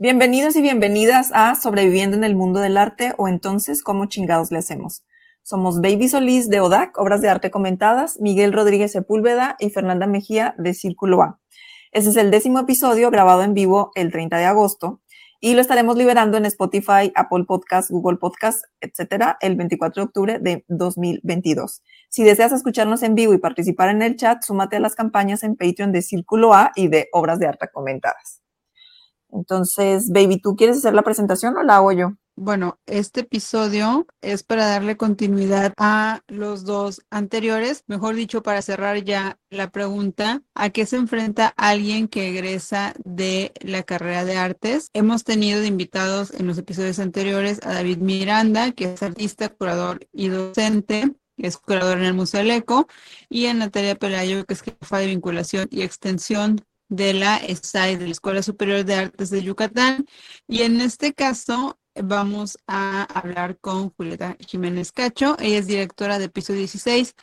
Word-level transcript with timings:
Bienvenidos 0.00 0.54
y 0.54 0.62
bienvenidas 0.62 1.32
a 1.34 1.56
Sobreviviendo 1.56 2.16
en 2.16 2.22
el 2.22 2.36
Mundo 2.36 2.60
del 2.60 2.76
Arte 2.76 3.14
o 3.18 3.26
entonces 3.26 3.82
¿Cómo 3.82 4.06
chingados 4.06 4.52
le 4.52 4.58
hacemos? 4.58 5.02
Somos 5.42 5.80
Baby 5.80 6.08
Solís 6.08 6.48
de 6.48 6.60
ODAC, 6.60 6.96
Obras 6.98 7.20
de 7.20 7.28
Arte 7.28 7.50
Comentadas, 7.50 8.20
Miguel 8.20 8.52
Rodríguez 8.52 8.92
Sepúlveda 8.92 9.56
y 9.58 9.70
Fernanda 9.70 10.06
Mejía 10.06 10.54
de 10.56 10.72
Círculo 10.72 11.20
A. 11.22 11.40
Este 11.90 12.10
es 12.10 12.16
el 12.16 12.30
décimo 12.30 12.60
episodio 12.60 13.10
grabado 13.10 13.42
en 13.42 13.54
vivo 13.54 13.90
el 13.96 14.12
30 14.12 14.36
de 14.36 14.44
agosto 14.44 15.00
y 15.40 15.54
lo 15.54 15.60
estaremos 15.60 15.96
liberando 15.96 16.36
en 16.36 16.46
Spotify, 16.46 17.10
Apple 17.16 17.42
Podcasts, 17.42 17.90
Google 17.90 18.18
Podcasts, 18.18 18.68
etcétera, 18.80 19.36
el 19.40 19.56
24 19.56 20.00
de 20.00 20.06
octubre 20.06 20.38
de 20.38 20.64
2022. 20.68 21.82
Si 22.08 22.22
deseas 22.22 22.52
escucharnos 22.52 23.02
en 23.02 23.16
vivo 23.16 23.34
y 23.34 23.38
participar 23.38 23.88
en 23.88 24.02
el 24.02 24.14
chat, 24.14 24.44
súmate 24.44 24.76
a 24.76 24.80
las 24.80 24.94
campañas 24.94 25.42
en 25.42 25.56
Patreon 25.56 25.90
de 25.90 26.02
Círculo 26.02 26.54
A 26.54 26.70
y 26.76 26.86
de 26.86 27.08
Obras 27.12 27.40
de 27.40 27.48
Arte 27.48 27.66
Comentadas. 27.72 28.42
Entonces, 29.30 30.10
Baby, 30.10 30.40
¿tú 30.40 30.56
quieres 30.56 30.78
hacer 30.78 30.94
la 30.94 31.02
presentación 31.02 31.56
o 31.56 31.62
la 31.62 31.76
hago 31.76 31.92
yo? 31.92 32.12
Bueno, 32.40 32.78
este 32.86 33.22
episodio 33.22 34.06
es 34.20 34.44
para 34.44 34.64
darle 34.68 34.96
continuidad 34.96 35.72
a 35.76 36.20
los 36.28 36.64
dos 36.64 37.02
anteriores, 37.10 37.82
mejor 37.88 38.14
dicho, 38.14 38.44
para 38.44 38.62
cerrar 38.62 39.02
ya 39.02 39.40
la 39.50 39.70
pregunta, 39.72 40.42
¿a 40.54 40.70
qué 40.70 40.86
se 40.86 40.96
enfrenta 40.98 41.52
alguien 41.56 42.06
que 42.06 42.28
egresa 42.28 42.94
de 43.04 43.50
la 43.60 43.82
carrera 43.82 44.24
de 44.24 44.36
artes? 44.36 44.90
Hemos 44.92 45.24
tenido 45.24 45.60
de 45.60 45.66
invitados 45.66 46.32
en 46.32 46.46
los 46.46 46.56
episodios 46.58 47.00
anteriores 47.00 47.58
a 47.64 47.74
David 47.74 47.98
Miranda, 47.98 48.70
que 48.70 48.92
es 48.92 49.02
artista, 49.02 49.48
curador 49.48 50.06
y 50.12 50.28
docente, 50.28 51.16
es 51.38 51.56
curador 51.56 51.98
en 51.98 52.04
el 52.04 52.14
Museo 52.14 52.42
Eco, 52.42 52.86
y 53.28 53.46
a 53.46 53.54
Natalia 53.54 53.96
Pelayo, 53.96 54.44
que 54.44 54.54
es 54.54 54.62
jefa 54.62 54.98
de 54.98 55.06
vinculación 55.06 55.66
y 55.72 55.82
extensión 55.82 56.64
de 56.88 57.14
la 57.14 57.36
ESAI, 57.38 57.96
de 57.96 58.06
la 58.06 58.12
Escuela 58.12 58.42
Superior 58.42 58.84
de 58.84 58.94
Artes 58.94 59.30
de 59.30 59.42
Yucatán. 59.42 60.06
Y 60.46 60.62
en 60.62 60.80
este 60.80 61.12
caso 61.14 61.78
vamos 62.02 62.58
a 62.66 63.02
hablar 63.02 63.58
con 63.58 63.90
Julieta 63.90 64.36
Jiménez 64.40 64.92
Cacho. 64.92 65.36
Ella 65.38 65.58
es 65.58 65.66
directora 65.66 66.18
de 66.18 66.28
Piso 66.28 66.52
16, 66.52 67.14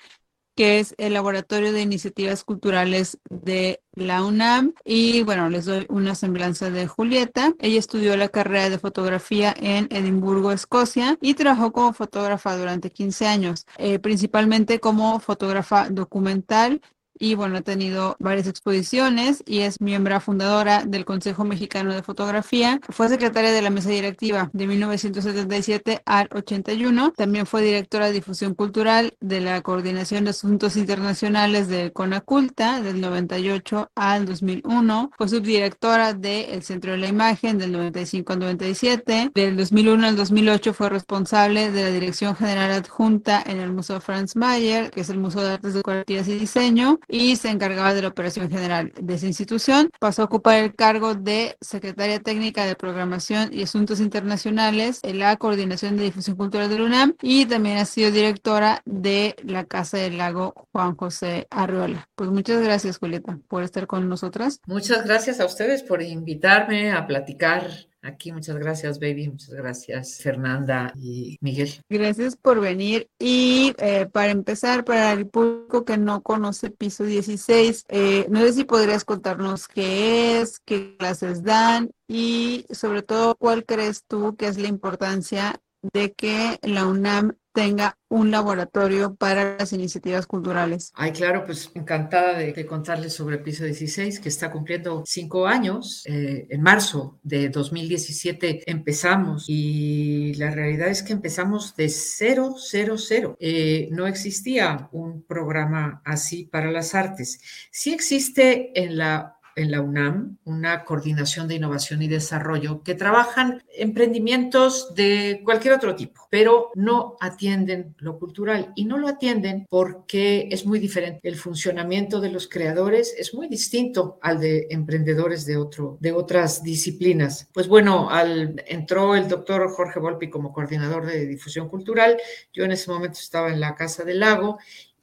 que 0.55 0.79
es 0.79 0.95
el 0.97 1.13
Laboratorio 1.13 1.73
de 1.73 1.81
Iniciativas 1.81 2.43
Culturales 2.43 3.19
de 3.29 3.81
la 3.93 4.23
UNAM. 4.23 4.73
Y 4.85 5.23
bueno, 5.23 5.49
les 5.49 5.65
doy 5.65 5.85
una 5.89 6.15
semblanza 6.15 6.69
de 6.69 6.87
Julieta. 6.87 7.53
Ella 7.59 7.79
estudió 7.79 8.15
la 8.15 8.29
carrera 8.29 8.69
de 8.69 8.79
fotografía 8.79 9.53
en 9.57 9.87
Edimburgo, 9.91 10.51
Escocia, 10.51 11.17
y 11.21 11.33
trabajó 11.33 11.71
como 11.73 11.93
fotógrafa 11.93 12.55
durante 12.57 12.89
15 12.89 13.27
años, 13.27 13.65
eh, 13.77 13.99
principalmente 13.99 14.79
como 14.79 15.19
fotógrafa 15.19 15.89
documental 15.89 16.81
y 17.17 17.35
bueno, 17.35 17.57
ha 17.57 17.61
tenido 17.61 18.15
varias 18.19 18.47
exposiciones 18.47 19.43
y 19.45 19.59
es 19.59 19.81
miembro 19.81 20.15
fundadora 20.19 20.85
del 20.85 21.05
Consejo 21.05 21.43
Mexicano 21.43 21.93
de 21.93 22.03
Fotografía. 22.03 22.79
Fue 22.89 23.09
secretaria 23.09 23.51
de 23.51 23.61
la 23.61 23.69
mesa 23.69 23.89
directiva 23.89 24.49
de 24.53 24.67
1977 24.67 26.01
al 26.05 26.29
81. 26.31 27.13
También 27.15 27.45
fue 27.45 27.61
directora 27.63 28.07
de 28.07 28.13
difusión 28.13 28.53
cultural 28.53 29.15
de 29.19 29.41
la 29.41 29.61
Coordinación 29.61 30.25
de 30.25 30.29
Asuntos 30.31 30.77
Internacionales 30.77 31.67
de 31.67 31.91
Conaculta 31.91 32.81
del 32.81 33.01
98 33.01 33.91
al 33.95 34.25
2001. 34.25 35.11
Fue 35.17 35.27
subdirectora 35.27 36.13
del 36.13 36.63
Centro 36.63 36.91
de 36.91 36.97
la 36.97 37.07
Imagen 37.07 37.57
del 37.57 37.71
95 37.71 38.33
al 38.33 38.39
97. 38.39 39.31
Del 39.33 39.57
2001 39.57 40.07
al 40.07 40.15
2008 40.15 40.73
fue 40.73 40.89
responsable 40.89 41.71
de 41.71 41.83
la 41.83 41.91
Dirección 41.91 42.35
General 42.35 42.71
Adjunta 42.71 43.43
en 43.45 43.59
el 43.59 43.71
Museo 43.71 43.99
Franz 44.01 44.35
Mayer, 44.35 44.91
que 44.91 45.01
es 45.01 45.09
el 45.09 45.17
Museo 45.17 45.41
de 45.41 45.53
Artes 45.53 45.73
Decorativas 45.73 46.27
y 46.27 46.37
Diseño 46.37 46.99
y 47.07 47.35
se 47.35 47.49
encargaba 47.49 47.93
de 47.93 48.01
la 48.01 48.09
operación 48.09 48.49
general 48.49 48.91
de 48.99 49.13
esa 49.13 49.27
institución. 49.27 49.89
Pasó 49.99 50.23
a 50.23 50.25
ocupar 50.25 50.57
el 50.59 50.75
cargo 50.75 51.15
de 51.15 51.57
secretaria 51.61 52.19
técnica 52.19 52.65
de 52.65 52.75
programación 52.75 53.49
y 53.53 53.63
asuntos 53.63 53.99
internacionales 53.99 54.99
en 55.03 55.19
la 55.19 55.35
coordinación 55.37 55.97
de 55.97 56.03
difusión 56.03 56.35
cultural 56.35 56.69
de 56.69 56.79
la 56.79 56.85
UNAM 56.85 57.15
y 57.21 57.45
también 57.45 57.77
ha 57.77 57.85
sido 57.85 58.11
directora 58.11 58.81
de 58.85 59.35
la 59.43 59.65
Casa 59.65 59.97
del 59.97 60.17
Lago 60.17 60.53
Juan 60.71 60.95
José 60.95 61.47
Arreola. 61.49 62.07
Pues 62.15 62.29
muchas 62.29 62.61
gracias, 62.61 62.97
Julieta, 62.97 63.39
por 63.47 63.63
estar 63.63 63.87
con 63.87 64.07
nosotras. 64.09 64.59
Muchas 64.65 65.05
gracias 65.05 65.39
a 65.39 65.45
ustedes 65.45 65.83
por 65.83 66.01
invitarme 66.01 66.91
a 66.91 67.05
platicar 67.07 67.69
Aquí 68.05 68.31
muchas 68.31 68.57
gracias, 68.57 68.99
baby. 68.99 69.29
Muchas 69.29 69.49
gracias, 69.49 70.19
Fernanda 70.21 70.93
y 70.95 71.37
Miguel. 71.41 71.71
Gracias 71.89 72.35
por 72.35 72.59
venir. 72.59 73.09
Y 73.17 73.73
eh, 73.79 74.07
para 74.11 74.31
empezar, 74.31 74.85
para 74.85 75.11
el 75.13 75.27
público 75.27 75.85
que 75.85 75.97
no 75.97 76.21
conoce 76.21 76.69
Piso 76.69 77.03
16, 77.03 77.85
eh, 77.89 78.27
no 78.29 78.41
sé 78.41 78.53
si 78.53 78.63
podrías 78.63 79.05
contarnos 79.05 79.67
qué 79.67 80.39
es, 80.39 80.59
qué 80.59 80.95
clases 80.97 81.43
dan 81.43 81.89
y 82.07 82.65
sobre 82.69 83.01
todo 83.01 83.35
cuál 83.35 83.65
crees 83.65 84.03
tú 84.07 84.35
que 84.35 84.47
es 84.47 84.59
la 84.59 84.67
importancia 84.67 85.59
de 85.93 86.13
que 86.13 86.59
la 86.61 86.85
UNAM 86.85 87.35
tenga 87.55 87.97
un 88.09 88.29
laboratorio 88.31 89.15
para 89.15 89.57
las 89.57 89.73
iniciativas 89.73 90.27
culturales. 90.27 90.91
Ay, 90.93 91.11
claro, 91.11 91.45
pues 91.45 91.71
encantada 91.73 92.37
de, 92.37 92.65
contarles 92.65 93.13
sobre 93.13 93.39
Piso 93.39 93.63
16, 93.63 94.19
que 94.19 94.29
está 94.29 94.51
cumpliendo 94.51 95.03
cinco 95.05 95.47
años. 95.47 96.03
Eh, 96.05 96.47
en 96.49 96.61
marzo 96.61 97.19
de 97.23 97.49
2017 97.49 98.69
empezamos 98.69 99.45
y 99.47 100.33
la 100.35 100.51
realidad 100.51 100.89
es 100.89 101.01
que 101.01 101.13
empezamos 101.13 101.75
de 101.75 101.89
cero, 101.89 102.55
cero, 102.57 102.97
cero. 102.97 103.37
Eh, 103.39 103.87
no 103.91 104.05
existía 104.05 104.89
un 104.91 105.23
programa 105.23 106.01
así 106.05 106.45
para 106.45 106.71
las 106.71 106.93
artes. 106.93 107.39
Sí 107.71 107.93
existe 107.93 108.71
en 108.79 108.97
la 108.97 109.34
en 109.55 109.71
la 109.71 109.81
UNAM, 109.81 110.37
una 110.43 110.83
coordinación 110.83 111.47
de 111.47 111.55
innovación 111.55 112.01
y 112.01 112.07
desarrollo 112.07 112.83
que 112.83 112.95
trabajan 112.95 113.63
emprendimientos 113.73 114.93
de 114.95 115.41
cualquier 115.43 115.73
otro 115.73 115.95
tipo, 115.95 116.27
pero 116.29 116.71
no 116.75 117.15
atienden 117.19 117.95
lo 117.99 118.19
cultural 118.19 118.73
y 118.75 118.85
no 118.85 118.97
lo 118.97 119.07
atienden 119.07 119.65
porque 119.69 120.49
es 120.51 120.65
muy 120.65 120.79
diferente. 120.79 121.19
El 121.23 121.35
funcionamiento 121.35 122.19
de 122.19 122.31
los 122.31 122.47
creadores 122.47 123.15
es 123.17 123.33
muy 123.33 123.47
distinto 123.47 124.19
al 124.21 124.39
de 124.39 124.67
emprendedores 124.69 125.45
de, 125.45 125.57
otro, 125.57 125.97
de 125.99 126.11
otras 126.11 126.61
disciplinas. 126.63 127.49
Pues 127.53 127.67
bueno, 127.67 128.09
al, 128.09 128.61
entró 128.67 129.15
el 129.15 129.27
doctor 129.27 129.69
Jorge 129.69 129.99
Volpi 129.99 130.29
como 130.29 130.51
coordinador 130.51 131.05
de 131.05 131.25
difusión 131.25 131.69
cultural. 131.69 132.17
Yo 132.53 132.65
en 132.65 132.71
ese 132.71 132.91
momento 132.91 133.19
estaba 133.19 133.51
en 133.51 133.59
la 133.59 133.75
Casa 133.75 134.03
del 134.03 134.19
Lago 134.19 134.57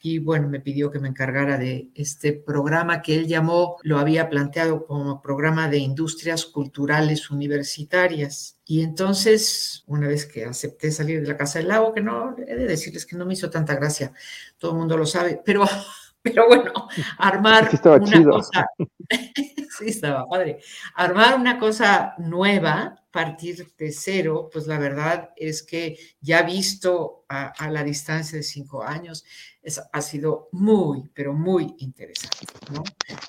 y 0.05 0.19
bueno, 0.19 0.49
me 0.49 0.59
pidió 0.59 0.91
que 0.91 0.99
me 0.99 1.09
encargara 1.09 1.57
de 1.57 1.89
este 1.95 2.33
programa 2.33 3.03
que 3.03 3.15
él 3.15 3.29
llamó, 3.29 3.77
lo 3.85 4.01
había 4.01 4.29
planteado 4.29 4.85
como 4.85 5.23
programa 5.23 5.69
de 5.69 5.79
industrias 5.79 6.45
culturales 6.45 7.31
universitarias. 7.31 8.59
Y 8.65 8.83
entonces, 8.83 9.85
una 9.87 10.09
vez 10.09 10.27
que 10.27 10.45
acepté 10.45 10.91
salir 10.91 11.23
de 11.23 11.29
la 11.29 11.37
Casa 11.37 11.61
del 11.61 11.69
Lago, 11.69 11.95
que 11.95 12.01
no, 12.01 12.35
he 12.37 12.57
de 12.57 12.67
decirles 12.67 13.07
que 13.07 13.15
no 13.15 13.25
me 13.25 13.35
hizo 13.35 13.49
tanta 13.49 13.77
gracia, 13.77 14.13
todo 14.59 14.73
el 14.73 14.79
mundo 14.79 14.97
lo 14.97 15.07
sabe, 15.07 15.41
pero, 15.45 15.65
pero 16.23 16.49
bueno, 16.49 16.73
armar 17.19 17.71
una 17.85 18.25
cosa, 18.25 18.67
sí 19.79 19.87
estaba 19.87 20.27
padre, 20.27 20.59
armar 20.97 21.37
una 21.39 21.61
cosa 21.61 22.15
nueva, 22.19 23.02
partir 23.13 23.73
de 23.79 23.93
cero, 23.93 24.49
pues 24.53 24.67
la 24.67 24.79
verdad 24.79 25.31
es 25.37 25.63
que 25.63 25.99
ya 26.21 26.43
visto 26.43 27.25
a, 27.29 27.49
a 27.49 27.71
la 27.71 27.85
distancia 27.85 28.39
de 28.39 28.43
cinco 28.43 28.83
años, 28.83 29.25
ha 29.93 30.01
sido 30.01 30.49
muy, 30.53 31.09
pero 31.15 31.33
muy 31.35 31.75
interesante. 31.79 32.47
¿no? 32.73 32.83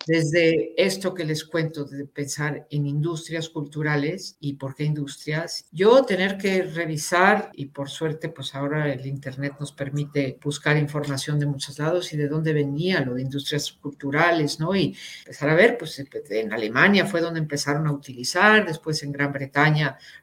Desde 0.08 0.74
esto 0.84 1.14
que 1.14 1.26
les 1.26 1.44
cuento, 1.46 1.86
de 1.86 2.06
pensar 2.06 2.66
en 2.72 2.88
industrias 2.88 3.50
culturales 3.50 4.36
y 4.40 4.54
por 4.54 4.74
qué 4.74 4.84
industrias, 4.84 5.66
yo 5.72 6.04
tener 6.06 6.38
que 6.38 6.64
revisar, 6.64 7.52
y 7.54 7.68
por 7.68 7.90
suerte, 7.90 8.30
pues 8.30 8.56
ahora 8.56 8.92
el 8.92 9.06
Internet 9.06 9.54
nos 9.60 9.72
permite 9.72 10.40
buscar 10.44 10.76
información 10.78 11.40
de 11.40 11.46
muchos 11.46 11.78
lados 11.78 12.12
y 12.14 12.18
de 12.18 12.28
dónde 12.28 12.54
venía 12.54 13.02
lo 13.02 13.14
de 13.14 13.22
industrias 13.22 13.72
culturales, 13.72 14.60
¿no? 14.60 14.76
Y 14.76 14.98
empezar 15.20 15.50
a 15.50 15.56
ver, 15.56 15.78
pues 15.78 16.00
en 16.00 16.52
Alemania 16.52 17.06
fue 17.06 17.22
donde 17.22 17.40
empezaron 17.40 17.86
a 17.88 17.92
utilizar, 17.92 18.66
después 18.66 19.04
en 19.04 19.12
Gran 19.12 19.32
Bretaña 19.32 19.73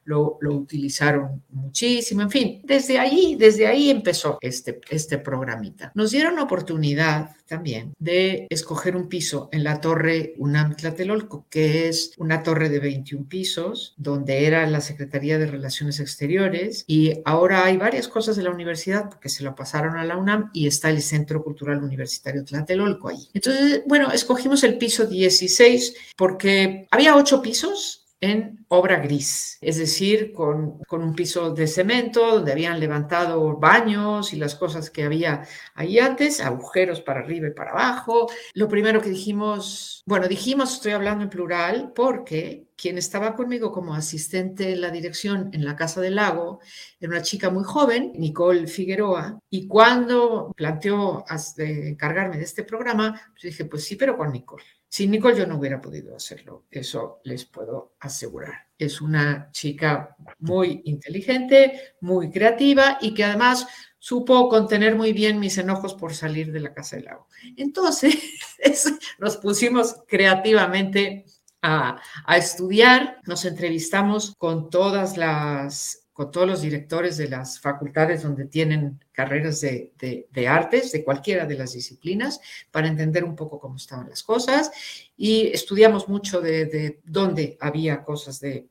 lo, 0.05 0.39
utilizaron 0.43 1.43
muchísimo, 1.51 2.23
en 2.23 2.31
fin, 2.31 2.61
desde 2.65 2.99
ahí, 2.99 3.37
desde 3.39 3.67
ahí 3.67 3.91
empezó 3.91 4.39
este, 4.41 4.81
este 4.91 5.19
programita. 5.19 5.93
Nos 5.95 6.11
dieron 6.11 6.39
oportunidad 6.39 7.37
también 7.47 7.95
de 7.99 8.47
escoger 8.49 8.97
un 8.97 9.09
piso 9.09 9.49
en 9.53 9.65
la 9.65 9.81
torre 9.81 10.35
UNAM 10.39 10.77
Tlatelolco, 10.77 11.47
que 11.51 11.89
es 11.89 12.13
una 12.17 12.43
torre 12.43 12.69
de 12.69 12.79
21 12.79 13.27
pisos, 13.29 13.95
donde 13.97 14.47
era 14.47 14.67
la 14.67 14.81
Secretaría 14.81 15.39
de 15.39 15.47
Relaciones 15.47 15.99
Exteriores 15.99 16.85
y 16.87 17.21
ahora 17.25 17.65
hay 17.65 17.77
varias 17.77 18.09
cosas 18.09 18.37
de 18.37 18.45
la 18.45 18.51
universidad 18.51 19.09
porque 19.09 19.29
se 19.29 19.43
lo 19.43 19.55
pasaron 19.55 19.97
a 19.97 20.05
la 20.05 20.17
UNAM 20.17 20.51
y 20.53 20.67
está 20.67 20.91
el 20.91 21.03
Centro 21.03 21.43
Cultural 21.43 21.83
Universitario 21.83 22.45
Tlatelolco 22.45 23.09
ahí. 23.09 23.29
Entonces, 23.35 23.83
bueno, 23.87 24.13
escogimos 24.13 24.63
el 24.63 24.79
piso 24.79 25.07
16 25.07 25.95
porque 26.17 26.87
había 26.91 27.17
ocho 27.17 27.43
pisos 27.43 28.07
en 28.21 28.60
obra 28.73 29.01
gris, 29.01 29.59
es 29.61 29.79
decir, 29.79 30.33
con, 30.33 30.81
un 30.91 31.15
piso 31.17 31.51
de 31.53 31.67
cemento 31.67 32.37
donde 32.37 32.53
habían 32.53 32.79
levantado 32.79 33.57
baños 33.57 34.33
y 34.33 34.37
las 34.37 34.55
cosas 34.55 34.91
que 34.91 35.03
había 35.03 35.43
ahí 35.75 35.99
antes, 35.99 36.41
agujeros 36.41 37.01
para 37.01 37.21
arriba 37.21 37.49
y 37.49 37.53
para 37.53 37.73
abajo. 37.73 38.29
Lo 38.55 38.69
primero 38.69 39.01
que 39.03 39.11
dijimos, 39.11 40.05
bueno, 40.07 40.29
dijimos, 40.29 40.75
estoy 40.75 40.93
hablando 40.93 41.25
en 41.25 41.31
plural, 41.31 41.93
porque 41.97 42.69
quien 42.77 42.97
estaba 42.97 43.35
conmigo 43.35 43.73
como 43.73 43.93
asistente 43.93 44.73
en 44.73 44.81
la 44.81 44.91
dirección 44.91 45.51
en 45.53 45.65
la 45.65 45.75
Casa 45.75 46.01
del 46.01 46.15
Lago 46.15 46.61
era 47.01 47.11
una 47.11 47.23
chica 47.23 47.51
muy 47.51 47.65
joven, 47.65 48.13
Nicole 48.15 48.69
Figueroa, 48.69 49.41
y 49.51 49.67
cuando 49.67 50.53
planteó 50.57 51.25
encargarme 51.59 52.39
de 52.39 52.45
este 52.45 52.63
programa, 52.63 53.21
pues 53.33 53.43
dije, 53.43 53.65
pues 53.65 53.83
sí, 53.83 53.97
pero 53.97 54.17
con 54.17 54.31
Nicole. 54.31 54.63
Sin 54.89 55.11
Nicole 55.11 55.37
yo 55.37 55.47
no 55.47 55.57
hubiera 55.57 55.81
podido 55.81 56.17
hacerlo, 56.17 56.67
eso 56.71 57.21
les 57.25 57.45
puedo 57.45 57.95
asegurar. 58.01 58.60
Es 58.79 59.01
una 59.01 59.51
chica 59.53 60.17
muy 60.39 60.83
inteligente, 60.85 61.95
muy 62.01 62.31
creativa 62.31 62.99
y 63.01 63.15
que 63.15 63.25
además 63.25 63.67
supo 63.99 64.49
contener 64.49 64.97
muy 64.97 65.13
bien 65.13 65.39
mis 65.39 65.59
enojos 65.59 65.95
por 65.95 66.15
salir 66.15 66.51
de 66.51 66.61
la 66.61 66.73
casa 66.73 66.97
del 66.97 67.05
lago. 67.05 67.29
Entonces, 67.57 68.17
nos 69.19 69.37
pusimos 69.37 70.03
creativamente 70.09 71.27
a, 71.63 72.01
a, 72.25 72.37
estudiar, 72.39 73.19
nos 73.27 73.45
entrevistamos 73.45 74.35
con 74.39 74.71
todas 74.71 75.19
las, 75.19 76.09
con 76.13 76.31
todos 76.31 76.49
los 76.49 76.63
directores 76.63 77.19
de 77.19 77.29
las 77.29 77.61
facultades 77.61 78.23
donde 78.23 78.47
tienen 78.47 79.05
carreras 79.21 79.61
de, 79.61 79.93
de, 80.33 80.49
artes, 80.49 80.93
de 80.93 81.05
cualquiera 81.05 81.45
de 81.45 81.55
las 81.55 81.75
disciplinas, 81.75 82.41
para 82.71 82.89
entender 82.89 83.23
un 83.23 83.37
poco 83.37 83.61
cómo 83.61 83.77
estaban 83.77 84.09
las 84.09 84.23
cosas. 84.23 84.71
Y 85.15 85.49
estudiamos 85.49 86.09
mucho 86.09 86.41
de, 86.41 86.65
de 86.65 87.01
dónde 87.05 87.59
había 87.61 88.03
cosas 88.03 88.41
de, 88.41 88.69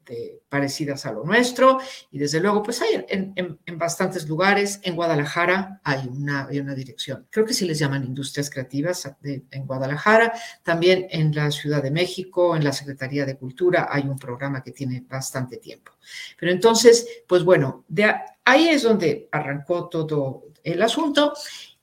parecidas 0.49 1.05
a 1.05 1.11
lo 1.11 1.23
nuestro. 1.23 1.77
Y 2.09 2.17
desde 2.17 2.39
luego, 2.39 2.63
pues 2.63 2.81
hay 2.81 3.05
en, 3.09 3.33
en, 3.35 3.77
bastantes 3.77 4.27
lugares. 4.27 4.79
En 4.81 4.95
Guadalajara 4.95 5.81
hay 5.83 6.07
una, 6.07 6.47
hay 6.47 6.59
una 6.59 6.73
dirección. 6.73 7.27
Creo 7.29 7.45
que 7.45 7.53
sí 7.53 7.65
les 7.65 7.77
llaman 7.77 8.03
industrias 8.03 8.49
creativas 8.49 9.07
en 9.21 9.67
Guadalajara. 9.67 10.33
También 10.63 11.05
en 11.11 11.35
la 11.35 11.51
Ciudad 11.51 11.83
de 11.83 11.91
México, 11.91 12.55
en 12.55 12.63
la 12.63 12.73
Secretaría 12.73 13.23
de 13.27 13.37
Cultura, 13.37 13.87
hay 13.91 14.07
un 14.07 14.17
programa 14.17 14.63
que 14.63 14.71
tiene 14.71 15.05
bastante 15.07 15.57
tiempo. 15.57 15.91
Pero 16.39 16.51
entonces, 16.51 17.05
pues 17.27 17.43
bueno, 17.43 17.85
de 17.87 18.11
Ahí 18.49 18.67
es 18.67 18.81
donde 18.81 19.29
arrancó 19.31 19.89
todo 19.89 20.45
el 20.63 20.81
asunto. 20.81 21.33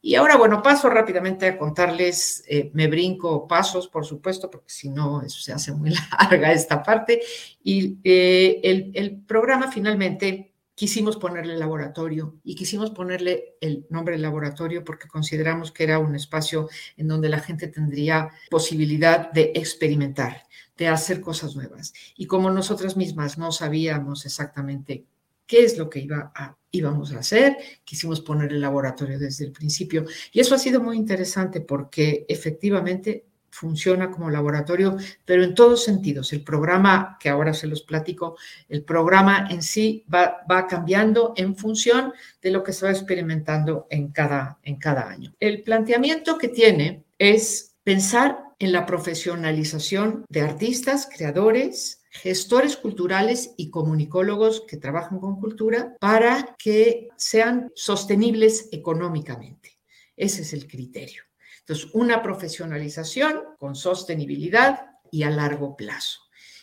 Y 0.02 0.16
ahora, 0.16 0.36
bueno, 0.36 0.64
paso 0.64 0.90
rápidamente 0.90 1.46
a 1.46 1.56
contarles, 1.56 2.42
eh, 2.48 2.72
me 2.74 2.88
brinco 2.88 3.46
pasos, 3.46 3.86
por 3.86 4.04
supuesto, 4.04 4.50
porque 4.50 4.70
si 4.70 4.88
no, 4.88 5.22
eso 5.22 5.38
se 5.38 5.52
hace 5.52 5.70
muy 5.70 5.94
larga 6.18 6.50
esta 6.50 6.82
parte. 6.82 7.22
Y 7.62 7.98
eh, 8.02 8.58
el, 8.64 8.90
el 8.94 9.16
programa 9.20 9.70
finalmente 9.70 10.54
quisimos 10.74 11.16
ponerle 11.18 11.56
laboratorio 11.56 12.34
y 12.42 12.56
quisimos 12.56 12.90
ponerle 12.90 13.54
el 13.60 13.86
nombre 13.88 14.18
laboratorio 14.18 14.84
porque 14.84 15.06
consideramos 15.06 15.70
que 15.70 15.84
era 15.84 16.00
un 16.00 16.16
espacio 16.16 16.68
en 16.96 17.06
donde 17.06 17.28
la 17.28 17.38
gente 17.38 17.68
tendría 17.68 18.30
posibilidad 18.50 19.30
de 19.30 19.52
experimentar, 19.54 20.42
de 20.76 20.88
hacer 20.88 21.20
cosas 21.20 21.54
nuevas. 21.54 21.94
Y 22.16 22.26
como 22.26 22.50
nosotras 22.50 22.96
mismas 22.96 23.38
no 23.38 23.52
sabíamos 23.52 24.26
exactamente 24.26 25.06
qué 25.46 25.64
es 25.64 25.78
lo 25.78 25.88
que 25.88 26.00
iba 26.00 26.32
íbamos 26.70 27.12
a 27.12 27.20
hacer. 27.20 27.56
Quisimos 27.84 28.20
poner 28.20 28.52
el 28.52 28.60
laboratorio 28.60 29.18
desde 29.18 29.44
el 29.44 29.52
principio. 29.52 30.04
Y 30.32 30.40
eso 30.40 30.54
ha 30.54 30.58
sido 30.58 30.80
muy 30.80 30.96
interesante 30.96 31.60
porque 31.60 32.26
efectivamente 32.28 33.24
funciona 33.50 34.10
como 34.10 34.28
laboratorio, 34.28 34.98
pero 35.24 35.42
en 35.42 35.54
todos 35.54 35.82
sentidos. 35.82 36.32
El 36.34 36.44
programa, 36.44 37.16
que 37.18 37.30
ahora 37.30 37.54
se 37.54 37.66
los 37.66 37.82
platico, 37.82 38.36
el 38.68 38.82
programa 38.84 39.48
en 39.50 39.62
sí 39.62 40.04
va, 40.12 40.42
va 40.50 40.66
cambiando 40.66 41.32
en 41.36 41.56
función 41.56 42.12
de 42.42 42.50
lo 42.50 42.62
que 42.62 42.74
se 42.74 42.84
va 42.84 42.92
experimentando 42.92 43.86
en 43.88 44.08
cada, 44.08 44.58
en 44.62 44.76
cada 44.76 45.08
año. 45.08 45.34
El 45.40 45.62
planteamiento 45.62 46.36
que 46.36 46.48
tiene 46.48 47.04
es 47.18 47.76
pensar 47.82 48.40
en 48.58 48.72
la 48.72 48.84
profesionalización 48.84 50.26
de 50.28 50.42
artistas, 50.42 51.08
creadores, 51.10 52.02
gestores 52.22 52.76
culturales 52.76 53.54
y 53.56 53.70
comunicólogos 53.70 54.64
que 54.66 54.76
trabajan 54.76 55.18
con 55.18 55.40
cultura 55.40 55.96
para 56.00 56.56
que 56.58 57.08
sean 57.16 57.70
sostenibles 57.74 58.68
económicamente. 58.72 59.76
Ese 60.16 60.42
es 60.42 60.52
el 60.52 60.66
criterio. 60.66 61.22
Entonces, 61.60 61.90
una 61.94 62.22
profesionalización 62.22 63.40
con 63.58 63.74
sostenibilidad 63.74 64.86
y 65.10 65.24
a 65.24 65.30
largo 65.30 65.76
plazo. 65.76 66.20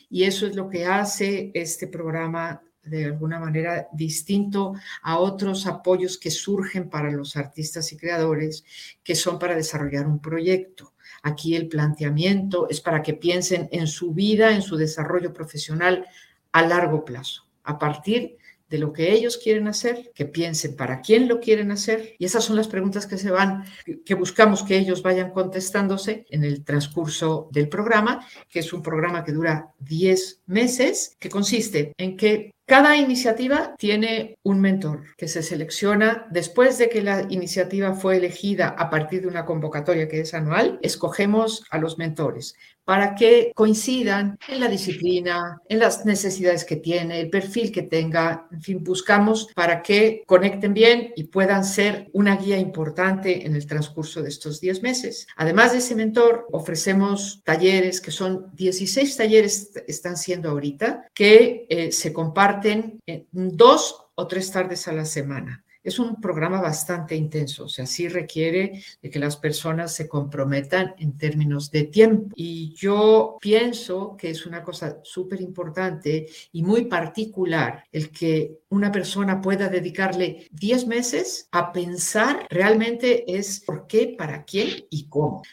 Y 0.10 0.24
eso 0.24 0.48
es 0.48 0.56
lo 0.56 0.70
que 0.70 0.86
hace 0.86 1.52
este 1.54 1.88
programa 1.88 2.62
de 2.84 3.06
alguna 3.06 3.40
manera 3.40 3.88
distinto 3.94 4.74
a 5.02 5.18
otros 5.18 5.66
apoyos 5.68 6.18
que 6.18 6.32
surgen 6.32 6.90
para 6.90 7.12
los 7.12 7.36
artistas 7.36 7.92
y 7.94 7.98
creadores, 7.98 8.66
que 9.04 9.16
son 9.16 9.40
para 9.40 9.56
desarrollar 9.56 10.06
un 10.06 10.20
proyecto. 10.20 10.94
Aquí 11.24 11.56
el 11.56 11.68
planteamiento 11.68 12.68
es 12.70 12.82
para 12.82 13.02
que 13.02 13.14
piensen 13.14 13.70
en 13.72 13.88
su 13.88 14.14
vida, 14.14 14.52
en 14.52 14.62
su 14.62 14.76
desarrollo 14.76 15.34
profesional 15.34 16.06
a 16.52 16.62
largo 16.62 17.04
plazo, 17.04 17.48
a 17.64 17.80
partir 17.80 18.38
de 18.70 18.80
lo 18.80 18.92
que 18.92 19.12
ellos 19.12 19.38
quieren 19.38 19.68
hacer, 19.68 20.12
que 20.16 20.26
piensen 20.26 20.76
para 20.76 21.00
quién 21.02 21.28
lo 21.28 21.40
quieren 21.40 21.72
hacer. 21.72 22.16
Y 22.18 22.26
esas 22.26 22.44
son 22.44 22.56
las 22.56 22.68
preguntas 22.68 23.06
que 23.06 23.20
se 23.20 23.30
van, 23.30 23.66
que 24.04 24.16
buscamos 24.16 24.64
que 24.64 24.78
ellos 24.78 25.04
vayan 25.04 25.30
contestándose 25.30 26.26
en 26.30 26.44
el 26.44 26.64
transcurso 26.64 27.50
del 27.52 27.70
programa, 27.70 28.28
que 28.50 28.60
es 28.60 28.74
un 28.74 28.82
programa 28.82 29.24
que 29.24 29.32
dura 29.32 29.74
10 29.80 30.42
meses, 30.48 31.16
que 31.20 31.30
consiste 31.30 31.94
en 31.98 32.18
que 32.18 32.53
cada 32.74 32.98
iniciativa 32.98 33.76
tiene 33.78 34.40
un 34.42 34.60
mentor 34.60 35.04
que 35.16 35.28
se 35.28 35.44
selecciona 35.44 36.26
después 36.32 36.80
de 36.80 36.90
que 36.90 37.04
la 37.04 37.28
iniciativa 37.30 37.94
fue 37.94 38.18
elegida 38.18 38.70
a 38.70 38.90
partir 38.90 39.22
de 39.22 39.28
una 39.28 39.46
convocatoria 39.46 40.08
que 40.08 40.22
es 40.22 40.34
anual. 40.34 40.80
Escogemos 40.82 41.66
a 41.70 41.78
los 41.78 42.00
mentores 42.00 42.56
para 42.86 43.16
que 43.16 43.52
coincidan 43.56 44.38
en 44.48 44.60
la 44.60 44.68
disciplina, 44.68 45.60
en 45.70 45.80
las 45.80 46.06
necesidades 46.06 46.66
que 46.66 46.76
tiene, 46.78 47.20
el 47.20 47.30
perfil 47.30 47.72
que 47.72 47.84
tenga, 47.84 48.48
en 48.52 48.62
fin, 48.62 48.84
buscamos 48.84 49.50
para 49.56 49.82
que 49.82 50.24
conecten 50.26 50.74
bien 50.74 51.14
y 51.16 51.26
puedan 51.26 51.64
ser 51.64 52.10
una 52.14 52.36
guía 52.36 52.58
importante 52.58 53.46
en 53.46 53.56
el 53.56 53.66
transcurso 53.66 54.22
de 54.22 54.30
estos 54.30 54.60
10 54.60 54.82
meses. 54.82 55.28
Además 55.36 55.72
de 55.72 55.80
ese 55.80 55.96
mentor, 55.96 56.48
ofrecemos 56.52 57.42
talleres 57.44 58.02
que 58.02 58.12
son 58.12 58.48
16 58.54 59.18
talleres 59.18 59.72
están 59.88 60.18
siendo 60.18 60.50
ahorita, 60.50 61.08
que 61.14 61.66
eh, 61.70 61.92
se 61.92 62.14
comparten 62.14 63.00
en 63.06 63.28
dos 63.32 64.06
o 64.16 64.28
tres 64.28 64.52
tardes 64.52 64.88
a 64.88 64.94
la 64.94 65.06
semana 65.06 65.63
es 65.84 66.00
un 66.00 66.20
programa 66.22 66.62
bastante 66.62 67.16
intenso, 67.16 67.66
o 67.66 67.70
sea, 67.70 67.86
sí 67.86 68.08
requiere 68.08 68.84
de 69.02 69.10
que 69.10 69.20
las 69.20 69.38
personas 69.38 69.94
se 69.94 70.08
comprometan 70.08 70.96
en 70.98 71.18
términos 71.18 71.70
de 71.72 71.84
tiempo. 71.84 72.34
Y 72.36 72.74
yo 72.74 73.38
pienso 73.42 74.16
que 74.18 74.30
es 74.30 74.46
una 74.46 74.64
cosa 74.64 75.00
súper 75.04 75.42
importante 75.42 76.28
y 76.52 76.64
muy 76.64 76.86
particular 76.86 77.84
el 77.92 78.12
que 78.12 78.60
una 78.70 78.92
persona 78.92 79.42
pueda 79.42 79.68
dedicarle 79.68 80.48
10 80.52 80.88
meses 80.88 81.48
a 81.52 81.72
pensar 81.72 82.48
realmente 82.50 83.38
es 83.38 83.60
por 83.60 83.88
qué, 83.88 84.16
para 84.18 84.44
quién 84.44 84.86
y 84.90 85.08
cómo 85.08 85.44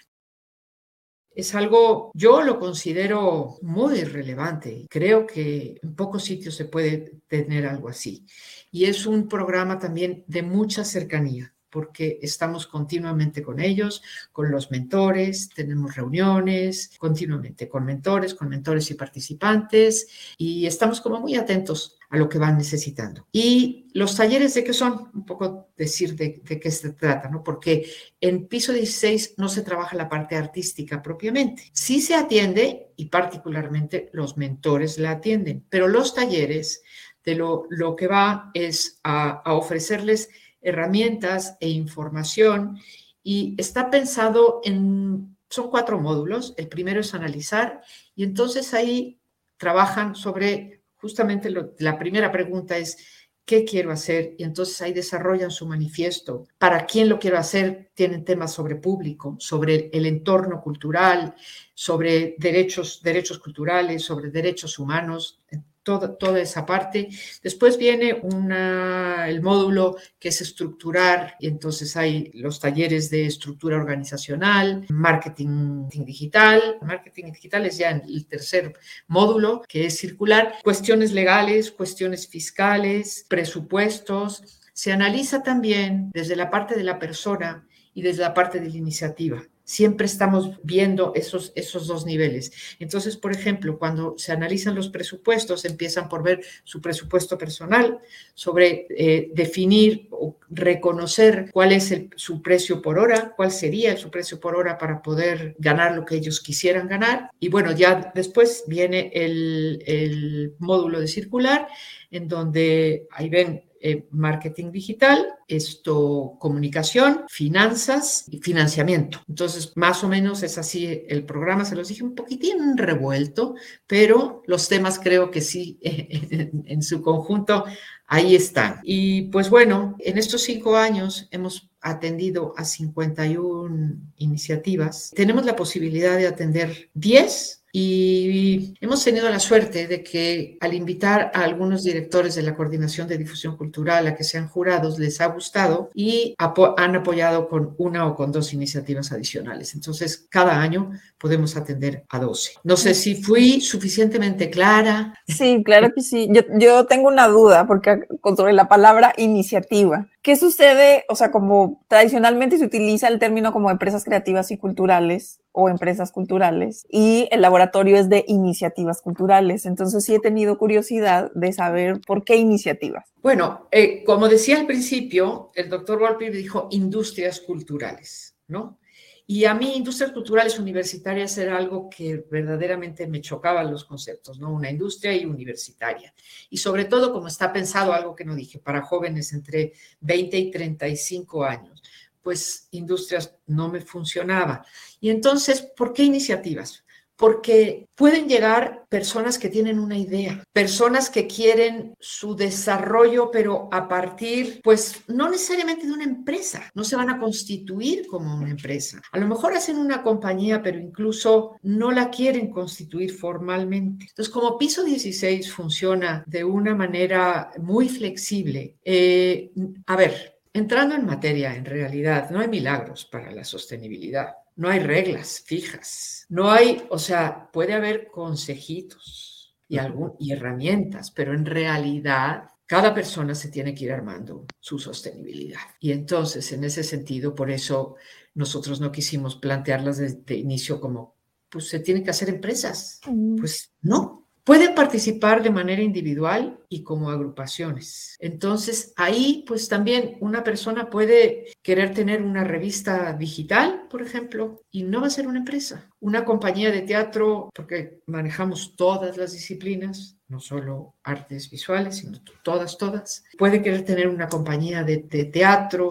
es 1.40 1.54
algo, 1.54 2.10
yo 2.14 2.42
lo 2.42 2.58
considero 2.58 3.56
muy 3.62 4.04
relevante. 4.04 4.86
Creo 4.88 5.26
que 5.26 5.78
en 5.82 5.94
pocos 5.94 6.24
sitios 6.24 6.54
se 6.54 6.66
puede 6.66 7.20
tener 7.26 7.66
algo 7.66 7.88
así. 7.88 8.26
Y 8.70 8.84
es 8.84 9.06
un 9.06 9.28
programa 9.28 9.78
también 9.78 10.24
de 10.26 10.42
mucha 10.42 10.84
cercanía 10.84 11.54
porque 11.70 12.18
estamos 12.22 12.66
continuamente 12.66 13.42
con 13.42 13.60
ellos, 13.60 14.02
con 14.32 14.50
los 14.50 14.70
mentores, 14.70 15.48
tenemos 15.48 15.94
reuniones 15.94 16.92
continuamente 16.98 17.68
con 17.68 17.84
mentores, 17.84 18.34
con 18.34 18.48
mentores 18.48 18.90
y 18.90 18.94
participantes 18.94 20.08
y 20.36 20.66
estamos 20.66 21.00
como 21.00 21.20
muy 21.20 21.36
atentos 21.36 21.96
a 22.10 22.16
lo 22.16 22.28
que 22.28 22.38
van 22.38 22.58
necesitando. 22.58 23.26
Y 23.30 23.88
los 23.94 24.16
talleres 24.16 24.54
de 24.54 24.64
qué 24.64 24.72
son, 24.72 25.10
un 25.14 25.24
poco 25.24 25.68
decir 25.76 26.16
de, 26.16 26.40
qué 26.42 26.70
se 26.70 26.92
trata, 26.92 27.28
¿no? 27.28 27.42
Porque 27.44 27.88
en 28.20 28.48
piso 28.48 28.72
16 28.72 29.34
no 29.36 29.48
se 29.48 29.62
trabaja 29.62 29.96
la 29.96 30.08
parte 30.08 30.36
artística 30.36 31.00
propiamente. 31.00 31.70
Sí 31.72 32.00
se 32.00 32.16
atiende 32.16 32.88
y 32.96 33.06
particularmente 33.06 34.10
los 34.12 34.36
mentores 34.36 34.98
la 34.98 35.12
atienden, 35.12 35.64
pero 35.70 35.86
los 35.86 36.12
talleres 36.12 36.82
de 37.24 37.36
lo, 37.36 37.68
que 37.96 38.08
va 38.08 38.50
es 38.54 38.98
a 39.04 39.42
ofrecerles 39.46 40.30
herramientas 40.60 41.56
e 41.60 41.68
información 41.68 42.78
y 43.22 43.54
está 43.58 43.90
pensado 43.90 44.60
en, 44.64 45.36
son 45.48 45.70
cuatro 45.70 46.00
módulos. 46.00 46.54
El 46.56 46.68
primero 46.68 47.00
es 47.00 47.14
analizar 47.14 47.82
y 48.14 48.24
entonces 48.24 48.72
ahí 48.74 49.20
trabajan 49.56 50.14
sobre 50.14 50.82
justamente 50.96 51.50
la 51.78 51.98
primera 51.98 52.30
pregunta 52.30 52.76
es, 52.76 52.98
¿qué 53.44 53.64
quiero 53.64 53.90
hacer? 53.90 54.34
Y 54.38 54.44
entonces 54.44 54.80
ahí 54.80 54.92
desarrollan 54.92 55.50
su 55.50 55.66
manifiesto. 55.66 56.46
¿Para 56.58 56.86
quién 56.86 57.08
lo 57.08 57.18
quiero 57.18 57.38
hacer? 57.38 57.90
Tienen 57.94 58.24
temas 58.24 58.52
sobre 58.52 58.76
público, 58.76 59.36
sobre 59.40 59.90
el 59.92 60.06
entorno 60.06 60.60
cultural, 60.60 61.34
sobre 61.74 62.36
derechos, 62.38 63.02
derechos 63.02 63.38
culturales, 63.38 64.04
sobre 64.04 64.30
derechos 64.30 64.78
humanos, 64.78 65.40
toda, 65.82 66.16
toda 66.16 66.40
esa 66.40 66.66
parte. 66.66 67.08
Después 67.42 67.78
viene 67.78 68.14
una, 68.22 69.28
el 69.28 69.42
módulo 69.42 69.96
que 70.18 70.28
es 70.28 70.40
estructurar, 70.40 71.36
y 71.40 71.46
entonces 71.46 71.96
hay 71.96 72.30
los 72.34 72.60
talleres 72.60 73.10
de 73.10 73.26
estructura 73.26 73.76
organizacional, 73.76 74.86
marketing 74.88 75.88
digital. 75.88 76.78
Marketing 76.82 77.32
digital 77.32 77.66
es 77.66 77.78
ya 77.78 77.90
el 77.90 78.26
tercer 78.26 78.74
módulo, 79.06 79.62
que 79.68 79.86
es 79.86 79.98
circular, 79.98 80.54
cuestiones 80.62 81.12
legales, 81.12 81.70
cuestiones 81.70 82.28
fiscales, 82.28 83.24
presupuestos. 83.28 84.60
Se 84.72 84.92
analiza 84.92 85.42
también 85.42 86.10
desde 86.12 86.36
la 86.36 86.50
parte 86.50 86.74
de 86.74 86.84
la 86.84 86.98
persona 86.98 87.66
y 87.92 88.02
desde 88.02 88.22
la 88.22 88.34
parte 88.34 88.60
de 88.60 88.70
la 88.70 88.76
iniciativa 88.76 89.42
siempre 89.70 90.06
estamos 90.06 90.58
viendo 90.64 91.12
esos, 91.14 91.52
esos 91.54 91.86
dos 91.86 92.04
niveles. 92.04 92.50
Entonces, 92.80 93.16
por 93.16 93.30
ejemplo, 93.30 93.78
cuando 93.78 94.18
se 94.18 94.32
analizan 94.32 94.74
los 94.74 94.88
presupuestos, 94.88 95.64
empiezan 95.64 96.08
por 96.08 96.24
ver 96.24 96.40
su 96.64 96.80
presupuesto 96.80 97.38
personal, 97.38 98.00
sobre 98.34 98.88
eh, 98.90 99.30
definir 99.32 100.08
o 100.10 100.36
reconocer 100.48 101.50
cuál 101.52 101.70
es 101.70 101.94
su 102.16 102.42
precio 102.42 102.82
por 102.82 102.98
hora, 102.98 103.32
cuál 103.36 103.52
sería 103.52 103.96
su 103.96 104.10
precio 104.10 104.40
por 104.40 104.56
hora 104.56 104.76
para 104.76 105.00
poder 105.02 105.54
ganar 105.60 105.94
lo 105.94 106.04
que 106.04 106.16
ellos 106.16 106.40
quisieran 106.40 106.88
ganar. 106.88 107.30
Y 107.38 107.48
bueno, 107.48 107.70
ya 107.70 108.10
después 108.12 108.64
viene 108.66 109.12
el, 109.14 109.84
el 109.86 110.54
módulo 110.58 110.98
de 110.98 111.06
circular, 111.06 111.68
en 112.10 112.26
donde 112.26 113.06
ahí 113.12 113.28
ven 113.28 113.69
eh, 113.80 114.06
marketing 114.10 114.70
digital, 114.70 115.26
esto 115.48 116.36
comunicación, 116.38 117.24
finanzas 117.28 118.26
y 118.28 118.38
financiamiento. 118.38 119.22
Entonces, 119.28 119.72
más 119.74 120.04
o 120.04 120.08
menos 120.08 120.42
es 120.42 120.58
así 120.58 121.04
el 121.08 121.24
programa, 121.24 121.64
se 121.64 121.76
los 121.76 121.88
dije 121.88 122.04
un 122.04 122.14
poquitín 122.14 122.76
revuelto, 122.76 123.54
pero 123.86 124.42
los 124.46 124.68
temas 124.68 124.98
creo 124.98 125.30
que 125.30 125.40
sí, 125.40 125.78
en 125.82 126.82
su 126.82 127.02
conjunto, 127.02 127.64
ahí 128.06 128.34
están. 128.34 128.80
Y 128.82 129.22
pues 129.30 129.48
bueno, 129.48 129.96
en 130.00 130.18
estos 130.18 130.42
cinco 130.42 130.76
años 130.76 131.28
hemos 131.30 131.70
atendido 131.80 132.52
a 132.56 132.64
51 132.64 133.96
iniciativas. 134.16 135.10
Tenemos 135.14 135.46
la 135.46 135.56
posibilidad 135.56 136.18
de 136.18 136.26
atender 136.26 136.90
10 136.94 137.59
y 137.72 138.74
hemos 138.80 139.04
tenido 139.04 139.28
la 139.30 139.38
suerte 139.38 139.86
de 139.86 140.02
que 140.02 140.58
al 140.60 140.74
invitar 140.74 141.30
a 141.34 141.42
algunos 141.42 141.84
directores 141.84 142.34
de 142.34 142.42
la 142.42 142.54
Coordinación 142.54 143.06
de 143.06 143.18
Difusión 143.18 143.56
Cultural 143.56 144.06
a 144.06 144.14
que 144.14 144.24
sean 144.24 144.48
jurados, 144.48 144.98
les 144.98 145.20
ha 145.20 145.26
gustado 145.26 145.90
y 145.94 146.34
han 146.38 146.96
apoyado 146.96 147.48
con 147.48 147.74
una 147.78 148.06
o 148.06 148.16
con 148.16 148.32
dos 148.32 148.52
iniciativas 148.52 149.12
adicionales. 149.12 149.74
Entonces, 149.74 150.26
cada 150.28 150.60
año 150.60 150.90
podemos 151.18 151.56
atender 151.56 152.04
a 152.08 152.18
12. 152.18 152.54
No 152.64 152.76
sé 152.76 152.94
si 152.94 153.22
fui 153.22 153.60
suficientemente 153.60 154.50
clara. 154.50 155.14
Sí, 155.28 155.62
claro 155.64 155.92
que 155.94 156.02
sí. 156.02 156.28
Yo, 156.32 156.42
yo 156.58 156.86
tengo 156.86 157.08
una 157.08 157.28
duda 157.28 157.66
porque 157.66 158.00
sobre 158.36 158.52
la 158.52 158.68
palabra 158.68 159.12
iniciativa. 159.16 160.08
¿Qué 160.22 160.36
sucede? 160.36 161.04
O 161.08 161.16
sea, 161.16 161.30
como 161.30 161.82
tradicionalmente 161.88 162.58
se 162.58 162.64
utiliza 162.64 163.08
el 163.08 163.18
término 163.18 163.52
como 163.52 163.70
empresas 163.70 164.04
creativas 164.04 164.50
y 164.50 164.58
culturales 164.58 165.40
o 165.60 165.68
empresas 165.68 166.10
culturales 166.10 166.86
y 166.88 167.28
el 167.30 167.42
laboratorio 167.42 167.96
es 167.96 168.08
de 168.08 168.24
iniciativas 168.26 169.02
culturales. 169.02 169.66
Entonces 169.66 170.04
sí 170.04 170.14
he 170.14 170.20
tenido 170.20 170.56
curiosidad 170.56 171.30
de 171.34 171.52
saber 171.52 172.00
por 172.06 172.24
qué 172.24 172.36
iniciativas. 172.36 173.04
Bueno, 173.22 173.68
eh, 173.70 174.02
como 174.04 174.28
decía 174.28 174.58
al 174.58 174.66
principio, 174.66 175.50
el 175.54 175.68
doctor 175.68 175.98
Volpi 175.98 176.30
dijo 176.30 176.68
industrias 176.70 177.40
culturales, 177.40 178.36
¿no? 178.48 178.78
Y 179.26 179.44
a 179.44 179.54
mí, 179.54 179.76
industrias 179.76 180.10
culturales 180.10 180.58
universitarias 180.58 181.38
era 181.38 181.56
algo 181.56 181.88
que 181.88 182.24
verdaderamente 182.28 183.06
me 183.06 183.20
chocaba 183.20 183.62
los 183.62 183.84
conceptos, 183.84 184.40
¿no? 184.40 184.52
Una 184.52 184.72
industria 184.72 185.14
y 185.14 185.24
universitaria. 185.24 186.12
Y 186.48 186.56
sobre 186.56 186.86
todo, 186.86 187.12
como 187.12 187.28
está 187.28 187.52
pensado, 187.52 187.92
algo 187.92 188.16
que 188.16 188.24
no 188.24 188.34
dije, 188.34 188.58
para 188.58 188.82
jóvenes 188.82 189.32
entre 189.32 189.74
20 190.00 190.36
y 190.36 190.50
35 190.50 191.44
años, 191.44 191.80
pues 192.22 192.68
industrias 192.70 193.36
no 193.46 193.68
me 193.68 193.80
funcionaba. 193.80 194.64
Y 195.00 195.10
entonces, 195.10 195.62
¿por 195.76 195.92
qué 195.92 196.04
iniciativas? 196.04 196.84
porque 197.20 197.86
pueden 197.94 198.28
llegar 198.28 198.86
personas 198.88 199.38
que 199.38 199.50
tienen 199.50 199.78
una 199.78 199.98
idea, 199.98 200.42
personas 200.54 201.10
que 201.10 201.26
quieren 201.26 201.94
su 202.00 202.34
desarrollo, 202.34 203.30
pero 203.30 203.68
a 203.70 203.86
partir, 203.86 204.62
pues 204.64 205.02
no 205.06 205.28
necesariamente 205.28 205.86
de 205.86 205.92
una 205.92 206.04
empresa, 206.04 206.70
no 206.74 206.82
se 206.82 206.96
van 206.96 207.10
a 207.10 207.20
constituir 207.20 208.06
como 208.06 208.34
una 208.34 208.48
empresa. 208.48 209.02
A 209.12 209.18
lo 209.18 209.28
mejor 209.28 209.52
hacen 209.52 209.76
una 209.76 210.02
compañía, 210.02 210.62
pero 210.62 210.78
incluso 210.78 211.56
no 211.62 211.92
la 211.92 212.08
quieren 212.08 212.48
constituir 212.48 213.12
formalmente. 213.12 214.06
Entonces, 214.08 214.32
como 214.32 214.56
Piso 214.56 214.82
16 214.82 215.52
funciona 215.52 216.24
de 216.26 216.42
una 216.42 216.74
manera 216.74 217.50
muy 217.58 217.90
flexible, 217.90 218.78
eh, 218.82 219.50
a 219.84 219.94
ver, 219.94 220.39
entrando 220.52 220.94
en 220.94 221.06
materia, 221.06 221.54
en 221.54 221.64
realidad, 221.64 222.30
no 222.30 222.40
hay 222.40 222.48
milagros 222.48 223.04
para 223.04 223.30
la 223.30 223.44
sostenibilidad 223.44 224.34
no 224.60 224.68
hay 224.68 224.80
reglas 224.80 225.42
fijas, 225.46 226.26
no 226.28 226.50
hay, 226.50 226.82
o 226.90 226.98
sea, 226.98 227.50
puede 227.50 227.72
haber 227.72 228.08
consejitos 228.08 229.56
y, 229.66 229.78
algún, 229.78 230.12
y 230.18 230.32
herramientas, 230.32 231.10
pero 231.10 231.32
en 231.32 231.46
realidad 231.46 232.44
cada 232.66 232.92
persona 232.92 233.34
se 233.34 233.48
tiene 233.48 233.74
que 233.74 233.86
ir 233.86 233.92
armando 233.92 234.44
su 234.60 234.78
sostenibilidad. 234.78 235.60
Y 235.80 235.92
entonces, 235.92 236.52
en 236.52 236.64
ese 236.64 236.84
sentido, 236.84 237.34
por 237.34 237.50
eso 237.50 237.96
nosotros 238.34 238.82
no 238.82 238.92
quisimos 238.92 239.36
plantearlas 239.36 239.96
desde 239.96 240.34
inicio 240.34 240.78
como, 240.78 241.16
pues 241.48 241.66
se 241.68 241.80
tienen 241.80 242.04
que 242.04 242.10
hacer 242.10 242.28
empresas. 242.28 243.00
Pues 243.38 243.72
no, 243.80 244.28
Pueden 244.44 244.74
participar 244.74 245.42
de 245.42 245.50
manera 245.50 245.82
individual 245.82 246.58
y 246.72 246.84
como 246.84 247.10
agrupaciones. 247.10 248.16
Entonces, 248.20 248.94
ahí 248.96 249.44
pues 249.46 249.68
también 249.68 250.16
una 250.20 250.44
persona 250.44 250.88
puede 250.88 251.52
querer 251.62 251.92
tener 251.92 252.22
una 252.22 252.44
revista 252.44 253.12
digital, 253.12 253.88
por 253.90 254.02
ejemplo, 254.02 254.62
y 254.70 254.84
no 254.84 255.00
va 255.00 255.08
a 255.08 255.10
ser 255.10 255.26
una 255.26 255.40
empresa. 255.40 255.90
Una 255.98 256.24
compañía 256.24 256.70
de 256.70 256.82
teatro, 256.82 257.50
porque 257.52 258.00
manejamos 258.06 258.76
todas 258.76 259.16
las 259.16 259.32
disciplinas, 259.32 260.16
no 260.30 260.38
solo 260.38 260.94
artes 261.02 261.50
visuales, 261.50 261.96
sino 261.96 262.20
todas, 262.42 262.78
todas. 262.78 263.24
Puede 263.36 263.60
querer 263.60 263.84
tener 263.84 264.08
una 264.08 264.28
compañía 264.28 264.84
de, 264.84 264.98
teatro 264.98 265.88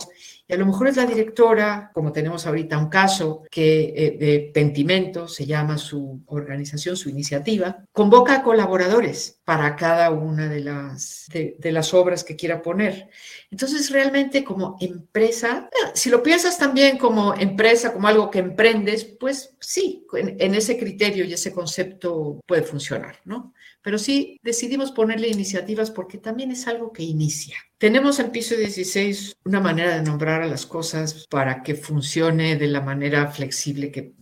y 0.47 0.53
a 0.53 0.57
lo 0.57 0.65
mejor 0.65 0.87
es 0.87 0.95
la 0.95 1.05
directora, 1.05 1.91
como 1.93 2.13
tenemos 2.13 2.47
ahorita 2.47 2.77
un 2.77 2.87
caso 2.87 3.43
que 3.51 3.93
eh, 3.95 4.17
de 4.17 4.51
Pentimento, 4.53 5.27
se 5.27 5.45
llama 5.45 5.77
su 5.77 6.21
organización, 6.27 6.95
su 6.95 7.09
iniciativa, 7.09 7.83
convoca 7.91 8.35
a 8.35 8.43
colaboradores 8.43 9.38
para 9.49 9.75
cada 9.75 10.11
una 10.11 10.47
de 10.47 10.59
las, 10.59 11.25
de, 11.33 11.71
las 11.71 11.91
obras 11.95 12.23
que 12.23 12.35
quiera 12.35 12.61
poner. 12.61 13.09
Entonces, 13.49 13.89
realmente 13.89 14.43
como 14.43 14.77
empresa, 14.79 15.67
eh, 15.71 15.89
si 15.95 16.11
lo 16.11 16.21
piensas 16.21 16.59
también 16.59 16.99
como 16.99 17.33
empresa, 17.33 17.91
como 17.91 18.07
algo 18.07 18.29
que 18.29 18.37
emprendes, 18.37 19.05
pues 19.05 19.55
sí, 19.59 20.05
en, 20.13 20.53
ese 20.53 20.77
criterio 20.77 21.25
y 21.25 21.33
ese 21.33 21.51
concepto 21.51 22.39
puede 22.45 22.61
funcionar, 22.61 23.21
¿no? 23.25 23.55
Pero 23.81 23.97
sí 23.97 24.39
decidimos 24.43 24.91
ponerle 24.91 25.29
iniciativas 25.29 25.89
porque 25.89 26.19
también 26.19 26.51
es 26.51 26.67
algo 26.67 26.93
que 26.93 27.01
inicia. 27.01 27.57
Tenemos 27.79 28.19
en 28.19 28.29
piso 28.29 28.55
16 28.55 29.37
una 29.45 29.61
manera 29.61 29.95
de 29.95 30.03
nombrar 30.03 30.43
a 30.43 30.47
las 30.47 30.67
cosas 30.67 31.25
para 31.27 31.63
que 31.63 31.73
funcione 31.73 32.55
de 32.55 32.67
la 32.67 32.81
manera 32.81 33.31
flexible 33.31 33.91
que, 33.91 34.13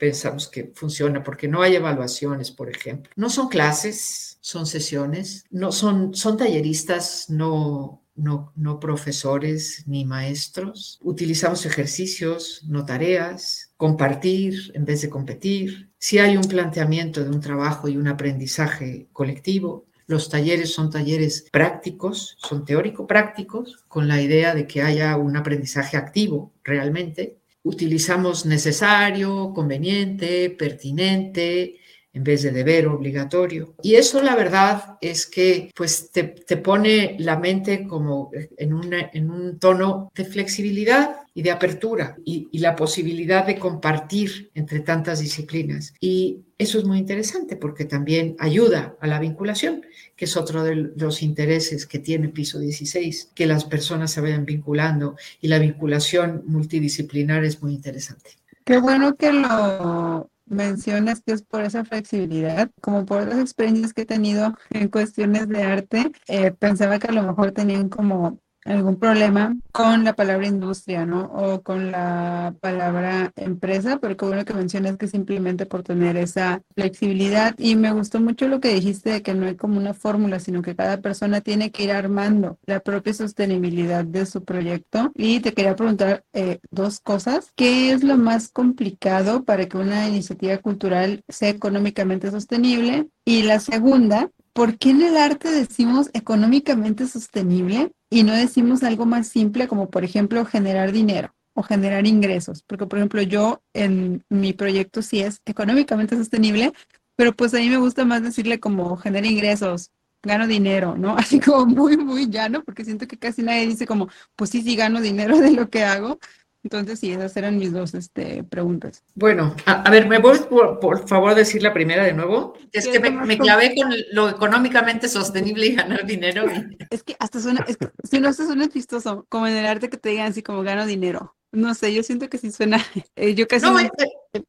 pensamos 0.00 0.48
que 0.48 0.72
funciona, 0.74 1.22
porque 1.22 1.46
no 1.46 1.60
hay 1.60 1.76
evaluaciones, 1.76 2.50
por 2.50 2.70
ejemplo. 2.70 3.12
No 3.16 3.28
son 3.28 3.48
clases, 3.48 4.38
son 4.40 4.66
sesiones, 4.66 5.44
no 5.50 5.70
son, 5.72 6.14
son 6.14 6.38
talleristas, 6.38 7.26
no, 7.28 8.02
no, 8.16 8.52
no, 8.56 8.80
profesores 8.80 9.84
ni 9.86 10.06
maestros. 10.06 10.98
Utilizamos 11.02 11.66
ejercicios, 11.66 12.62
no 12.66 12.86
tareas, 12.86 13.74
compartir 13.76 14.72
en 14.74 14.86
vez 14.86 15.02
de 15.02 15.10
competir. 15.10 15.90
Si 15.98 16.18
hay 16.18 16.38
un 16.38 16.44
planteamiento 16.44 17.22
de 17.22 17.28
un 17.28 17.40
trabajo 17.40 17.86
y 17.86 17.98
un 17.98 18.08
aprendizaje 18.08 19.08
colectivo, 19.12 19.84
los 20.06 20.30
talleres 20.30 20.72
son 20.72 20.90
talleres 20.90 21.46
prácticos, 21.52 22.36
son 22.40 22.64
teórico-prácticos, 22.64 23.84
con 23.86 24.08
la 24.08 24.20
idea 24.20 24.54
de 24.54 24.66
que 24.66 24.82
haya 24.82 25.16
un 25.16 25.36
aprendizaje 25.36 25.98
activo 25.98 26.52
realmente. 26.64 27.39
Utilizamos 27.62 28.46
necesario, 28.46 29.52
conveniente, 29.54 30.48
pertinente, 30.50 31.76
en 32.12 32.24
vez 32.24 32.42
de 32.42 32.50
deber 32.50 32.88
obligatorio. 32.88 33.74
Y 33.82 33.94
eso 33.94 34.22
la 34.22 34.34
verdad 34.34 34.98
es 35.00 35.26
que 35.26 35.70
pues 35.74 36.10
te, 36.10 36.24
pone 36.56 37.16
la 37.18 37.38
mente 37.38 37.86
como 37.86 38.30
en, 38.32 38.74
en 39.12 39.30
un 39.30 39.58
tono 39.58 40.10
de 40.14 40.24
flexibilidad 40.24 41.16
y 41.32 41.42
de 41.42 41.52
apertura 41.52 42.16
y, 42.24 42.48
y, 42.50 42.58
la 42.58 42.74
posibilidad 42.74 43.46
de 43.46 43.58
compartir 43.58 44.50
entre 44.54 44.80
tantas 44.80 45.20
disciplinas. 45.20 45.94
Y 46.00 46.40
eso 46.58 46.78
es 46.78 46.84
muy 46.84 46.98
interesante 46.98 47.56
porque 47.56 47.84
también 47.84 48.34
ayuda 48.38 48.96
a 49.00 49.06
la 49.06 49.20
vinculación, 49.20 49.82
que 50.16 50.24
es 50.24 50.36
otro 50.36 50.64
de 50.64 50.74
los 50.96 51.22
intereses 51.22 51.86
que 51.86 52.00
tiene 52.00 52.28
Piso 52.28 52.58
16, 52.58 53.30
que 53.34 53.46
las 53.46 53.64
personas 53.64 54.10
se 54.10 54.20
vayan 54.20 54.44
vinculando 54.44 55.16
y 55.40 55.48
la 55.48 55.58
vinculación 55.58 56.42
multidisciplinar 56.46 57.44
es 57.44 57.62
muy 57.62 57.74
interesante. 57.74 58.32
Qué 58.64 58.78
bueno 58.78 59.14
que 59.16 59.32
lo 59.32 60.28
mencionas 60.50 61.22
que 61.22 61.32
es 61.32 61.42
por 61.42 61.62
esa 61.62 61.84
flexibilidad, 61.84 62.70
como 62.80 63.06
por 63.06 63.26
las 63.26 63.38
experiencias 63.38 63.94
que 63.94 64.02
he 64.02 64.06
tenido 64.06 64.54
en 64.70 64.88
cuestiones 64.88 65.48
de 65.48 65.62
arte, 65.62 66.12
eh, 66.28 66.50
pensaba 66.50 66.98
que 66.98 67.08
a 67.08 67.12
lo 67.12 67.22
mejor 67.22 67.52
tenían 67.52 67.88
como 67.88 68.40
algún 68.64 68.96
problema 68.96 69.56
con 69.72 70.04
la 70.04 70.14
palabra 70.14 70.46
industria, 70.46 71.06
¿no? 71.06 71.24
O 71.32 71.62
con 71.62 71.90
la 71.90 72.54
palabra 72.60 73.32
empresa, 73.36 73.98
pero 73.98 74.16
qué 74.16 74.24
bueno 74.26 74.44
que 74.44 74.54
mencionas 74.54 74.96
que 74.96 75.08
simplemente 75.08 75.66
por 75.66 75.82
tener 75.82 76.16
esa 76.16 76.62
flexibilidad. 76.74 77.54
Y 77.58 77.76
me 77.76 77.92
gustó 77.92 78.20
mucho 78.20 78.48
lo 78.48 78.60
que 78.60 78.74
dijiste 78.74 79.10
de 79.10 79.22
que 79.22 79.34
no 79.34 79.46
hay 79.46 79.56
como 79.56 79.78
una 79.78 79.94
fórmula, 79.94 80.40
sino 80.40 80.62
que 80.62 80.76
cada 80.76 81.00
persona 81.00 81.40
tiene 81.40 81.70
que 81.70 81.84
ir 81.84 81.92
armando 81.92 82.58
la 82.66 82.80
propia 82.80 83.14
sostenibilidad 83.14 84.04
de 84.04 84.26
su 84.26 84.44
proyecto. 84.44 85.12
Y 85.14 85.40
te 85.40 85.54
quería 85.54 85.76
preguntar 85.76 86.24
eh, 86.32 86.58
dos 86.70 87.00
cosas. 87.00 87.52
¿Qué 87.56 87.92
es 87.92 88.04
lo 88.04 88.16
más 88.16 88.48
complicado 88.48 89.44
para 89.44 89.66
que 89.66 89.78
una 89.78 90.08
iniciativa 90.08 90.58
cultural 90.58 91.24
sea 91.28 91.48
económicamente 91.48 92.30
sostenible? 92.30 93.08
Y 93.24 93.42
la 93.42 93.60
segunda, 93.60 94.30
¿por 94.52 94.76
qué 94.76 94.90
en 94.90 95.02
el 95.02 95.16
arte 95.16 95.50
decimos 95.50 96.10
económicamente 96.12 97.06
sostenible 97.06 97.92
y 98.10 98.24
no 98.24 98.32
decimos 98.34 98.82
algo 98.82 99.06
más 99.06 99.28
simple 99.28 99.68
como, 99.68 99.88
por 99.88 100.04
ejemplo, 100.04 100.44
generar 100.44 100.92
dinero 100.92 101.34
o 101.54 101.62
generar 101.62 102.06
ingresos? 102.06 102.62
Porque, 102.66 102.86
por 102.86 102.98
ejemplo, 102.98 103.22
yo 103.22 103.62
en 103.72 104.24
mi 104.28 104.52
proyecto 104.52 105.00
sí 105.00 105.20
es 105.20 105.40
económicamente 105.46 106.16
sostenible, 106.16 106.72
pero 107.16 107.34
pues 107.34 107.54
a 107.54 107.58
mí 107.58 107.68
me 107.68 107.76
gusta 107.76 108.04
más 108.04 108.22
decirle 108.22 108.60
como 108.60 108.96
genera 108.96 109.26
ingresos, 109.26 109.90
gano 110.22 110.46
dinero, 110.46 110.96
¿no? 110.96 111.16
Así 111.18 111.40
como 111.40 111.66
muy, 111.66 111.96
muy 111.96 112.28
llano, 112.28 112.62
porque 112.64 112.84
siento 112.84 113.06
que 113.06 113.18
casi 113.18 113.42
nadie 113.42 113.66
dice 113.66 113.86
como, 113.86 114.08
pues 114.36 114.50
sí, 114.50 114.62
sí 114.62 114.76
gano 114.76 115.00
dinero 115.00 115.38
de 115.38 115.52
lo 115.52 115.70
que 115.70 115.84
hago, 115.84 116.18
entonces, 116.62 116.98
sí, 116.98 117.10
esas 117.10 117.34
eran 117.36 117.56
mis 117.56 117.72
dos 117.72 117.94
este, 117.94 118.44
preguntas. 118.44 119.02
Bueno, 119.14 119.54
a, 119.64 119.90
ver, 119.90 120.06
¿me 120.06 120.20
puedes 120.20 120.42
por, 120.42 121.08
favor 121.08 121.34
decir 121.34 121.62
la 121.62 121.72
primera 121.72 122.04
de 122.04 122.12
nuevo? 122.12 122.54
Es 122.72 122.86
que 122.86 123.00
me, 123.00 123.38
clavé 123.38 123.74
con 123.74 123.90
lo 124.12 124.28
económicamente 124.28 125.08
sostenible 125.08 125.66
y 125.66 125.74
ganar 125.74 126.06
dinero. 126.06 126.44
Es 126.90 127.02
que 127.02 127.16
hasta 127.18 127.40
suena, 127.40 127.64
es 127.68 127.76
que, 127.76 127.88
si 128.02 128.20
no, 128.20 128.28
esto 128.28 128.44
suena 128.44 128.68
chistoso, 128.68 129.24
como 129.28 129.46
en 129.46 129.56
el 129.56 129.66
arte 129.66 129.88
que 129.88 129.96
te 129.96 130.10
digan 130.10 130.32
así 130.32 130.42
como 130.42 130.62
gano 130.62 130.86
dinero. 130.86 131.36
No 131.52 131.74
sé, 131.74 131.92
yo 131.92 132.02
siento 132.02 132.28
que 132.28 132.38
sí 132.38 132.50
suena. 132.50 132.78
Eh, 133.16 133.34
yo 133.34 133.46
casi. 133.48 133.66
No, 133.66 133.72
no 133.72 133.88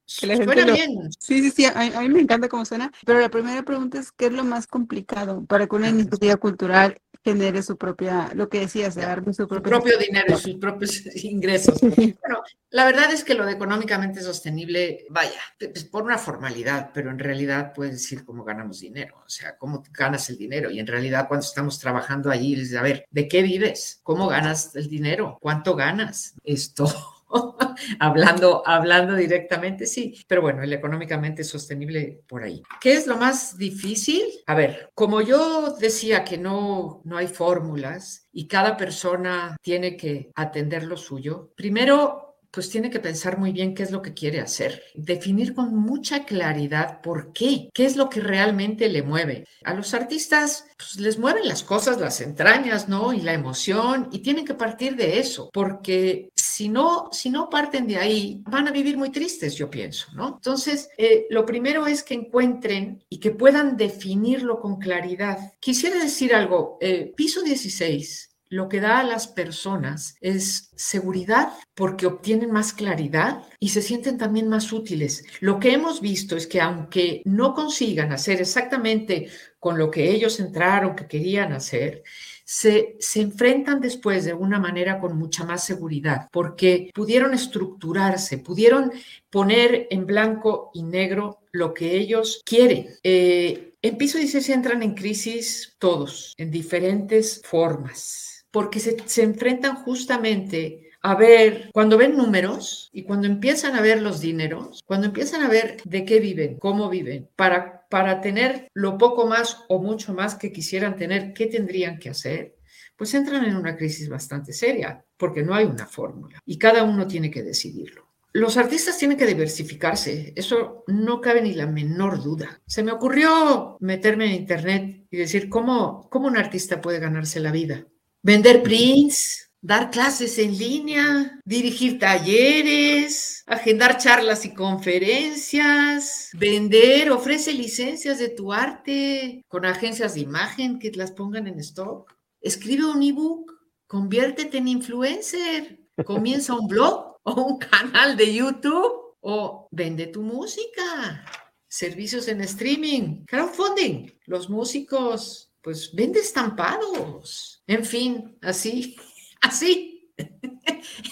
suena 0.07 0.65
bien. 0.65 1.09
Sí, 1.19 1.41
sí, 1.41 1.51
sí, 1.51 1.65
a, 1.65 2.01
mí 2.01 2.09
me 2.09 2.21
encanta 2.21 2.47
cómo 2.47 2.63
suena. 2.63 2.91
Pero 3.05 3.19
la 3.19 3.29
primera 3.29 3.63
pregunta 3.63 3.99
es: 3.99 4.11
¿qué 4.11 4.27
es 4.27 4.31
lo 4.31 4.43
más 4.43 4.67
complicado 4.67 5.43
para 5.45 5.67
que 5.67 5.75
una 5.75 5.89
iniciativa 5.89 6.37
cultural 6.37 7.00
genere 7.23 7.61
su 7.61 7.77
propia, 7.77 8.31
lo 8.33 8.49
que 8.49 8.61
decías, 8.61 8.95
de 8.95 9.03
darme 9.03 9.33
su 9.33 9.47
propio, 9.47 9.69
propio 9.69 9.97
dinero, 9.97 10.37
sus 10.37 10.55
propios 10.55 11.03
ingresos. 11.23 11.79
Bueno, 11.81 12.41
la 12.69 12.85
verdad 12.85 13.11
es 13.11 13.23
que 13.23 13.35
lo 13.35 13.45
de 13.45 13.53
económicamente 13.53 14.21
sostenible, 14.21 15.05
vaya, 15.09 15.41
es 15.59 15.83
por 15.83 16.03
una 16.03 16.17
formalidad, 16.17 16.91
pero 16.93 17.11
en 17.11 17.19
realidad 17.19 17.73
puedes 17.73 17.93
decir 17.93 18.25
cómo 18.25 18.43
ganamos 18.43 18.79
dinero, 18.79 19.21
o 19.25 19.29
sea, 19.29 19.57
cómo 19.57 19.83
ganas 19.91 20.29
el 20.29 20.37
dinero. 20.37 20.71
Y 20.71 20.79
en 20.79 20.87
realidad 20.87 21.27
cuando 21.27 21.45
estamos 21.45 21.79
trabajando 21.79 22.31
allí, 22.31 22.59
es 22.59 22.75
a 22.75 22.81
ver, 22.81 23.05
¿de 23.11 23.27
qué 23.27 23.43
vives? 23.43 23.99
¿Cómo 24.03 24.27
ganas 24.27 24.75
el 24.75 24.87
dinero? 24.87 25.37
¿Cuánto 25.41 25.75
ganas? 25.75 26.33
Esto 26.43 26.87
hablando, 27.99 28.63
hablando 28.65 29.15
directamente, 29.15 29.85
sí, 29.85 30.23
pero 30.27 30.41
bueno, 30.41 30.63
el 30.63 30.73
económicamente 30.73 31.43
sostenible 31.43 32.21
por 32.27 32.43
ahí. 32.43 32.61
¿Qué 32.79 32.93
es 32.93 33.07
lo 33.07 33.17
más 33.17 33.57
difícil? 33.57 34.23
A 34.47 34.55
ver, 34.55 34.91
como 34.93 35.21
yo 35.21 35.75
decía 35.79 36.23
que 36.23 36.37
no, 36.37 37.01
no 37.03 37.17
hay 37.17 37.27
fórmulas 37.27 38.27
y 38.31 38.47
cada 38.47 38.77
persona 38.77 39.57
tiene 39.61 39.97
que 39.97 40.31
atender 40.35 40.83
lo 40.83 40.97
suyo, 40.97 41.51
primero 41.55 42.31
pues 42.51 42.69
tiene 42.69 42.89
que 42.89 42.99
pensar 42.99 43.37
muy 43.37 43.53
bien 43.53 43.73
qué 43.73 43.83
es 43.83 43.91
lo 43.91 44.01
que 44.01 44.13
quiere 44.13 44.41
hacer, 44.41 44.83
definir 44.93 45.55
con 45.55 45.73
mucha 45.73 46.25
claridad 46.25 47.01
por 47.01 47.31
qué, 47.31 47.69
qué 47.73 47.85
es 47.85 47.95
lo 47.95 48.09
que 48.09 48.19
realmente 48.19 48.89
le 48.89 49.03
mueve. 49.03 49.45
A 49.63 49.73
los 49.73 49.93
artistas 49.93 50.65
pues, 50.77 50.97
les 50.97 51.17
mueven 51.17 51.47
las 51.47 51.63
cosas, 51.63 51.99
las 51.99 52.19
entrañas, 52.19 52.89
¿no? 52.89 53.13
Y 53.13 53.21
la 53.21 53.33
emoción, 53.33 54.09
y 54.11 54.19
tienen 54.19 54.45
que 54.45 54.53
partir 54.53 54.97
de 54.97 55.19
eso, 55.19 55.49
porque 55.53 56.29
si 56.61 56.69
no, 56.69 57.09
si 57.11 57.31
no 57.31 57.49
parten 57.49 57.87
de 57.87 57.97
ahí, 57.97 58.43
van 58.45 58.67
a 58.67 58.71
vivir 58.71 58.95
muy 58.95 59.09
tristes, 59.09 59.55
yo 59.55 59.71
pienso, 59.71 60.05
¿no? 60.13 60.35
Entonces, 60.35 60.89
eh, 60.95 61.25
lo 61.31 61.43
primero 61.43 61.87
es 61.87 62.03
que 62.03 62.13
encuentren 62.13 63.03
y 63.09 63.17
que 63.17 63.31
puedan 63.31 63.77
definirlo 63.77 64.59
con 64.59 64.77
claridad. 64.77 65.53
Quisiera 65.59 65.97
decir 65.97 66.35
algo, 66.35 66.77
eh, 66.79 67.13
piso 67.17 67.41
16 67.41 68.30
lo 68.51 68.67
que 68.67 68.81
da 68.81 68.99
a 68.99 69.03
las 69.03 69.29
personas 69.29 70.17
es 70.19 70.71
seguridad 70.75 71.53
porque 71.73 72.05
obtienen 72.05 72.51
más 72.51 72.73
claridad 72.73 73.43
y 73.59 73.69
se 73.69 73.81
sienten 73.81 74.17
también 74.17 74.49
más 74.49 74.73
útiles. 74.73 75.23
Lo 75.39 75.57
que 75.57 75.71
hemos 75.71 76.01
visto 76.01 76.35
es 76.35 76.47
que 76.47 76.59
aunque 76.59 77.21
no 77.23 77.53
consigan 77.53 78.11
hacer 78.11 78.41
exactamente 78.41 79.29
con 79.57 79.77
lo 79.77 79.89
que 79.89 80.11
ellos 80.11 80.41
entraron, 80.41 80.97
que 80.97 81.07
querían 81.07 81.53
hacer, 81.53 82.03
se, 82.43 82.97
enfrentan 83.15 83.79
después 83.79 84.25
de 84.25 84.33
una 84.33 84.59
manera 84.59 84.99
con 84.99 85.17
mucha 85.17 85.45
más 85.45 85.63
seguridad, 85.63 86.27
porque 86.29 86.91
pudieron 86.93 87.33
estructurarse, 87.33 88.39
pudieron 88.39 88.91
poner 89.29 89.87
en 89.89 90.05
blanco 90.05 90.71
y 90.73 90.83
negro 90.83 91.39
lo 91.53 91.73
que 91.73 91.95
ellos 91.95 92.41
quieren. 92.45 92.87
Eh, 93.01 93.75
en 93.81 93.97
piso 93.97 94.17
16 94.17 94.49
entran 94.49 94.83
en 94.83 94.93
crisis 94.93 95.73
todos, 95.79 96.33
en 96.37 96.51
diferentes 96.51 97.41
formas 97.45 98.30
porque 98.51 98.79
se, 98.79 99.23
enfrentan 99.23 99.75
justamente 99.77 100.89
a 101.03 101.15
ver, 101.15 101.71
cuando 101.73 101.97
ven 101.97 102.15
números 102.15 102.91
y 102.93 103.03
cuando 103.03 103.25
empiezan 103.25 103.75
a 103.75 103.81
ver 103.81 104.03
los 104.03 104.21
dineros, 104.21 104.83
cuando 104.85 105.07
empiezan 105.07 105.41
a 105.41 105.49
ver 105.49 105.77
de 105.83 106.05
qué 106.05 106.19
viven, 106.19 106.59
cómo 106.59 106.89
viven, 106.89 107.27
para, 107.35 107.87
para 107.89 108.21
tener 108.21 108.67
lo 108.75 108.99
poco 108.99 109.25
más 109.25 109.65
o 109.67 109.81
mucho 109.81 110.13
más 110.13 110.35
que 110.35 110.51
quisieran 110.51 110.95
tener, 110.95 111.33
qué 111.33 111.47
tendrían 111.47 111.97
que 111.97 112.11
hacer, 112.11 112.55
pues 112.95 113.15
entran 113.15 113.45
en 113.45 113.55
una 113.55 113.75
crisis 113.75 114.09
bastante 114.09 114.53
seria, 114.53 115.03
porque 115.17 115.41
no 115.41 115.55
hay 115.55 115.65
una 115.65 115.87
fórmula 115.87 116.39
y 116.45 116.59
cada 116.59 116.83
uno 116.83 117.07
tiene 117.07 117.31
que 117.31 117.41
decidirlo. 117.41 118.11
Los 118.33 118.55
artistas 118.55 118.97
tienen 118.97 119.17
que 119.17 119.25
diversificarse, 119.25 120.33
eso 120.35 120.83
no 120.87 121.19
cabe 121.19 121.41
ni 121.41 121.53
la 121.53 121.67
menor 121.67 122.23
duda. 122.23 122.61
Se 122.65 122.83
me 122.83 122.91
ocurrió 122.91 123.75
meterme 123.81 124.25
en 124.25 124.41
internet 124.41 125.07
y 125.09 125.17
decir 125.17 125.49
cómo, 125.49 126.07
cómo 126.09 126.27
un 126.27 126.37
artista 126.37 126.79
puede 126.79 126.99
ganarse 126.99 127.39
la 127.39 127.51
vida 127.51 127.87
vender 128.23 128.61
prints, 128.63 129.51
dar 129.61 129.91
clases 129.91 130.37
en 130.39 130.57
línea, 130.57 131.39
dirigir 131.45 131.99
talleres, 131.99 133.43
agendar 133.45 133.97
charlas 133.97 134.45
y 134.45 134.53
conferencias, 134.53 136.29
vender, 136.33 137.11
ofrece 137.11 137.53
licencias 137.53 138.19
de 138.19 138.29
tu 138.29 138.51
arte 138.51 139.43
con 139.47 139.65
agencias 139.65 140.15
de 140.15 140.21
imagen 140.21 140.79
que 140.79 140.91
las 140.91 141.11
pongan 141.11 141.47
en 141.47 141.59
stock. 141.59 142.11
Escribe 142.41 142.85
un 142.85 143.03
ebook, 143.03 143.53
conviértete 143.87 144.57
en 144.57 144.67
influencer, 144.67 145.79
comienza 146.05 146.55
un 146.55 146.67
blog 146.67 147.17
o 147.23 147.33
un 147.43 147.59
canal 147.59 148.17
de 148.17 148.33
YouTube 148.33 149.15
o 149.19 149.67
vende 149.71 150.07
tu 150.07 150.23
música. 150.23 151.23
Servicios 151.67 152.27
en 152.27 152.41
streaming, 152.41 153.25
crowdfunding. 153.25 154.11
Los 154.25 154.49
músicos 154.49 155.50
pues 155.61 155.93
vende 155.93 156.19
estampados, 156.19 157.63
en 157.67 157.85
fin, 157.85 158.37
así, 158.41 158.95
así. 159.41 160.13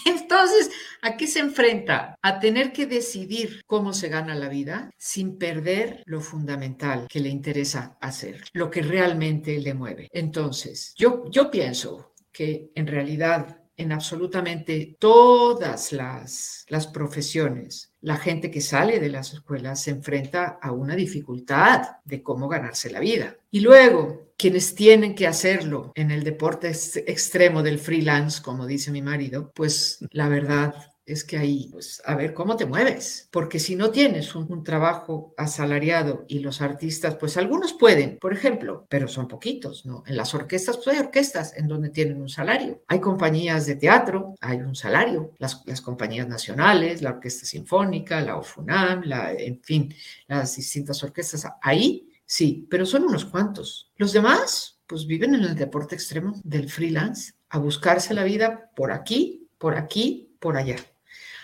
Entonces, 0.05 0.69
¿a 1.01 1.17
qué 1.17 1.25
se 1.25 1.39
enfrenta? 1.39 2.15
A 2.21 2.39
tener 2.39 2.71
que 2.71 2.85
decidir 2.85 3.61
cómo 3.65 3.93
se 3.93 4.09
gana 4.09 4.35
la 4.35 4.49
vida 4.49 4.91
sin 4.97 5.37
perder 5.37 6.03
lo 6.05 6.21
fundamental 6.21 7.07
que 7.09 7.19
le 7.19 7.29
interesa 7.29 7.97
hacer, 8.01 8.43
lo 8.53 8.69
que 8.69 8.81
realmente 8.81 9.59
le 9.59 9.73
mueve. 9.73 10.07
Entonces, 10.11 10.93
yo, 10.95 11.23
yo 11.29 11.49
pienso 11.49 12.13
que 12.31 12.71
en 12.75 12.87
realidad 12.87 13.59
en 13.79 13.93
absolutamente 13.93 14.97
todas 14.99 15.93
las, 15.93 16.65
las 16.67 16.87
profesiones, 16.87 17.93
la 18.01 18.17
gente 18.17 18.51
que 18.51 18.59
sale 18.59 18.99
de 18.99 19.09
las 19.09 19.33
escuelas 19.33 19.81
se 19.81 19.91
enfrenta 19.91 20.59
a 20.61 20.71
una 20.73 20.95
dificultad 20.95 21.83
de 22.03 22.21
cómo 22.21 22.49
ganarse 22.49 22.89
la 22.89 22.99
vida. 22.99 23.37
Y 23.51 23.61
luego, 23.61 24.33
quienes 24.37 24.75
tienen 24.75 25.15
que 25.15 25.27
hacerlo 25.27 25.93
en 25.95 26.11
el 26.11 26.23
deporte 26.23 26.69
extremo 26.69 27.63
del 27.63 27.79
freelance, 27.79 28.41
como 28.41 28.67
dice 28.67 28.91
mi 28.91 29.01
marido, 29.01 29.51
pues 29.55 29.99
la 30.11 30.27
verdad 30.27 30.73
es 31.11 31.23
que 31.23 31.37
ahí, 31.37 31.69
pues, 31.71 32.01
a 32.05 32.15
ver 32.15 32.33
cómo 32.33 32.55
te 32.55 32.65
mueves, 32.65 33.27
porque 33.31 33.59
si 33.59 33.75
no 33.75 33.91
tienes 33.91 34.35
un, 34.35 34.63
trabajo 34.63 35.33
asalariado 35.37 36.25
y 36.27 36.39
los 36.39 36.61
artistas, 36.61 37.15
pues 37.15 37.37
algunos 37.37 37.73
pueden, 37.73 38.17
por 38.19 38.33
ejemplo, 38.33 38.85
pero 38.89 39.07
son 39.07 39.27
poquitos, 39.27 39.85
¿no? 39.85 40.03
En 40.05 40.17
las 40.17 40.33
orquestas, 40.33 40.77
pues 40.77 40.89
hay 40.89 40.99
orquestas 40.99 41.55
en 41.55 41.67
donde 41.67 41.89
tienen 41.89 42.21
un 42.21 42.29
salario. 42.29 42.81
Hay 42.87 42.99
compañías 42.99 43.65
de 43.65 43.75
teatro, 43.75 44.35
hay 44.41 44.57
un 44.57 44.75
salario. 44.75 45.31
Las, 45.37 45.63
las 45.65 45.81
compañías 45.81 46.27
nacionales, 46.27 47.01
la 47.01 47.11
Orquesta 47.11 47.45
Sinfónica, 47.45 48.21
la 48.21 48.37
OFUNAM, 48.37 49.03
la, 49.05 49.31
en 49.33 49.61
fin, 49.61 49.93
las 50.27 50.55
distintas 50.55 51.01
orquestas, 51.03 51.47
ahí 51.61 52.09
Sí, 52.31 52.67
pero 52.69 52.85
son 52.85 53.05
unos 53.05 53.25
cuantos. 53.25 53.91
Los 53.95 54.13
demás, 54.13 54.79
pues 54.85 55.07
viven 55.07 55.33
en 55.33 55.41
el 55.41 55.55
deporte 55.55 55.95
extremo 55.95 56.39
del 56.43 56.69
freelance, 56.69 57.33
a 57.49 57.57
buscarse 57.57 58.13
la 58.13 58.23
vida 58.23 58.69
por 58.75 58.91
aquí, 58.91 59.47
por 59.57 59.75
aquí, 59.75 60.35
por 60.39 60.55
allá. 60.55 60.75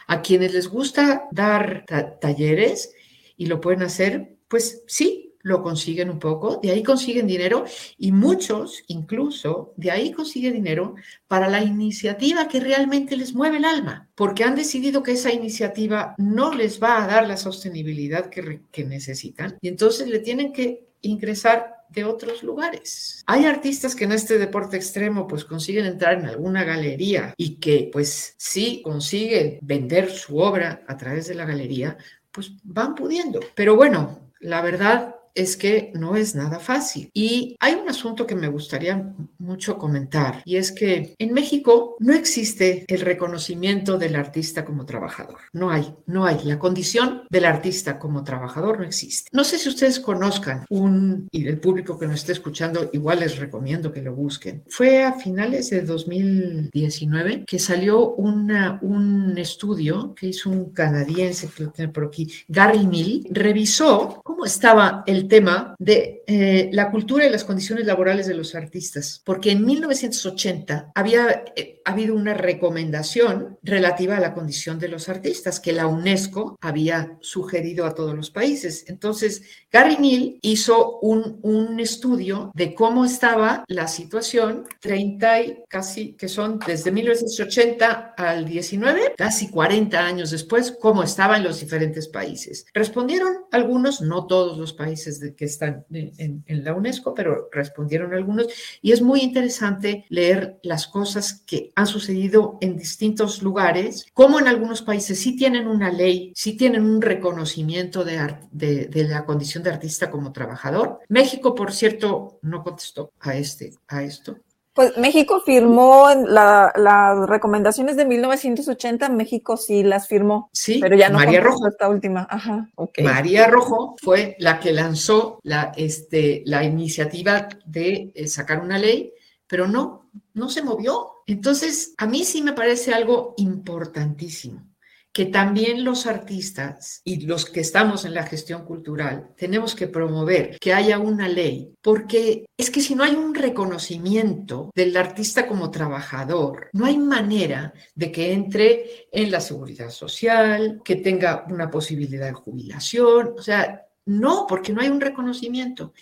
A 0.08 0.22
quienes 0.22 0.54
les 0.54 0.68
gusta 0.68 1.28
dar 1.32 1.86
talleres 2.22 2.94
y 3.38 3.48
lo 3.48 3.60
pueden 3.62 3.84
hacer, 3.84 4.38
pues 4.48 4.84
sí, 4.88 5.26
lo 5.46 5.62
consiguen 5.62 6.10
un 6.10 6.18
poco, 6.18 6.60
de 6.64 6.72
ahí 6.72 6.82
consiguen 6.82 7.28
dinero 7.28 7.66
y 8.00 8.12
muchos 8.12 8.84
incluso 8.88 9.74
de 9.78 9.92
ahí 9.92 10.12
consiguen 10.12 10.54
dinero 10.54 10.96
para 11.28 11.48
la 11.48 11.64
iniciativa 11.64 12.48
que 12.48 12.60
realmente 12.60 13.16
les 13.16 13.36
mueve 13.36 13.58
el 13.58 13.66
alma, 13.66 14.10
porque 14.16 14.44
han 14.44 14.56
decidido 14.56 15.04
que 15.04 15.12
esa 15.12 15.32
iniciativa 15.32 16.16
no 16.18 16.52
les 16.52 16.82
va 16.82 17.04
a 17.04 17.06
dar 17.06 17.28
la 17.28 17.38
sostenibilidad 17.38 18.32
que, 18.32 18.86
necesitan 18.86 19.60
y 19.62 19.68
entonces 19.68 20.08
le 20.08 20.18
tienen 20.18 20.52
que 20.52 20.88
ingresar 21.02 21.75
de 21.90 22.04
otros 22.04 22.44
lugares. 22.44 23.24
Hay 23.26 23.46
artistas 23.46 23.96
que 23.96 24.06
en 24.06 24.12
este 24.12 24.38
deporte 24.38 24.78
extremo 24.78 25.28
pues 25.28 25.46
consiguen 25.46 25.86
entrar 25.86 26.20
en 26.20 26.26
alguna 26.26 26.64
galería 26.64 27.34
y 27.38 27.60
que 27.60 27.90
pues 27.92 28.36
sí 28.38 28.82
consiguen 28.84 29.60
vender 29.62 30.12
su 30.12 30.38
obra 30.38 30.84
a 30.88 30.98
través 30.98 31.28
de 31.28 31.36
la 31.36 31.46
galería, 31.46 31.98
pues 32.32 32.52
van 32.64 32.96
pudiendo. 32.96 33.40
Pero 33.56 33.76
bueno, 33.76 34.32
la 34.40 34.62
verdad 34.62 35.15
es 35.36 35.58
que 35.58 35.92
no 35.94 36.16
es 36.16 36.34
nada 36.34 36.60
fácil. 36.60 37.10
Y 37.14 37.56
hay 37.60 37.76
un 37.76 37.90
asunto 37.90 38.26
que 38.26 38.36
me 38.36 38.48
gustaría 38.48 39.14
mucho 39.38 39.78
comentar 39.78 40.42
y 40.46 40.56
es 40.56 40.72
que 40.72 41.14
en 41.20 41.34
México 41.34 41.98
no 42.00 42.14
existe 42.14 42.86
el 42.88 43.02
reconocimiento 43.02 43.98
del 43.98 44.16
artista 44.16 44.66
como 44.66 44.86
trabajador. 44.86 45.40
No 45.54 45.70
hay, 45.70 45.94
no 46.08 46.26
hay. 46.26 46.40
La 46.46 46.58
condición 46.58 47.24
del 47.30 47.46
artista 47.46 48.00
como 48.00 48.24
trabajador 48.24 48.80
no 48.80 48.86
existe. 48.86 49.30
No 49.34 49.44
sé 49.44 49.58
si 49.58 49.70
ustedes 49.70 50.00
conozcan 50.00 50.66
un, 50.70 51.28
y 51.32 51.48
el 51.48 51.60
público 51.60 52.00
que 52.00 52.08
nos 52.08 52.16
esté 52.16 52.32
escuchando, 52.32 52.90
igual 52.94 53.20
les 53.20 53.38
recomiendo 53.38 53.92
que 53.92 54.02
lo 54.02 54.14
busquen. 54.14 54.64
Fue 54.70 55.04
a 55.04 55.14
finales 55.14 55.70
de 55.70 55.82
2019 55.82 57.44
que 57.46 57.60
salió 57.60 58.12
una, 58.12 58.80
un 58.82 59.38
estudio 59.38 60.16
que 60.16 60.28
hizo 60.28 60.50
un 60.50 60.72
canadiense, 60.72 61.50
que 61.56 61.64
lo 61.64 61.72
tiene 61.72 61.92
por 61.92 62.06
aquí, 62.06 62.32
Gary 62.48 62.88
Mill, 62.88 63.28
revisó 63.32 64.22
cómo 64.24 64.46
estaba 64.46 65.04
el 65.06 65.25
tema 65.28 65.76
de 65.80 66.24
eh, 66.28 66.70
la 66.72 66.92
cultura 66.92 67.26
y 67.26 67.30
las 67.30 67.44
condiciones 67.44 67.86
laborales 67.86 68.28
de 68.28 68.34
los 68.34 68.56
artistas, 68.56 69.22
porque 69.24 69.52
en 69.52 69.66
1980 69.66 70.92
había 70.96 71.44
eh, 71.56 71.82
habido 71.86 72.16
una 72.16 72.34
recomendación 72.34 73.58
relativa 73.62 74.18
a 74.18 74.20
la 74.20 74.34
condición 74.34 74.80
de 74.80 74.90
los 74.90 75.08
artistas 75.10 75.60
que 75.60 75.74
la 75.74 75.88
UNESCO 75.88 76.58
había 76.62 77.18
sugerido 77.22 77.86
a 77.86 77.94
todos 77.94 78.16
los 78.16 78.32
países. 78.32 78.86
Entonces, 78.88 79.44
Gary 79.72 79.98
Neal 79.98 80.40
hizo 80.42 81.00
un, 81.00 81.40
un 81.44 81.80
estudio 81.80 82.52
de 82.56 82.74
cómo 82.74 83.06
estaba 83.06 83.64
la 83.68 83.88
situación 83.88 84.66
30 84.82 85.42
y 85.42 85.64
casi, 85.68 86.14
que 86.14 86.28
son 86.28 86.60
desde 86.66 86.92
1980 86.92 88.16
al 88.18 88.46
19, 88.46 89.14
casi 89.18 89.50
40 89.50 90.00
años 90.00 90.32
después, 90.32 90.76
cómo 90.80 91.04
estaba 91.04 91.38
en 91.38 91.44
los 91.44 91.60
diferentes 91.60 92.08
países. 92.08 92.66
Respondieron 92.74 93.46
algunos, 93.52 94.02
no 94.02 94.28
todos 94.28 94.58
los 94.58 94.74
países 94.74 95.15
que 95.36 95.46
están 95.46 95.86
en, 95.92 96.44
la 96.48 96.74
UNESCO, 96.74 97.14
pero 97.14 97.50
respondieron 97.52 98.14
algunos. 98.14 98.48
Y 98.82 98.92
es 98.92 99.02
muy 99.02 99.22
interesante 99.22 100.06
leer 100.10 100.60
las 100.64 100.88
cosas 100.88 101.44
que 101.46 101.72
han 101.76 101.88
sucedido 101.88 102.58
en 102.62 102.78
distintos 102.78 103.42
lugares, 103.42 104.06
como 104.14 104.40
en 104.40 104.48
algunos 104.48 104.82
países 104.82 105.20
sí 105.20 105.36
tienen 105.36 105.68
una 105.68 105.92
ley, 105.92 106.32
sí 106.36 106.58
tienen 106.58 106.84
un 106.84 107.02
reconocimiento 107.02 108.04
de, 108.04 108.38
de, 108.52 109.04
la 109.06 109.26
condición 109.26 109.64
de 109.64 109.72
artista 109.72 110.10
como 110.10 110.32
trabajador. 110.32 111.00
México, 111.10 111.56
por 111.56 111.72
cierto, 111.72 112.40
no 112.42 112.64
contestó 112.64 113.12
a, 113.20 113.36
este, 113.36 113.74
a 113.88 114.04
esto. 114.04 114.38
Pues 114.76 114.98
México 114.98 115.42
firmó 115.46 116.10
las 116.28 117.30
recomendaciones 117.30 117.96
de 117.96 118.04
1980, 118.04 119.08
México 119.08 119.56
sí 119.56 119.84
las 119.84 120.10
firmó. 120.10 120.50
Sí, 120.52 120.80
pero 120.82 120.98
ya 120.98 121.08
no 121.08 121.18
María 121.18 121.40
Rojo. 121.40 121.66
Esta 121.66 121.88
última. 121.88 122.28
Ajá, 122.30 122.70
María 123.02 123.48
Rojo 123.48 123.96
fue 124.04 124.36
la 124.38 124.60
que 124.60 124.74
lanzó 124.74 125.40
la, 125.44 125.72
este, 125.78 126.44
la 126.46 126.66
iniciativa 126.66 127.48
de 127.66 128.12
eh, 128.14 128.28
sacar 128.28 128.60
una 128.60 128.78
ley, 128.78 129.14
pero 129.48 129.66
no, 129.66 130.10
no 130.34 130.50
se 130.50 130.62
movió. 130.62 131.24
Entonces, 131.26 131.94
a 131.98 132.06
mí 132.06 132.26
sí 132.26 132.42
me 132.42 132.52
parece 132.52 132.94
algo 132.94 133.34
importantísimo 133.38 134.75
que 135.16 135.28
también 135.28 135.86
los 135.86 136.08
artistas 136.08 137.00
y 137.06 137.26
los 137.26 137.46
que 137.46 137.62
estamos 137.62 138.04
en 138.04 138.14
la 138.14 138.24
gestión 138.24 138.66
cultural 138.66 139.30
tenemos 139.38 139.74
que 139.74 139.88
promover 139.88 140.60
que 140.60 140.74
haya 140.74 141.00
una 141.00 141.30
ley, 141.30 141.74
porque 141.82 142.46
es 142.58 142.70
que 142.70 142.82
si 142.82 142.96
no 142.96 143.06
hay 143.06 143.16
un 143.16 143.34
reconocimiento 143.34 144.72
del 144.76 144.98
artista 144.98 145.48
como 145.48 145.72
trabajador, 145.72 146.68
no 146.74 146.86
hay 146.86 146.98
manera 146.98 147.74
de 147.96 148.12
que 148.12 148.34
entre 148.34 149.08
en 149.10 149.32
la 149.32 149.40
seguridad 149.40 149.90
social, 149.90 150.82
que 150.84 150.98
tenga 150.98 151.46
una 151.50 151.72
posibilidad 151.72 152.26
de 152.26 152.34
jubilación, 152.34 153.36
o 153.38 153.42
sea, 153.42 153.86
no, 154.08 154.46
porque 154.50 154.74
no 154.74 154.82
hay 154.82 154.90
un 154.90 155.00
reconocimiento. 155.00 155.94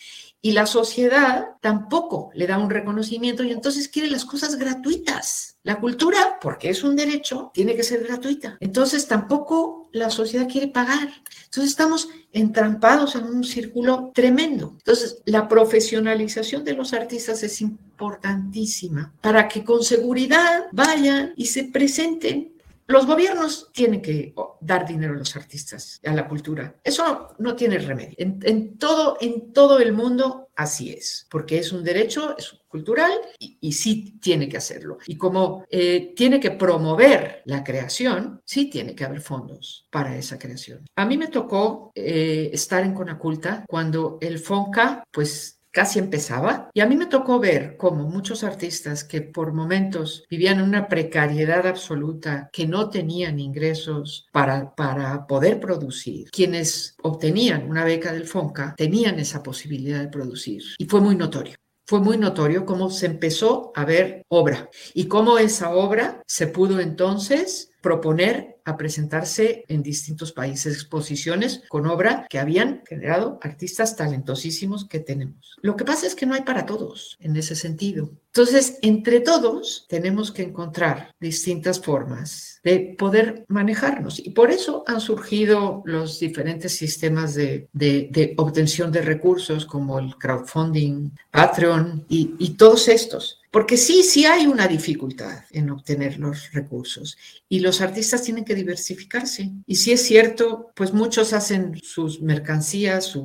Y 0.46 0.52
la 0.52 0.66
sociedad 0.66 1.56
tampoco 1.62 2.30
le 2.34 2.48
da 2.48 2.58
un 2.58 2.70
reconocimiento 2.70 3.46
y 3.46 3.54
entonces 3.54 3.88
quiere 3.88 4.10
las 4.10 4.26
cosas 4.26 4.58
gratuitas. 4.58 5.56
La 5.64 5.80
cultura, 5.80 6.38
porque 6.42 6.70
es 6.70 6.84
un 6.84 6.98
derecho, 6.98 7.50
tiene 7.54 7.78
que 7.78 7.84
ser 7.84 8.04
gratuita. 8.04 8.58
Entonces 8.60 9.08
tampoco 9.08 9.88
la 9.94 10.10
sociedad 10.10 10.50
quiere 10.50 10.68
pagar. 10.68 11.08
Entonces 11.46 11.72
estamos 11.72 12.10
entrampados 12.34 13.16
en 13.16 13.24
un 13.24 13.46
círculo 13.46 14.12
tremendo. 14.14 14.74
Entonces 14.80 15.22
la 15.24 15.48
profesionalización 15.48 16.66
de 16.66 16.74
los 16.74 16.92
artistas 16.92 17.42
es 17.44 17.62
importantísima 17.62 19.14
para 19.22 19.48
que 19.48 19.64
con 19.64 19.82
seguridad 19.82 20.66
vayan 20.74 21.34
y 21.38 21.46
se 21.46 21.64
presenten 21.64 22.53
los 22.94 23.08
gobiernos 23.08 23.72
tienen 23.74 24.02
que 24.02 24.34
dar 24.62 24.88
dinero 24.88 25.16
a 25.16 25.18
los 25.18 25.36
artistas, 25.36 26.00
a 26.06 26.14
la 26.14 26.28
cultura. 26.28 26.76
Eso 26.84 27.30
no, 27.40 27.56
tiene 27.56 27.80
remedio. 27.80 28.14
En, 28.18 28.78
todo, 28.78 29.18
en 29.20 29.52
todo 29.52 29.80
el 29.80 29.94
mundo 29.94 30.50
así 30.56 30.92
es, 30.92 31.28
porque 31.32 31.58
es 31.58 31.72
un 31.72 31.84
derecho 31.84 32.38
es 32.38 32.56
cultural 32.68 33.12
y, 33.40 33.72
sí 33.72 34.20
tiene 34.22 34.48
que 34.48 34.58
hacerlo. 34.58 35.00
Y 35.08 35.18
como 35.18 35.66
eh, 35.70 36.14
tiene 36.16 36.40
que 36.40 36.52
promover 36.52 37.42
la 37.46 37.64
creación, 37.64 38.42
sí 38.46 38.70
tiene 38.70 38.96
que 38.96 39.06
haber 39.06 39.22
fondos 39.22 39.88
para 39.92 40.16
esa 40.16 40.38
creación. 40.38 40.86
A 40.96 41.06
mí 41.06 41.18
me 41.18 41.28
tocó 41.28 41.92
eh, 41.96 42.52
estar 42.54 42.84
en 42.84 42.94
Conaculta 42.94 43.66
cuando 43.68 44.20
el 44.22 44.38
FONCA, 44.38 45.04
pues 45.12 45.60
casi 45.74 46.00
empezaba. 46.00 46.70
Y 46.74 46.80
a 46.80 46.86
mí 46.86 46.96
me 46.96 47.08
tocó 47.08 47.40
ver 47.40 47.76
cómo 47.76 48.08
muchos 48.08 48.44
artistas 48.44 49.04
que 49.04 49.22
por 49.22 49.52
momentos 49.52 50.24
vivían 50.30 50.62
una 50.62 50.88
precariedad 50.88 51.68
absoluta, 51.68 52.50
que 52.54 52.68
no 52.68 52.90
tenían 52.90 53.40
ingresos 53.40 54.28
para, 54.32 54.74
para 54.76 55.26
poder 55.28 55.60
producir, 55.60 56.30
quienes 56.32 56.96
obtenían 57.02 57.70
una 57.70 57.84
beca 57.84 58.14
del 58.14 58.28
FONCA 58.28 58.76
tenían 58.78 59.20
esa 59.20 59.42
posibilidad 59.42 60.00
de 60.00 60.08
producir. 60.08 60.62
Y 60.78 60.86
fue 60.86 61.02
muy 61.02 61.16
notorio 61.16 61.56
fue 61.86 62.00
muy 62.00 62.18
notorio 62.18 62.66
cómo 62.66 62.90
se 62.90 63.06
empezó 63.06 63.72
a 63.76 63.86
ver 63.86 64.26
obra 64.30 64.70
y 64.94 65.08
cómo 65.08 65.38
esa 65.38 65.72
obra 65.72 66.22
se 66.26 66.48
pudo 66.48 66.80
entonces 66.80 67.72
proponer 67.82 68.54
a 68.66 68.78
presentarse 68.78 69.66
en 69.68 69.84
distintos 69.84 70.32
países, 70.32 70.74
exposiciones 70.74 71.64
con 71.68 71.86
obra 71.86 72.26
que 72.30 72.40
habían 72.40 72.82
generado 72.88 73.38
artistas 73.42 73.98
talentosísimos 73.98 74.88
que 74.88 75.02
tenemos. 75.02 75.58
Lo 75.62 75.76
que 75.76 75.84
pasa 75.84 76.08
es 76.08 76.16
que 76.16 76.26
no 76.26 76.34
hay 76.34 76.44
para 76.44 76.66
todos 76.66 77.18
en 77.20 77.36
ese 77.36 77.56
sentido. 77.56 78.10
Entonces, 78.28 78.80
entre 78.82 79.20
todos 79.20 79.86
tenemos 79.90 80.32
que 80.32 80.44
encontrar 80.44 81.14
distintas 81.20 81.82
formas 81.82 82.53
de 82.64 82.96
poder 82.98 83.46
manejarnos 83.50 84.20
y 84.20 84.30
por 84.30 84.50
eso 84.50 84.84
han 84.88 85.02
surgido 85.02 85.82
los 85.86 86.20
diferentes 86.20 86.76
sistemas 86.76 87.36
de, 87.36 87.68
de, 87.74 88.34
obtención 88.38 88.92
de 88.92 89.02
recursos 89.02 89.66
como 89.66 90.00
el 90.00 90.16
crowdfunding, 90.16 91.12
Patreon 91.30 92.06
y, 92.08 92.36
y 92.40 92.52
todos 92.52 92.88
estos. 92.88 93.43
Porque 93.54 93.78
sí, 93.78 94.02
sí 94.02 94.26
hay 94.26 94.48
una 94.48 94.68
dificultad 94.68 95.44
en 95.52 95.70
obtener 95.70 96.18
los 96.18 96.52
recursos 96.54 97.16
y 97.48 97.60
los 97.60 97.82
artistas 97.82 98.24
tienen 98.24 98.46
que 98.46 98.56
diversificarse. 98.56 99.52
Y 99.68 99.76
si 99.76 99.92
es 99.92 100.02
cierto, 100.02 100.72
pues 100.74 100.92
muchos 100.92 101.34
hacen 101.34 101.80
sus 101.84 102.20
mercancías, 102.20 103.16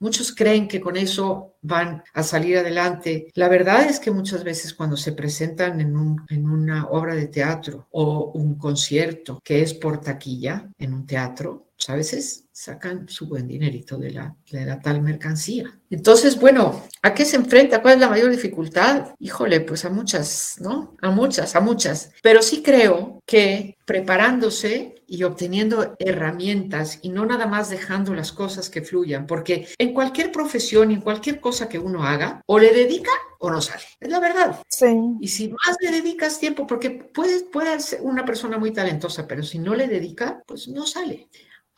muchos 0.00 0.34
creen 0.34 0.66
que 0.66 0.80
con 0.80 0.96
eso 0.96 1.54
van 1.62 2.02
a 2.14 2.24
salir 2.24 2.58
adelante. 2.58 3.28
La 3.34 3.48
verdad 3.48 3.88
es 3.88 4.00
que 4.00 4.10
muchas 4.10 4.42
veces 4.42 4.74
cuando 4.74 4.96
se 4.96 5.12
presentan 5.12 5.80
en, 5.80 5.94
en 6.30 6.48
una 6.48 6.86
obra 6.88 7.14
de 7.14 7.28
teatro 7.28 7.86
o 7.92 8.32
un 8.34 8.56
concierto 8.56 9.40
que 9.44 9.62
es 9.62 9.72
por 9.72 10.00
taquilla 10.00 10.68
en 10.78 10.94
un 10.94 11.06
teatro, 11.06 11.65
pues, 11.76 11.90
a 11.90 11.94
veces 11.94 12.44
sacan 12.52 13.06
su 13.06 13.28
buen 13.28 13.46
dinerito 13.46 13.98
de 13.98 14.10
la, 14.10 14.34
de 14.50 14.64
la 14.64 14.80
tal 14.80 15.02
mercancía. 15.02 15.78
Entonces, 15.90 16.40
bueno, 16.40 16.84
¿a 17.02 17.12
qué 17.12 17.26
se 17.26 17.36
enfrenta? 17.36 17.82
¿Cuál 17.82 17.94
es 17.94 18.00
la 18.00 18.08
mayor 18.08 18.30
dificultad? 18.30 19.14
Híjole, 19.18 19.60
pues 19.60 19.84
a 19.84 19.90
muchas, 19.90 20.56
¿no? 20.60 20.96
A 21.02 21.10
muchas, 21.10 21.54
a 21.54 21.60
muchas. 21.60 22.12
Pero 22.22 22.40
sí 22.40 22.62
creo 22.62 23.20
que 23.26 23.76
preparándose 23.84 24.94
y 25.06 25.22
obteniendo 25.22 25.96
herramientas 25.98 26.98
y 27.02 27.10
no 27.10 27.26
nada 27.26 27.46
más 27.46 27.68
dejando 27.68 28.14
las 28.14 28.32
cosas 28.32 28.70
que 28.70 28.82
fluyan, 28.82 29.26
porque 29.26 29.68
en 29.78 29.92
cualquier 29.92 30.32
profesión, 30.32 30.90
en 30.90 31.02
cualquier 31.02 31.40
cosa 31.40 31.68
que 31.68 31.78
uno 31.78 32.04
haga, 32.04 32.42
o 32.46 32.58
le 32.58 32.72
dedica 32.72 33.12
o 33.38 33.50
no 33.50 33.60
sale. 33.60 33.84
Es 34.00 34.08
la 34.08 34.18
verdad. 34.18 34.62
Sí. 34.68 34.96
Y 35.20 35.28
si 35.28 35.48
más 35.48 35.76
le 35.80 35.90
dedicas 35.90 36.40
tiempo, 36.40 36.66
porque 36.66 36.90
puede, 36.90 37.44
puede 37.44 37.78
ser 37.80 38.00
una 38.02 38.24
persona 38.24 38.56
muy 38.56 38.72
talentosa, 38.72 39.26
pero 39.28 39.42
si 39.42 39.58
no 39.58 39.74
le 39.74 39.86
dedica, 39.86 40.42
pues 40.46 40.68
no 40.68 40.86
sale. 40.86 41.28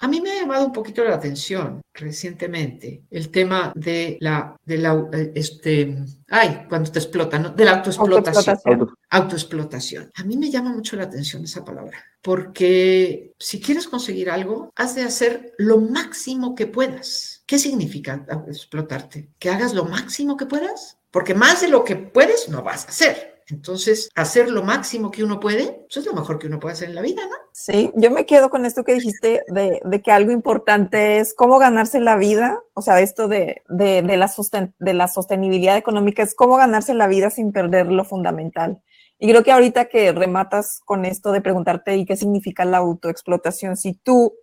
A 0.01 0.07
mí 0.07 0.21
me 0.21 0.31
ha 0.31 0.41
llamado 0.41 0.65
un 0.65 0.73
poquito 0.73 1.03
la 1.05 1.17
atención 1.17 1.81
recientemente 1.93 3.03
el 3.11 3.31
tema 3.31 3.73
de 3.75 4.17
la, 4.21 4.55
de 4.65 4.79
la 4.79 5.09
este, 5.35 5.97
ay, 6.29 6.67
cuando 6.69 6.93
te 6.93 7.01
explotan, 7.01 7.43
¿no? 7.43 7.51
De 7.51 7.65
la 7.65 7.73
autoexplotación. 7.73 8.95
Autoexplotación. 9.11 10.11
A 10.15 10.23
mí 10.23 10.37
me 10.37 10.51
llama 10.51 10.71
mucho 10.71 10.95
la 10.97 11.05
atención 11.05 11.43
esa 11.43 11.65
palabra, 11.65 11.99
porque 12.23 13.33
si 13.39 13.61
quieres 13.61 13.89
conseguir 13.89 14.31
algo, 14.31 14.71
has 14.77 14.95
de 14.95 15.03
hacer 15.03 15.55
lo 15.59 15.79
máximo 15.79 16.55
que 16.55 16.69
puedas. 16.69 17.43
¿Qué 17.47 17.59
significa 17.59 18.25
explotarte? 18.47 19.31
¿Que 19.39 19.51
hagas 19.51 19.75
lo 19.75 19.85
máximo 19.85 20.37
que 20.37 20.47
puedas? 20.47 20.99
Porque 21.11 21.35
más 21.35 21.61
de 21.61 21.69
lo 21.69 21.83
que 21.85 21.97
puedes 21.97 22.49
no 22.49 22.63
vas 22.63 22.85
a 22.85 22.89
hacer. 22.91 23.38
Entonces, 23.51 24.11
hacer 24.15 24.51
lo 24.51 24.63
máximo 24.63 25.11
que 25.11 25.25
uno 25.25 25.41
puede, 25.41 25.87
eso 25.89 26.01
es 26.01 26.07
lo 26.07 26.13
mejor 26.13 26.39
que 26.39 26.49
uno 26.49 26.61
puede 26.61 26.75
hacer 26.75 26.91
en 26.91 26.95
la 26.95 27.03
vida, 27.03 27.23
¿no? 27.23 27.37
Sí, 27.53 27.91
yo 27.95 28.11
me 28.11 28.27
quedo 28.27 28.51
con 28.51 28.67
esto 28.67 28.85
que 28.85 28.95
dijiste 28.95 29.43
de, 29.49 30.03
que 30.03 30.13
algo 30.13 30.33
importante 30.33 31.19
es 31.19 31.35
cómo 31.35 31.59
ganarse 31.59 31.99
la 31.99 32.17
vida, 32.17 32.61
o 32.75 32.83
sea, 32.83 33.01
esto 33.01 33.27
de, 33.27 33.63
de, 33.69 34.03
la 34.03 34.31
de 34.79 34.95
la 34.95 35.09
sostenibilidad 35.09 35.77
económica 35.79 36.23
es 36.23 36.35
cómo 36.35 36.57
ganarse 36.57 36.93
la 36.93 37.07
vida 37.07 37.31
sin 37.31 37.53
perder 37.53 37.87
lo 37.87 38.05
fundamental. 38.05 38.83
Y 39.19 39.29
creo 39.29 39.43
que 39.43 39.53
ahorita 39.53 39.87
que 39.87 40.13
rematas 40.13 40.81
con 40.85 41.05
esto 41.05 41.33
de 41.33 41.41
preguntarte 41.41 41.97
y 41.97 42.05
qué 42.05 42.17
significa 42.17 42.65
la 42.65 42.79
autoexplotación, 42.79 43.77
si 43.77 43.95
tú 43.95 44.35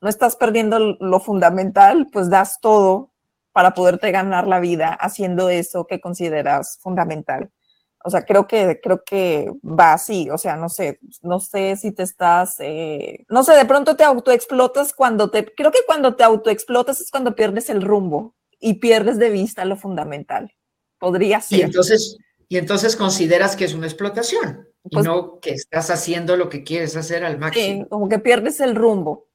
no 0.00 0.08
estás 0.08 0.36
perdiendo 0.36 0.78
lo 0.98 1.20
fundamental, 1.20 2.08
pues 2.10 2.30
das 2.30 2.58
todo 2.60 3.12
para 3.52 3.74
poderte 3.74 4.10
ganar 4.10 4.46
la 4.46 4.60
vida 4.60 4.88
haciendo 4.88 5.50
eso 5.50 5.86
que 5.86 6.00
consideras 6.00 6.78
fundamental. 6.80 7.50
O 8.02 8.10
sea, 8.10 8.24
creo 8.24 8.46
que, 8.46 8.80
creo 8.82 9.02
que 9.04 9.50
va 9.62 9.92
así. 9.92 10.30
O 10.30 10.38
sea, 10.38 10.56
no 10.56 10.68
sé, 10.68 11.00
no 11.22 11.40
sé 11.40 11.76
si 11.76 11.92
te 11.92 12.02
estás, 12.02 12.56
eh, 12.60 13.24
no 13.28 13.44
sé, 13.44 13.54
de 13.54 13.64
pronto 13.64 13.96
te 13.96 14.04
autoexplotas 14.04 14.94
cuando 14.94 15.30
te, 15.30 15.44
creo 15.54 15.70
que 15.70 15.80
cuando 15.86 16.16
te 16.16 16.24
autoexplotas 16.24 17.00
es 17.00 17.10
cuando 17.10 17.34
pierdes 17.34 17.68
el 17.68 17.82
rumbo 17.82 18.34
y 18.58 18.74
pierdes 18.74 19.18
de 19.18 19.30
vista 19.30 19.64
lo 19.64 19.76
fundamental. 19.76 20.52
Podría 20.98 21.40
ser. 21.40 21.58
Y 21.58 21.62
entonces, 21.62 22.18
y 22.48 22.56
entonces 22.56 22.96
consideras 22.96 23.56
que 23.56 23.64
es 23.64 23.74
una 23.74 23.86
explotación 23.86 24.68
y 24.84 24.90
pues 24.90 25.06
no 25.06 25.38
que 25.40 25.50
estás 25.50 25.90
haciendo 25.90 26.36
lo 26.36 26.48
que 26.48 26.64
quieres 26.64 26.96
hacer 26.96 27.24
al 27.24 27.38
máximo. 27.38 27.84
Sí, 27.84 27.88
como 27.88 28.08
que 28.08 28.18
pierdes 28.18 28.60
el 28.60 28.74
rumbo. 28.74 29.29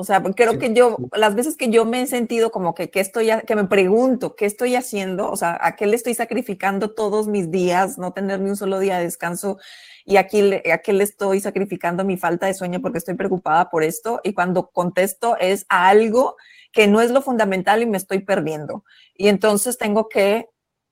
O 0.00 0.04
sea, 0.04 0.22
creo 0.22 0.58
que 0.58 0.72
yo, 0.72 0.96
las 1.12 1.34
veces 1.34 1.58
que 1.58 1.68
yo 1.68 1.84
me 1.84 2.00
he 2.00 2.06
sentido 2.06 2.50
como 2.50 2.74
que, 2.74 2.88
que 2.88 3.00
estoy, 3.00 3.28
que 3.46 3.54
me 3.54 3.64
pregunto, 3.64 4.34
¿qué 4.34 4.46
estoy 4.46 4.74
haciendo? 4.74 5.30
O 5.30 5.36
sea, 5.36 5.58
¿a 5.60 5.76
qué 5.76 5.84
le 5.84 5.94
estoy 5.94 6.14
sacrificando 6.14 6.94
todos 6.94 7.28
mis 7.28 7.50
días? 7.50 7.98
No 7.98 8.14
tener 8.14 8.40
ni 8.40 8.48
un 8.48 8.56
solo 8.56 8.78
día 8.78 8.96
de 8.96 9.04
descanso. 9.04 9.58
Y 10.06 10.16
aquí, 10.16 10.54
¿a 10.72 10.78
qué 10.78 10.94
le 10.94 11.04
estoy 11.04 11.40
sacrificando 11.40 12.02
mi 12.02 12.16
falta 12.16 12.46
de 12.46 12.54
sueño 12.54 12.80
porque 12.80 12.96
estoy 12.96 13.12
preocupada 13.12 13.68
por 13.68 13.82
esto? 13.82 14.22
Y 14.24 14.32
cuando 14.32 14.70
contesto 14.70 15.36
es 15.38 15.66
a 15.68 15.88
algo 15.88 16.36
que 16.72 16.86
no 16.86 17.02
es 17.02 17.10
lo 17.10 17.20
fundamental 17.20 17.82
y 17.82 17.86
me 17.86 17.98
estoy 17.98 18.20
perdiendo. 18.20 18.84
Y 19.14 19.28
entonces 19.28 19.76
tengo 19.76 20.08
que 20.08 20.48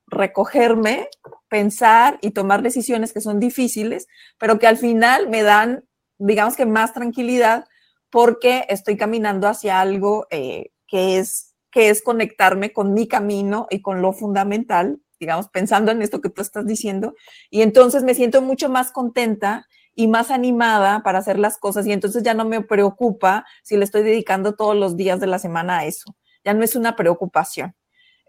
recogerme, 0.07 1.09
pensar 1.49 2.19
y 2.21 2.33
tomar 2.33 2.61
decisiones 2.61 3.15
que 3.15 3.23
son 3.23 3.41
difíciles, 3.41 4.07
pero 4.37 4.59
que 4.59 4.67
al 4.67 4.77
final 4.77 5.31
me 5.31 5.43
dan, 5.43 5.85
digamos 6.19 6.57
que 6.57 6.67
más 6.67 6.93
tranquilidad 6.93 7.65
porque 8.11 8.67
estoy 8.69 8.97
caminando 8.97 9.49
hacia 9.49 9.81
algo 9.81 10.27
eh, 10.31 10.71
que, 10.87 11.19
es, 11.19 11.55
que 11.71 11.91
es 11.91 12.03
conectarme 12.03 12.73
con 12.73 12.95
mi 12.95 13.07
camino 13.07 13.67
y 13.71 13.83
con 13.83 14.03
lo 14.03 14.13
fundamental, 14.13 15.01
digamos, 15.21 15.49
pensando 15.49 15.93
en 15.93 16.03
esto 16.03 16.21
que 16.21 16.31
tú 16.31 16.43
estás 16.43 16.67
diciendo. 16.67 17.15
Y 17.51 17.63
entonces 17.63 18.03
me 18.05 18.15
siento 18.15 18.41
mucho 18.43 18.69
más 18.69 18.93
contenta 18.93 19.67
y 19.95 20.07
más 20.07 20.31
animada 20.31 21.03
para 21.03 21.19
hacer 21.19 21.39
las 21.39 21.59
cosas 21.59 21.87
y 21.87 21.93
entonces 21.93 22.23
ya 22.23 22.33
no 22.33 22.45
me 22.45 22.63
preocupa 22.63 23.45
si 23.65 23.77
le 23.77 23.85
estoy 23.85 24.05
dedicando 24.05 24.55
todos 24.55 24.77
los 24.77 24.97
días 24.97 25.19
de 25.21 25.27
la 25.27 25.39
semana 25.39 25.79
a 25.79 25.87
eso. 25.87 26.15
Ya 26.45 26.55
no 26.55 26.63
es 26.63 26.77
una 26.77 26.95
preocupación. 26.95 27.75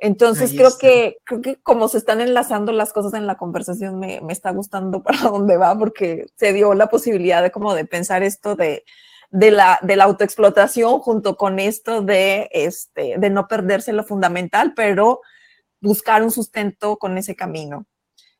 Entonces 0.02 0.54
creo 0.54 0.78
que, 0.80 1.18
creo 1.26 1.42
que 1.42 1.56
como 1.62 1.90
se 1.90 1.98
están 1.98 2.22
enlazando 2.22 2.72
las 2.72 2.94
cosas 2.94 3.14
en 3.14 3.28
la 3.28 3.36
conversación 3.36 4.00
me, 4.00 4.22
me, 4.22 4.32
está 4.32 4.50
gustando 4.52 5.04
para 5.04 5.20
dónde 5.20 5.58
va 5.58 5.78
porque 5.78 6.26
se 6.38 6.54
dio 6.54 6.74
la 6.74 6.88
posibilidad 6.88 7.44
de 7.44 7.52
como 7.52 7.76
de 7.76 7.86
pensar 7.86 8.24
esto 8.24 8.56
de, 8.56 8.84
de 9.32 9.52
la, 9.52 9.80
de 9.82 9.96
la 9.96 10.06
autoexplotación 10.06 11.00
junto 11.00 11.38
con 11.38 11.60
esto 11.60 12.02
de, 12.02 12.50
este, 12.52 13.16
de 13.18 13.30
no 13.30 13.48
perderse 13.48 13.94
lo 13.94 14.04
fundamental, 14.04 14.74
pero 14.76 15.22
buscar 15.82 16.24
un 16.24 16.32
sustento 16.32 16.98
con 16.98 17.18
ese 17.18 17.36
camino. 17.36 17.86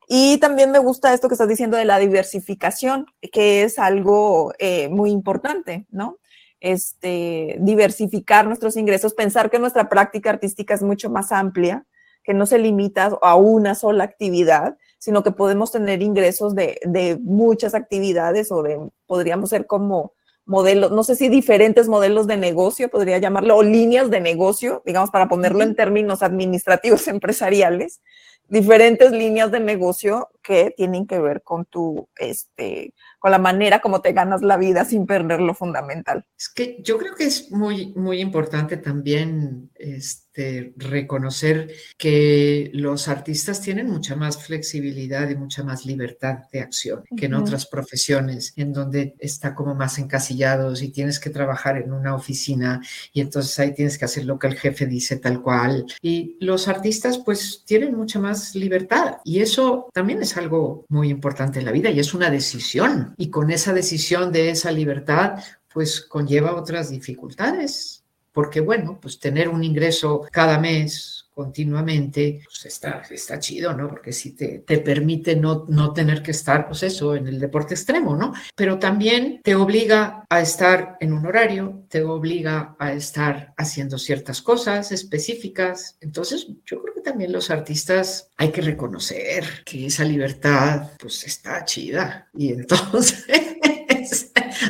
Y 0.08 0.40
también 0.40 0.72
me 0.72 0.80
gusta 0.80 1.14
esto 1.14 1.28
que 1.28 1.36
estás 1.36 1.48
diciendo 1.48 1.78
de 1.78 1.86
la 1.86 2.00
diversificación, 2.00 3.06
que 3.32 3.62
es 3.62 3.78
algo 3.78 4.54
eh, 4.58 4.90
muy 4.90 5.12
importante, 5.12 5.86
¿no? 5.92 6.18
Este, 6.60 7.58
diversificar 7.60 8.48
nuestros 8.48 8.76
ingresos, 8.76 9.14
pensar 9.14 9.52
que 9.52 9.60
nuestra 9.60 9.88
práctica 9.88 10.32
artística 10.32 10.74
es 10.74 10.82
mucho 10.82 11.12
más 11.12 11.32
amplia, 11.32 11.86
que 12.24 12.34
no 12.34 12.48
se 12.48 12.58
limita 12.58 13.18
a 13.22 13.36
una 13.36 13.76
sola 13.76 14.04
actividad, 14.04 14.78
sino 14.98 15.24
que 15.24 15.32
podemos 15.32 15.72
tener 15.72 16.02
ingresos 16.02 16.56
de, 16.56 16.80
de 16.84 17.18
muchas 17.22 17.76
actividades 17.76 18.52
o 18.52 18.64
de, 18.64 18.90
podríamos 19.06 19.52
ser 19.52 19.68
como 19.68 20.14
modelos, 20.50 20.92
no 20.92 21.04
sé 21.04 21.16
si 21.16 21.30
diferentes 21.30 21.88
modelos 21.88 22.26
de 22.26 22.36
negocio, 22.36 22.90
podría 22.90 23.20
llamarlo, 23.20 23.56
o 23.56 23.64
líneas 23.64 24.10
de 24.10 24.20
negocio, 24.20 24.82
digamos, 24.86 25.12
para 25.12 25.30
ponerlo 25.30 25.62
en 25.62 25.76
términos 25.76 26.24
administrativos 26.24 27.08
empresariales, 27.08 28.02
diferentes 28.50 29.12
líneas 29.12 29.52
de 29.52 29.60
negocio 29.60 30.30
que 30.42 30.74
tienen 30.76 31.06
que 31.06 31.20
ver 31.20 31.44
con 31.44 31.66
tu, 31.66 32.10
este, 32.18 32.94
con 33.20 33.32
la 33.32 33.38
manera 33.38 33.82
como 33.82 34.02
te 34.02 34.14
ganas 34.14 34.42
la 34.42 34.58
vida 34.58 34.86
sin 34.86 35.06
perder 35.06 35.42
lo 35.42 35.54
fundamental. 35.54 36.26
Es 36.38 36.50
que 36.50 36.80
yo 36.82 36.98
creo 36.98 37.14
que 37.16 37.26
es 37.26 37.52
muy, 37.52 37.94
muy 37.96 38.20
importante 38.20 38.78
también 38.78 39.70
este, 39.76 40.74
reconocer 40.78 41.72
que 41.98 42.72
los 42.74 43.08
artistas 43.08 43.62
tienen 43.62 43.90
mucha 43.90 44.16
más 44.16 44.44
flexibilidad 44.44 45.30
y 45.30 45.36
mucha 45.36 45.64
más 45.64 45.86
libertad 45.86 46.40
de 46.52 46.62
acción 46.62 47.04
que 47.16 47.26
en 47.26 47.34
otras 47.34 47.68
profesiones, 47.68 48.54
en 48.56 48.74
donde 48.74 49.16
está 49.20 49.54
como 49.54 49.76
más 49.76 50.00
encasillados 50.00 50.82
y 50.82 50.90
tienes 50.90 51.20
que 51.20 51.30
trabajar 51.30 51.78
en 51.78 51.92
una 51.92 52.16
oficina 52.16 52.82
y 53.14 53.22
entonces 53.22 53.60
ahí 53.60 53.74
tienes 53.74 53.98
que 53.98 54.06
hacer 54.06 54.26
lo 54.26 54.40
que 54.40 54.48
el 54.48 54.56
jefe 54.56 54.86
dice 54.86 55.18
tal 55.18 55.42
cual. 55.42 55.86
Y 56.02 56.38
los 56.40 56.68
artistas 56.68 57.20
pues 57.20 57.64
tienen 57.66 57.96
mucha 57.96 58.20
más 58.20 58.39
libertad. 58.56 59.18
Y 59.24 59.40
eso 59.42 59.90
también 59.94 60.22
es 60.22 60.38
algo 60.38 60.86
muy 60.90 61.10
importante 61.10 61.60
en 61.60 61.66
la 61.66 61.72
vida 61.72 61.90
y 61.90 62.00
es 62.00 62.14
una 62.14 62.30
decisión. 62.30 63.14
Y 63.18 63.30
con 63.30 63.52
esa 63.52 63.74
decisión 63.74 64.32
de 64.32 64.50
esa 64.50 64.72
libertad, 64.72 65.40
pues 65.74 66.02
conlleva 66.02 66.56
otras 66.56 66.90
dificultades, 66.90 68.04
porque 68.32 68.62
bueno, 68.62 69.00
pues 69.02 69.20
tener 69.20 69.50
un 69.50 69.64
ingreso 69.64 70.26
cada 70.32 70.60
mes 70.60 71.19
continuamente, 71.40 72.42
pues 72.44 72.66
está, 72.66 73.02
está 73.10 73.40
chido, 73.40 73.74
¿no? 73.74 73.88
Porque 73.88 74.12
si 74.12 74.36
te, 74.36 74.60
te 74.60 74.80
permite 74.80 75.38
no, 75.38 75.64
no 75.70 75.94
tener 75.94 76.22
que 76.22 76.32
estar, 76.32 76.68
pues 76.68 76.84
eso, 76.84 77.16
en 77.16 77.30
el 77.30 77.40
deporte 77.40 77.76
extremo, 77.76 78.18
¿no? 78.18 78.34
Pero 78.56 78.78
también 78.78 79.40
te 79.42 79.56
obliga 79.56 80.26
a 80.30 80.42
estar 80.42 80.98
en 81.00 81.14
un 81.14 81.26
horario, 81.26 81.86
te 81.88 82.04
obliga 82.04 82.76
a 82.78 82.92
estar 82.92 83.54
haciendo 83.56 83.98
ciertas 83.98 84.42
cosas 84.42 84.92
específicas. 84.92 85.98
Entonces, 86.02 86.46
yo 86.66 86.82
creo 86.82 86.94
que 86.94 87.02
también 87.02 87.32
los 87.32 87.50
artistas 87.50 88.30
hay 88.36 88.52
que 88.52 88.60
reconocer 88.60 89.46
que 89.64 89.86
esa 89.86 90.04
libertad, 90.04 90.92
pues 91.00 91.24
está 91.24 91.64
chida. 91.64 92.28
Y 92.34 92.52
entonces... 92.52 93.26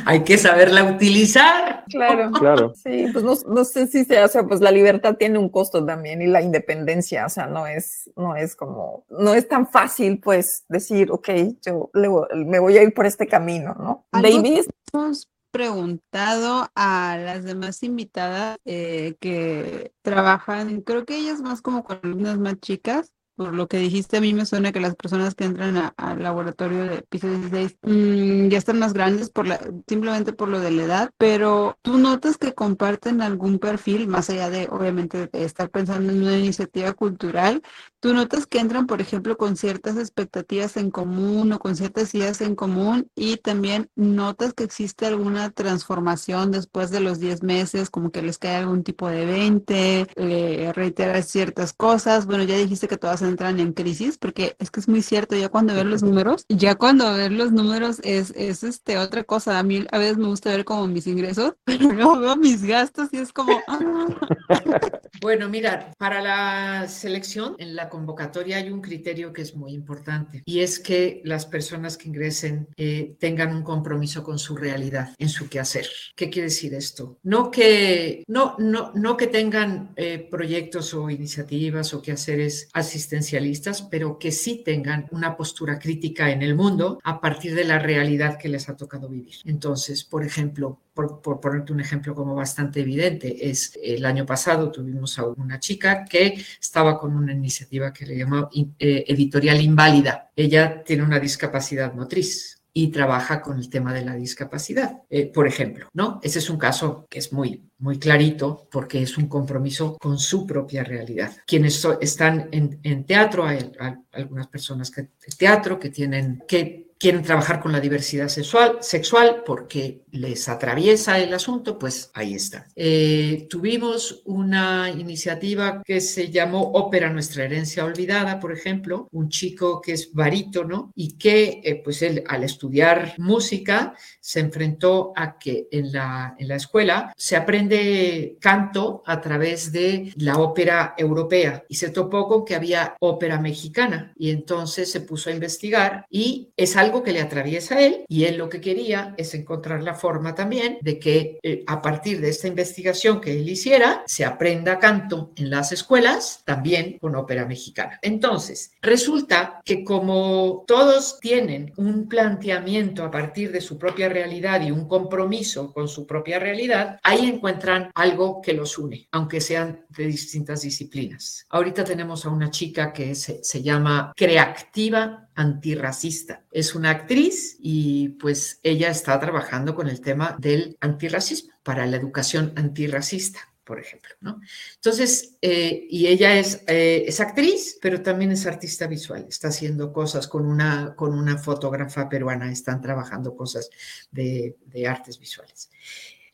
hay 0.06 0.24
que 0.24 0.38
saberla 0.38 0.84
utilizar. 0.84 1.84
Claro, 1.88 2.30
claro. 2.38 2.72
Sí, 2.74 3.06
pues 3.12 3.24
no, 3.24 3.64
sé 3.64 3.86
si 3.86 4.04
sea, 4.04 4.24
o 4.24 4.28
sea, 4.28 4.44
pues 4.44 4.60
la 4.60 4.70
libertad 4.70 5.16
tiene 5.16 5.38
un 5.38 5.48
costo 5.48 5.84
también 5.84 6.22
y 6.22 6.26
la 6.26 6.42
independencia, 6.42 7.26
o 7.26 7.28
sea, 7.28 7.46
no 7.46 7.66
es, 7.66 8.10
no 8.16 8.36
es 8.36 8.56
como, 8.56 9.04
no 9.08 9.34
es 9.34 9.48
tan 9.48 9.68
fácil, 9.68 10.20
pues, 10.20 10.64
decir, 10.68 11.10
ok, 11.10 11.28
yo 11.64 11.90
me 11.94 12.58
voy 12.58 12.78
a 12.78 12.82
ir 12.82 12.94
por 12.94 13.06
este 13.06 13.26
camino, 13.26 13.74
¿no? 13.78 14.06
Babies. 14.12 14.68
Hemos 14.92 15.28
preguntado 15.50 16.70
a 16.74 17.18
las 17.18 17.44
demás 17.44 17.82
invitadas 17.82 18.58
eh, 18.64 19.16
que 19.20 19.92
trabajan, 20.02 20.80
creo 20.82 21.04
que 21.04 21.18
ellas 21.18 21.40
más 21.40 21.60
como 21.60 21.84
con 21.84 21.98
alumnas 22.02 22.38
más 22.38 22.60
chicas, 22.60 23.12
por 23.40 23.54
lo 23.54 23.68
que 23.68 23.78
dijiste, 23.78 24.18
a 24.18 24.20
mí 24.20 24.34
me 24.34 24.44
suena 24.44 24.70
que 24.70 24.80
las 24.80 24.94
personas 24.94 25.34
que 25.34 25.44
entran 25.44 25.94
al 25.96 26.22
laboratorio 26.22 26.84
de 26.84 27.00
piso 27.08 27.26
16 27.26 27.78
mm, 27.80 28.48
ya 28.48 28.58
están 28.58 28.78
más 28.78 28.92
grandes 28.92 29.30
por 29.30 29.48
la, 29.48 29.58
simplemente 29.88 30.34
por 30.34 30.50
lo 30.50 30.60
de 30.60 30.70
la 30.70 30.82
edad, 30.82 31.10
pero 31.16 31.78
tú 31.80 31.96
notas 31.96 32.36
que 32.36 32.52
comparten 32.52 33.22
algún 33.22 33.58
perfil, 33.58 34.08
más 34.08 34.28
allá 34.28 34.50
de, 34.50 34.68
obviamente, 34.70 35.30
estar 35.32 35.70
pensando 35.70 36.12
en 36.12 36.20
una 36.20 36.36
iniciativa 36.36 36.92
cultural, 36.92 37.62
tú 38.00 38.14
notas 38.14 38.46
que 38.46 38.58
entran, 38.58 38.86
por 38.86 39.00
ejemplo, 39.00 39.36
con 39.36 39.56
ciertas 39.56 39.96
expectativas 39.96 40.76
en 40.76 40.90
común 40.90 41.52
o 41.52 41.58
con 41.58 41.76
ciertas 41.76 42.14
ideas 42.14 42.40
en 42.40 42.56
común 42.56 43.08
y 43.14 43.36
también 43.36 43.90
notas 43.94 44.54
que 44.54 44.64
existe 44.64 45.06
alguna 45.06 45.50
transformación 45.50 46.50
después 46.50 46.90
de 46.90 47.00
los 47.00 47.20
10 47.20 47.42
meses, 47.42 47.90
como 47.90 48.10
que 48.10 48.22
les 48.22 48.38
cae 48.38 48.56
algún 48.56 48.82
tipo 48.82 49.08
de 49.08 49.26
20, 49.26 50.06
eh, 50.16 50.72
reiterar 50.74 51.22
ciertas 51.22 51.72
cosas. 51.72 52.26
Bueno, 52.26 52.44
ya 52.44 52.56
dijiste 52.56 52.88
que 52.88 52.96
todas 52.96 53.22
entran 53.22 53.60
en 53.60 53.72
crisis, 53.72 54.18
porque 54.18 54.56
es 54.58 54.70
que 54.70 54.80
es 54.80 54.88
muy 54.88 55.02
cierto, 55.02 55.36
ya 55.36 55.50
cuando 55.50 55.74
ven 55.74 55.90
los 55.90 56.02
números, 56.02 56.46
ya 56.48 56.76
cuando 56.76 57.12
ven 57.14 57.36
los 57.36 57.52
números 57.52 58.00
es, 58.02 58.32
es 58.36 58.64
este, 58.64 58.98
otra 58.98 59.24
cosa. 59.24 59.58
A 59.58 59.62
mí 59.62 59.86
a 59.92 59.98
veces 59.98 60.16
me 60.16 60.26
gusta 60.26 60.50
ver 60.50 60.64
como 60.64 60.86
mis 60.86 61.06
ingresos, 61.06 61.54
pero 61.64 61.92
luego 61.92 62.18
veo 62.18 62.36
mis 62.36 62.64
gastos 62.64 63.10
y 63.12 63.18
es 63.18 63.32
como... 63.32 63.60
Ah". 63.68 63.78
Bueno, 65.20 65.50
mira, 65.50 65.92
para 65.98 66.22
la 66.22 66.88
selección 66.88 67.54
en 67.58 67.76
la 67.76 67.89
convocatoria 67.90 68.56
hay 68.56 68.70
un 68.70 68.80
criterio 68.80 69.32
que 69.32 69.42
es 69.42 69.54
muy 69.54 69.72
importante 69.72 70.42
y 70.46 70.60
es 70.60 70.78
que 70.78 71.20
las 71.24 71.44
personas 71.44 71.96
que 71.96 72.08
ingresen 72.08 72.68
eh, 72.76 73.16
tengan 73.18 73.54
un 73.54 73.62
compromiso 73.62 74.22
con 74.22 74.38
su 74.38 74.56
realidad 74.56 75.14
en 75.18 75.28
su 75.28 75.48
quehacer. 75.48 75.86
¿Qué 76.16 76.30
quiere 76.30 76.48
decir 76.48 76.72
esto? 76.74 77.18
No 77.22 77.50
que, 77.50 78.24
no, 78.26 78.54
no, 78.58 78.92
no 78.94 79.16
que 79.16 79.26
tengan 79.26 79.92
eh, 79.96 80.26
proyectos 80.30 80.94
o 80.94 81.10
iniciativas 81.10 81.92
o 81.92 82.00
quehaceres 82.00 82.68
asistencialistas, 82.72 83.82
pero 83.82 84.18
que 84.18 84.32
sí 84.32 84.62
tengan 84.64 85.06
una 85.10 85.36
postura 85.36 85.78
crítica 85.78 86.30
en 86.30 86.42
el 86.42 86.54
mundo 86.54 87.00
a 87.04 87.20
partir 87.20 87.54
de 87.54 87.64
la 87.64 87.78
realidad 87.78 88.38
que 88.38 88.48
les 88.48 88.68
ha 88.68 88.76
tocado 88.76 89.08
vivir. 89.08 89.36
Entonces, 89.44 90.04
por 90.04 90.24
ejemplo, 90.24 90.80
por, 90.94 91.40
ponerte 91.40 91.72
un 91.72 91.80
ejemplo 91.80 92.14
como 92.14 92.34
bastante 92.34 92.80
evidente, 92.80 93.50
es 93.50 93.78
el 93.82 94.04
año 94.04 94.26
pasado 94.26 94.70
tuvimos 94.70 95.18
a 95.18 95.26
una 95.26 95.58
chica 95.58 96.04
que 96.04 96.44
estaba 96.60 96.98
con 96.98 97.16
una 97.16 97.32
iniciativa 97.32 97.92
que 97.92 98.06
le 98.06 98.18
llamó 98.18 98.48
eh, 98.54 99.04
Editorial 99.06 99.60
Inválida. 99.60 100.30
Ella 100.34 100.82
tiene 100.84 101.02
una 101.02 101.18
discapacidad 101.18 101.94
motriz 101.94 102.60
y 102.72 102.88
trabaja 102.88 103.42
con 103.42 103.58
el 103.58 103.68
tema 103.68 103.92
de 103.92 104.04
la 104.04 104.14
discapacidad, 104.14 105.02
eh, 105.10 105.26
por 105.26 105.46
ejemplo, 105.46 105.88
¿no? 105.92 106.20
Ese 106.22 106.38
es 106.38 106.48
un 106.50 106.58
caso 106.58 107.06
que 107.10 107.18
es 107.18 107.32
muy, 107.32 107.68
muy 107.78 107.98
clarito 107.98 108.68
porque 108.70 109.02
es 109.02 109.18
un 109.18 109.26
compromiso 109.26 109.96
con 109.98 110.18
su 110.18 110.46
propia 110.46 110.84
realidad. 110.84 111.32
Quienes 111.46 111.84
están 112.00 112.48
en, 112.52 113.04
teatro, 113.04 113.44
hay, 113.44 113.72
algunas 114.12 114.46
personas 114.46 114.90
que 114.90 115.08
teatro 115.36 115.78
que 115.78 115.90
tienen 115.90 116.42
que 116.46 116.90
quieren 117.00 117.22
trabajar 117.22 117.60
con 117.60 117.72
la 117.72 117.80
diversidad 117.80 118.28
sexual, 118.28 118.76
sexual 118.82 119.42
porque 119.44 120.02
les 120.12 120.48
atraviesa 120.48 121.18
el 121.18 121.32
asunto, 121.34 121.78
pues 121.78 122.10
ahí 122.14 122.34
está. 122.34 122.66
Eh, 122.76 123.46
tuvimos 123.48 124.22
una 124.24 124.90
iniciativa 124.90 125.82
que 125.84 126.00
se 126.00 126.30
llamó 126.30 126.72
Ópera 126.72 127.10
Nuestra 127.10 127.44
Herencia 127.44 127.84
Olvidada, 127.84 128.40
por 128.40 128.52
ejemplo, 128.52 129.08
un 129.12 129.28
chico 129.28 129.80
que 129.80 129.92
es 129.92 130.12
barítono 130.12 130.92
y 130.94 131.16
que 131.16 131.60
eh, 131.64 131.80
pues 131.82 132.02
él 132.02 132.24
al 132.26 132.44
estudiar 132.44 133.14
música 133.18 133.94
se 134.20 134.40
enfrentó 134.40 135.12
a 135.16 135.38
que 135.38 135.68
en 135.70 135.92
la, 135.92 136.34
en 136.38 136.48
la 136.48 136.56
escuela 136.56 137.12
se 137.16 137.36
aprende 137.36 138.36
canto 138.40 139.02
a 139.06 139.20
través 139.20 139.72
de 139.72 140.12
la 140.16 140.38
ópera 140.38 140.94
europea 140.96 141.64
y 141.68 141.74
se 141.76 141.90
topó 141.90 142.28
con 142.28 142.44
que 142.44 142.54
había 142.54 142.96
ópera 143.00 143.40
mexicana 143.40 144.12
y 144.16 144.30
entonces 144.30 144.90
se 144.90 145.00
puso 145.00 145.30
a 145.30 145.32
investigar 145.32 146.04
y 146.10 146.50
es 146.56 146.76
algo 146.76 147.02
que 147.02 147.12
le 147.12 147.20
atraviesa 147.20 147.76
a 147.76 147.82
él 147.82 148.04
y 148.08 148.24
él 148.24 148.36
lo 148.36 148.48
que 148.48 148.60
quería 148.60 149.14
es 149.16 149.34
encontrar 149.34 149.82
la 149.82 149.94
forma 150.00 150.34
también 150.34 150.78
de 150.80 150.98
que 150.98 151.38
eh, 151.42 151.62
a 151.66 151.80
partir 151.82 152.20
de 152.20 152.30
esta 152.30 152.48
investigación 152.48 153.20
que 153.20 153.38
él 153.38 153.48
hiciera 153.48 154.02
se 154.06 154.24
aprenda 154.24 154.78
canto 154.78 155.32
en 155.36 155.50
las 155.50 155.72
escuelas 155.72 156.42
también 156.44 156.98
con 156.98 157.14
ópera 157.14 157.44
mexicana. 157.44 157.98
Entonces, 158.02 158.72
resulta 158.80 159.60
que 159.64 159.84
como 159.84 160.64
todos 160.66 161.20
tienen 161.20 161.72
un 161.76 162.08
planteamiento 162.08 163.04
a 163.04 163.10
partir 163.10 163.52
de 163.52 163.60
su 163.60 163.78
propia 163.78 164.08
realidad 164.08 164.62
y 164.62 164.70
un 164.70 164.88
compromiso 164.88 165.72
con 165.72 165.88
su 165.88 166.06
propia 166.06 166.38
realidad, 166.38 166.98
ahí 167.02 167.26
encuentran 167.26 167.90
algo 167.94 168.40
que 168.40 168.54
los 168.54 168.78
une, 168.78 169.06
aunque 169.12 169.40
sean 169.40 169.84
de 169.88 170.06
distintas 170.06 170.62
disciplinas. 170.62 171.46
Ahorita 171.50 171.84
tenemos 171.84 172.24
a 172.24 172.30
una 172.30 172.50
chica 172.50 172.92
que 172.92 173.14
se, 173.14 173.44
se 173.44 173.62
llama 173.62 174.12
Creativa 174.16 175.28
antirracista. 175.40 176.44
Es 176.52 176.74
una 176.74 176.90
actriz 176.90 177.56
y 177.60 178.10
pues 178.10 178.60
ella 178.62 178.90
está 178.90 179.18
trabajando 179.18 179.74
con 179.74 179.88
el 179.88 180.00
tema 180.00 180.36
del 180.38 180.76
antirracismo 180.80 181.52
para 181.62 181.86
la 181.86 181.96
educación 181.96 182.52
antirracista 182.56 183.40
por 183.62 183.78
ejemplo, 183.78 184.10
¿no? 184.20 184.40
Entonces, 184.74 185.36
eh, 185.40 185.86
y 185.88 186.08
ella 186.08 186.36
es, 186.36 186.64
eh, 186.66 187.04
es 187.06 187.20
actriz, 187.20 187.78
pero 187.80 188.02
también 188.02 188.32
es 188.32 188.44
artista 188.44 188.88
visual, 188.88 189.26
está 189.28 189.46
haciendo 189.46 189.92
cosas 189.92 190.26
con 190.26 190.44
una, 190.44 190.96
con 190.96 191.16
una 191.16 191.38
fotógrafa 191.38 192.08
peruana, 192.08 192.50
están 192.50 192.80
trabajando 192.80 193.36
cosas 193.36 193.70
de, 194.10 194.56
de 194.66 194.88
artes 194.88 195.20
visuales. 195.20 195.70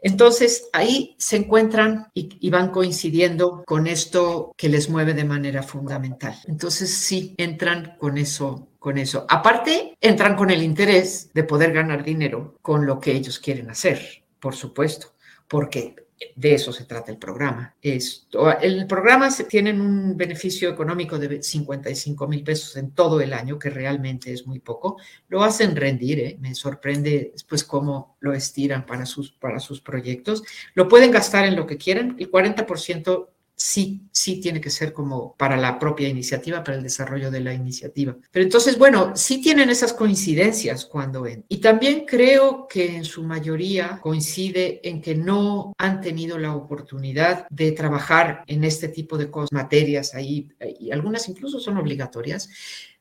Entonces, 0.06 0.68
ahí 0.72 1.16
se 1.18 1.34
encuentran 1.34 2.06
y, 2.14 2.48
van 2.48 2.70
coincidiendo 2.70 3.64
con 3.66 3.88
esto 3.88 4.54
que 4.56 4.68
les 4.68 4.88
mueve 4.88 5.14
de 5.14 5.24
manera 5.24 5.64
fundamental. 5.64 6.36
Entonces, 6.46 6.94
sí, 6.94 7.34
entran 7.38 7.96
con 7.98 8.16
eso 8.16 8.68
con 8.78 8.98
eso. 8.98 9.26
Aparte, 9.28 9.96
entran 10.00 10.36
con 10.36 10.50
el 10.50 10.62
interés 10.62 11.32
de 11.34 11.42
poder 11.42 11.72
ganar 11.72 12.04
dinero 12.04 12.56
con 12.62 12.86
lo 12.86 13.00
que 13.00 13.10
ellos 13.10 13.40
quieren 13.40 13.68
hacer, 13.68 14.22
por 14.38 14.54
supuesto, 14.54 15.08
porque 15.48 15.96
de 16.34 16.54
eso 16.54 16.72
se 16.72 16.84
trata 16.84 17.10
el 17.10 17.18
programa. 17.18 17.74
el 17.82 18.86
programa 18.86 19.28
tiene 19.48 19.72
un 19.72 20.16
beneficio 20.16 20.70
económico 20.70 21.18
de 21.18 21.42
55 21.42 22.26
mil 22.26 22.42
pesos 22.42 22.76
en 22.76 22.92
todo 22.92 23.20
el 23.20 23.32
año, 23.32 23.58
que 23.58 23.70
realmente 23.70 24.32
es 24.32 24.46
muy 24.46 24.60
poco. 24.60 24.98
Lo 25.28 25.42
hacen 25.42 25.76
rendir, 25.76 26.20
¿eh? 26.20 26.36
me 26.40 26.54
sorprende 26.54 27.30
después 27.32 27.64
cómo 27.64 28.16
lo 28.20 28.32
estiran 28.32 28.86
para 28.86 29.04
sus, 29.04 29.32
para 29.32 29.60
sus 29.60 29.80
proyectos. 29.80 30.42
Lo 30.74 30.88
pueden 30.88 31.10
gastar 31.10 31.44
en 31.44 31.56
lo 31.56 31.66
que 31.66 31.76
quieran, 31.76 32.16
el 32.18 32.30
40% 32.30 33.28
sí, 33.56 34.02
sí 34.12 34.40
tiene 34.40 34.60
que 34.60 34.70
ser 34.70 34.92
como 34.92 35.34
para 35.36 35.56
la 35.56 35.78
propia 35.78 36.08
iniciativa, 36.08 36.62
para 36.62 36.76
el 36.76 36.82
desarrollo 36.82 37.30
de 37.30 37.40
la 37.40 37.54
iniciativa. 37.54 38.16
Pero 38.30 38.44
entonces, 38.44 38.78
bueno, 38.78 39.16
sí 39.16 39.40
tienen 39.40 39.70
esas 39.70 39.94
coincidencias 39.94 40.84
cuando 40.84 41.22
ven. 41.22 41.44
Y 41.48 41.56
también 41.58 42.04
creo 42.06 42.68
que 42.68 42.94
en 42.96 43.04
su 43.04 43.24
mayoría 43.24 43.98
coincide 44.02 44.86
en 44.86 45.00
que 45.00 45.14
no 45.14 45.72
han 45.78 46.00
tenido 46.02 46.38
la 46.38 46.54
oportunidad 46.54 47.48
de 47.48 47.72
trabajar 47.72 48.44
en 48.46 48.62
este 48.62 48.88
tipo 48.88 49.16
de 49.16 49.30
cosas, 49.30 49.52
materias 49.52 50.14
ahí, 50.14 50.48
y 50.78 50.90
algunas 50.90 51.28
incluso 51.28 51.58
son 51.58 51.78
obligatorias, 51.78 52.50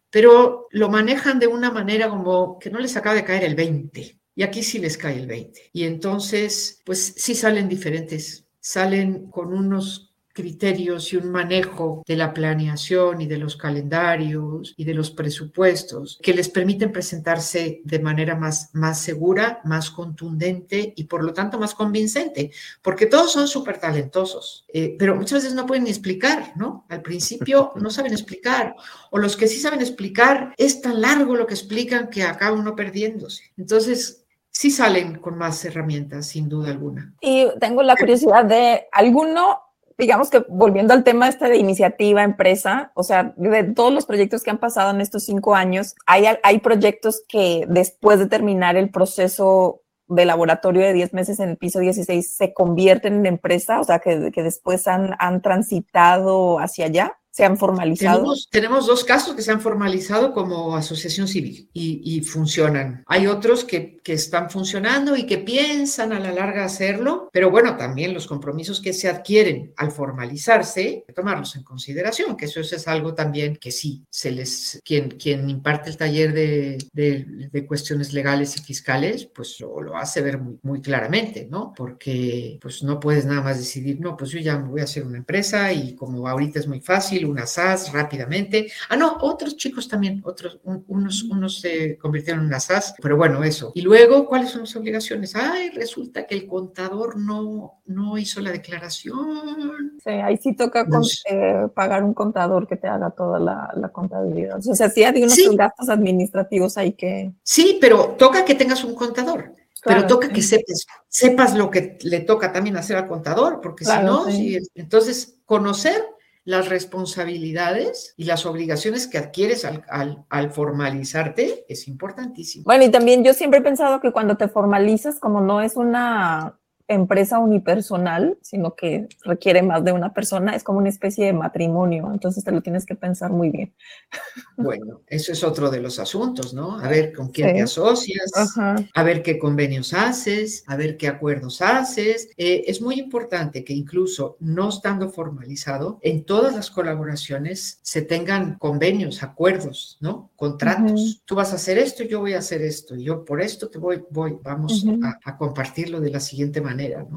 pero 0.09 0.67
lo 0.71 0.89
manejan 0.89 1.39
de 1.39 1.47
una 1.47 1.71
manera 1.71 2.09
como 2.09 2.57
que 2.57 2.69
no 2.69 2.79
les 2.79 2.95
acaba 2.95 3.15
de 3.15 3.25
caer 3.25 3.43
el 3.43 3.55
20. 3.55 4.17
Y 4.37 4.43
aquí 4.43 4.63
sí 4.63 4.79
les 4.79 4.97
cae 4.97 5.17
el 5.17 5.27
20. 5.27 5.69
Y 5.73 5.83
entonces, 5.83 6.81
pues 6.85 7.13
sí 7.17 7.35
salen 7.35 7.67
diferentes, 7.69 8.45
salen 8.59 9.29
con 9.29 9.53
unos 9.53 10.14
criterios 10.35 11.13
y 11.13 11.15
un 11.15 11.31
manejo 11.31 12.03
de 12.05 12.17
la 12.17 12.33
planeación 12.33 13.21
y 13.21 13.25
de 13.25 13.37
los 13.37 13.55
calendarios 13.55 14.73
y 14.75 14.83
de 14.83 14.93
los 14.93 15.09
presupuestos 15.09 16.19
que 16.21 16.33
les 16.33 16.49
permiten 16.49 16.91
presentarse 16.91 17.81
de 17.85 17.99
manera 17.99 18.35
más, 18.35 18.69
más 18.73 18.99
segura, 18.99 19.61
más 19.63 19.89
contundente 19.89 20.93
y 20.95 21.05
por 21.05 21.23
lo 21.23 21.33
tanto 21.33 21.57
más 21.57 21.73
convincente, 21.73 22.51
porque 22.81 23.05
todos 23.05 23.31
son 23.31 23.47
súper 23.47 23.79
talentosos, 23.79 24.65
eh, 24.73 24.97
pero 24.99 25.15
muchas 25.15 25.41
veces 25.41 25.55
no 25.55 25.65
pueden 25.65 25.85
ni 25.85 25.89
explicar, 25.89 26.51
¿no? 26.57 26.85
Al 26.89 27.01
principio 27.01 27.71
no 27.79 27.89
saben 27.89 28.11
explicar, 28.11 28.75
o 29.11 29.17
los 29.17 29.37
que 29.37 29.47
sí 29.47 29.57
saben 29.57 29.79
explicar, 29.79 30.53
es 30.57 30.81
tan 30.81 30.99
largo 30.99 31.35
lo 31.35 31.47
que 31.47 31.53
explican 31.53 32.09
que 32.09 32.23
acaba 32.23 32.57
uno 32.57 32.75
perdiéndose. 32.75 33.53
Entonces, 33.57 34.25
sí 34.51 34.69
salen 34.69 35.19
con 35.19 35.37
más 35.37 35.63
herramientas, 35.63 36.27
sin 36.27 36.49
duda 36.49 36.71
alguna. 36.71 37.13
Y 37.21 37.47
tengo 37.59 37.83
la 37.83 37.95
curiosidad 37.95 38.45
de, 38.45 38.87
¿alguno 38.91 39.64
digamos 39.97 40.29
que 40.29 40.45
volviendo 40.49 40.93
al 40.93 41.03
tema 41.03 41.27
este 41.27 41.47
de 41.47 41.57
iniciativa, 41.57 42.23
empresa, 42.23 42.91
o 42.95 43.03
sea, 43.03 43.33
de 43.37 43.63
todos 43.63 43.93
los 43.93 44.05
proyectos 44.05 44.43
que 44.43 44.49
han 44.49 44.57
pasado 44.57 44.91
en 44.91 45.01
estos 45.01 45.23
cinco 45.23 45.55
años, 45.55 45.95
hay, 46.05 46.25
hay 46.43 46.59
proyectos 46.59 47.23
que 47.27 47.65
después 47.69 48.19
de 48.19 48.27
terminar 48.27 48.75
el 48.75 48.89
proceso 48.89 49.81
de 50.07 50.25
laboratorio 50.25 50.81
de 50.81 50.93
10 50.93 51.13
meses 51.13 51.39
en 51.39 51.49
el 51.49 51.57
piso 51.57 51.79
16 51.79 52.35
se 52.35 52.53
convierten 52.53 53.15
en 53.15 53.25
empresa, 53.25 53.79
o 53.79 53.83
sea, 53.83 53.99
que, 53.99 54.31
que 54.31 54.43
después 54.43 54.87
han, 54.87 55.15
han 55.17 55.41
transitado 55.41 56.59
hacia 56.59 56.85
allá 56.85 57.17
se 57.35 57.43
han 57.43 57.57
formalizado? 57.57 58.33
Tenemos, 58.49 58.87
dos 58.87 59.03
casos 59.03 59.35
que 59.35 59.41
se 59.41 59.51
han 59.51 59.59
formalizado 59.59 60.31
como 60.33 60.73
asociación 60.77 61.27
civil 61.27 61.69
y, 61.73 62.21
funcionan. 62.21 63.03
Hay 63.07 63.27
otros 63.27 63.65
que, 63.65 63.97
que, 64.01 64.13
están 64.13 64.49
funcionando 64.49 65.17
y 65.17 65.25
que 65.25 65.39
piensan 65.39 66.13
a 66.13 66.19
la 66.19 66.31
larga 66.31 66.63
hacerlo, 66.63 67.29
pero 67.33 67.51
bueno, 67.51 67.75
también 67.75 68.13
los 68.13 68.25
compromisos 68.25 68.79
que 68.79 68.93
se 68.93 69.09
adquieren 69.09 69.73
al 69.75 69.91
formalizarse, 69.91 70.79
hay 70.79 71.03
que 71.05 71.13
tomarlos 71.13 71.57
en 71.57 71.63
consideración, 71.63 72.37
que 72.37 72.45
eso 72.45 72.61
es 72.61 72.87
algo 72.87 73.13
también 73.13 73.57
que 73.57 73.71
sí, 73.71 74.05
se 74.09 74.31
les, 74.31 74.81
quien, 74.85 75.09
quien 75.11 75.49
imparte 75.49 75.89
el 75.89 75.97
taller 75.97 76.33
de, 76.33 76.77
de, 76.93 77.49
de 77.51 77.65
cuestiones 77.65 78.13
legales 78.13 78.55
y 78.55 78.63
fiscales, 78.63 79.25
pues 79.25 79.59
lo, 79.59 79.81
lo, 79.81 79.97
hace 79.97 80.21
ver 80.21 80.39
muy, 80.39 80.57
muy 80.63 80.81
claramente, 80.81 81.47
¿no? 81.51 81.73
Porque 81.75 82.57
pues 82.61 82.81
no 82.81 82.97
puedes 82.97 83.25
nada 83.25 83.41
más 83.41 83.57
decidir, 83.57 83.99
no, 83.99 84.15
pues 84.15 84.31
yo 84.31 84.39
ya 84.39 84.55
voy 84.55 84.79
a 84.79 84.85
hacer 84.85 85.03
una 85.05 85.17
empresa 85.17 85.73
y 85.73 85.95
como 85.95 86.29
ahorita 86.29 86.59
es 86.59 86.67
muy 86.67 86.79
fácil, 86.79 87.24
fácil, 87.25 87.31
una 87.31 87.45
SAS 87.45 87.91
rápidamente. 87.93 88.71
Ah, 88.89 88.95
no, 88.95 89.17
otros 89.21 89.55
chicos 89.55 89.87
también, 89.87 90.21
otros, 90.25 90.59
unos, 90.63 91.23
unos 91.23 91.59
se 91.59 91.97
convirtieron 91.97 92.51
en 92.51 92.59
SAS, 92.59 92.95
pero 93.01 93.17
bueno, 93.17 93.43
eso. 93.43 93.71
Y 93.75 93.81
luego, 93.81 94.25
¿cuáles 94.25 94.51
son 94.51 94.61
las 94.61 94.75
obligaciones? 94.75 95.35
Ay, 95.35 95.69
resulta 95.71 96.25
que 96.25 96.35
el 96.35 96.47
contador 96.47 97.17
no, 97.17 97.81
no 97.85 98.17
hizo 98.17 98.41
la 98.41 98.51
declaración. 98.51 99.97
Sí, 100.03 100.09
ahí 100.09 100.37
sí 100.37 100.55
toca 100.55 100.87
eh, 101.29 101.67
pagar 101.73 102.03
un 102.03 102.13
contador 102.13 102.67
que 102.67 102.77
te 102.77 102.87
haga 102.87 103.11
toda 103.11 103.39
la, 103.39 103.71
la 103.75 103.89
contabilidad. 103.89 104.59
O 104.65 104.75
sea, 104.75 104.89
sí 104.89 105.03
hay 105.03 105.23
unos 105.23 105.37
gastos 105.55 105.89
administrativos 105.89 106.77
ahí 106.77 106.93
que... 106.93 107.33
Sí, 107.43 107.77
pero 107.79 108.15
toca 108.17 108.45
que 108.45 108.55
tengas 108.55 108.83
un 108.83 108.95
contador. 108.95 109.53
pero 109.83 110.07
toca 110.07 110.29
que 110.29 110.41
sepas, 110.41 110.85
sepas 111.07 111.55
lo 111.55 111.69
que 111.69 111.97
le 112.01 112.21
toca 112.21 112.51
también 112.51 112.77
hacer 112.77 112.97
al 112.97 113.07
contador, 113.07 113.61
porque 113.61 113.85
si 113.85 113.97
no, 114.03 114.25
entonces 114.73 115.37
conocer 115.45 116.03
las 116.45 116.69
responsabilidades 116.69 118.13
y 118.17 118.25
las 118.25 118.45
obligaciones 118.45 119.07
que 119.07 119.17
adquieres 119.17 119.65
al, 119.65 120.25
al, 120.29 120.51
formalizarte 120.51 121.65
es 121.67 121.87
importantísimo. 121.87 122.63
Bueno, 122.65 122.85
y 122.85 122.91
también 122.91 123.23
yo 123.23 123.33
siempre 123.33 123.59
he 123.59 123.63
pensado 123.63 123.99
que 123.99 124.11
cuando 124.11 124.37
te 124.37 124.47
formalizas, 124.47 125.19
como 125.19 125.41
no 125.41 125.61
es 125.61 125.75
una 125.75 126.59
empresa 126.87 127.39
unipersonal, 127.39 128.37
sino 128.41 128.75
que 128.75 129.07
requiere 129.23 129.63
más 129.63 129.83
de 129.83 129.91
una 129.91 130.13
persona, 130.13 130.55
es 130.55 130.63
como 130.63 130.79
una 130.79 130.89
especie 130.89 131.25
de 131.25 131.33
matrimonio, 131.33 132.09
entonces 132.11 132.43
te 132.43 132.51
lo 132.51 132.61
tienes 132.61 132.85
que 132.85 132.95
pensar 132.95 133.31
muy 133.31 133.49
bien. 133.49 133.73
Bueno, 134.57 135.01
eso 135.07 135.33
es 135.33 135.43
otro 135.43 135.69
de 135.69 135.81
los 135.81 135.99
asuntos, 135.99 136.53
¿no? 136.53 136.79
A 136.79 136.87
ver 136.87 137.11
con 137.11 137.27
quién 137.27 137.53
te 137.53 137.61
asocias, 137.61 138.31
a 138.55 139.03
ver 139.03 139.21
qué 139.21 139.37
convenios 139.37 139.93
haces, 139.93 140.63
a 140.65 140.77
ver 140.77 140.95
qué 140.95 141.09
acuerdos 141.09 141.61
haces. 141.61 142.29
Eh, 142.37 142.63
es 142.65 142.81
muy 142.81 142.97
importante 142.97 143.65
que 143.65 143.73
incluso 143.73 144.37
no 144.39 144.69
estando 144.69 145.09
formalizado, 145.09 145.99
en 146.03 146.23
todas 146.23 146.55
las 146.55 146.71
colaboraciones 146.71 147.79
se 147.81 148.01
tengan 148.01 148.57
convenios, 148.57 149.23
acuerdos, 149.23 149.97
¿no? 149.99 150.31
Contratos. 150.37 151.21
Tú 151.25 151.35
vas 151.35 151.51
a 151.51 151.55
hacer 151.55 151.77
esto, 151.77 152.05
yo 152.05 152.21
voy 152.21 152.33
a 152.33 152.39
hacer 152.39 152.61
esto, 152.61 152.95
yo 152.95 153.25
por 153.25 153.41
esto 153.41 153.69
te 153.69 153.77
voy, 153.77 154.05
voy, 154.09 154.37
vamos 154.41 154.85
a 155.25 155.37
compartirlo 155.37 155.99
de 155.99 156.11
la 156.11 156.21
siguiente 156.21 156.61
manera 156.61 156.74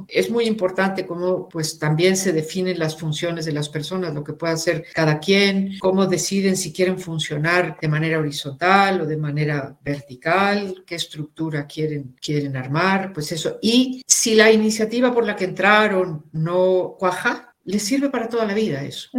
es 0.09 0.31
muy 0.31 0.45
importante 0.45 1.07
cómo 1.07 1.49
pues 1.49 1.79
también 1.79 2.17
se 2.17 2.33
definen 2.33 2.79
las 2.79 2.99
funciones 2.99 3.45
de 3.45 3.53
las 3.53 3.69
personas, 3.69 4.15
lo 4.15 4.25
que 4.25 4.33
puede 4.33 4.55
hacer 4.55 4.87
cada 4.95 5.19
quien, 5.19 5.79
cómo 5.79 6.07
deciden 6.07 6.57
si 6.57 6.73
quieren 6.73 6.99
funcionar 6.99 7.77
de 7.81 7.89
manera 7.89 8.19
horizontal 8.19 9.01
o 9.01 9.07
de 9.07 9.17
manera 9.17 9.77
vertical, 9.85 10.85
qué 10.87 10.95
estructura 10.95 11.67
quieren, 11.67 12.17
quieren 12.21 12.57
armar, 12.57 13.13
pues 13.13 13.33
eso. 13.33 13.59
Y 13.61 14.03
si 14.07 14.35
la 14.35 14.51
iniciativa 14.51 15.13
por 15.13 15.27
la 15.27 15.37
que 15.37 15.45
entraron 15.45 16.25
no 16.33 16.97
cuaja, 16.99 17.55
les 17.65 17.83
sirve 17.83 18.09
para 18.09 18.29
toda 18.29 18.47
la 18.47 18.55
vida 18.55 18.83
eso. 18.83 19.11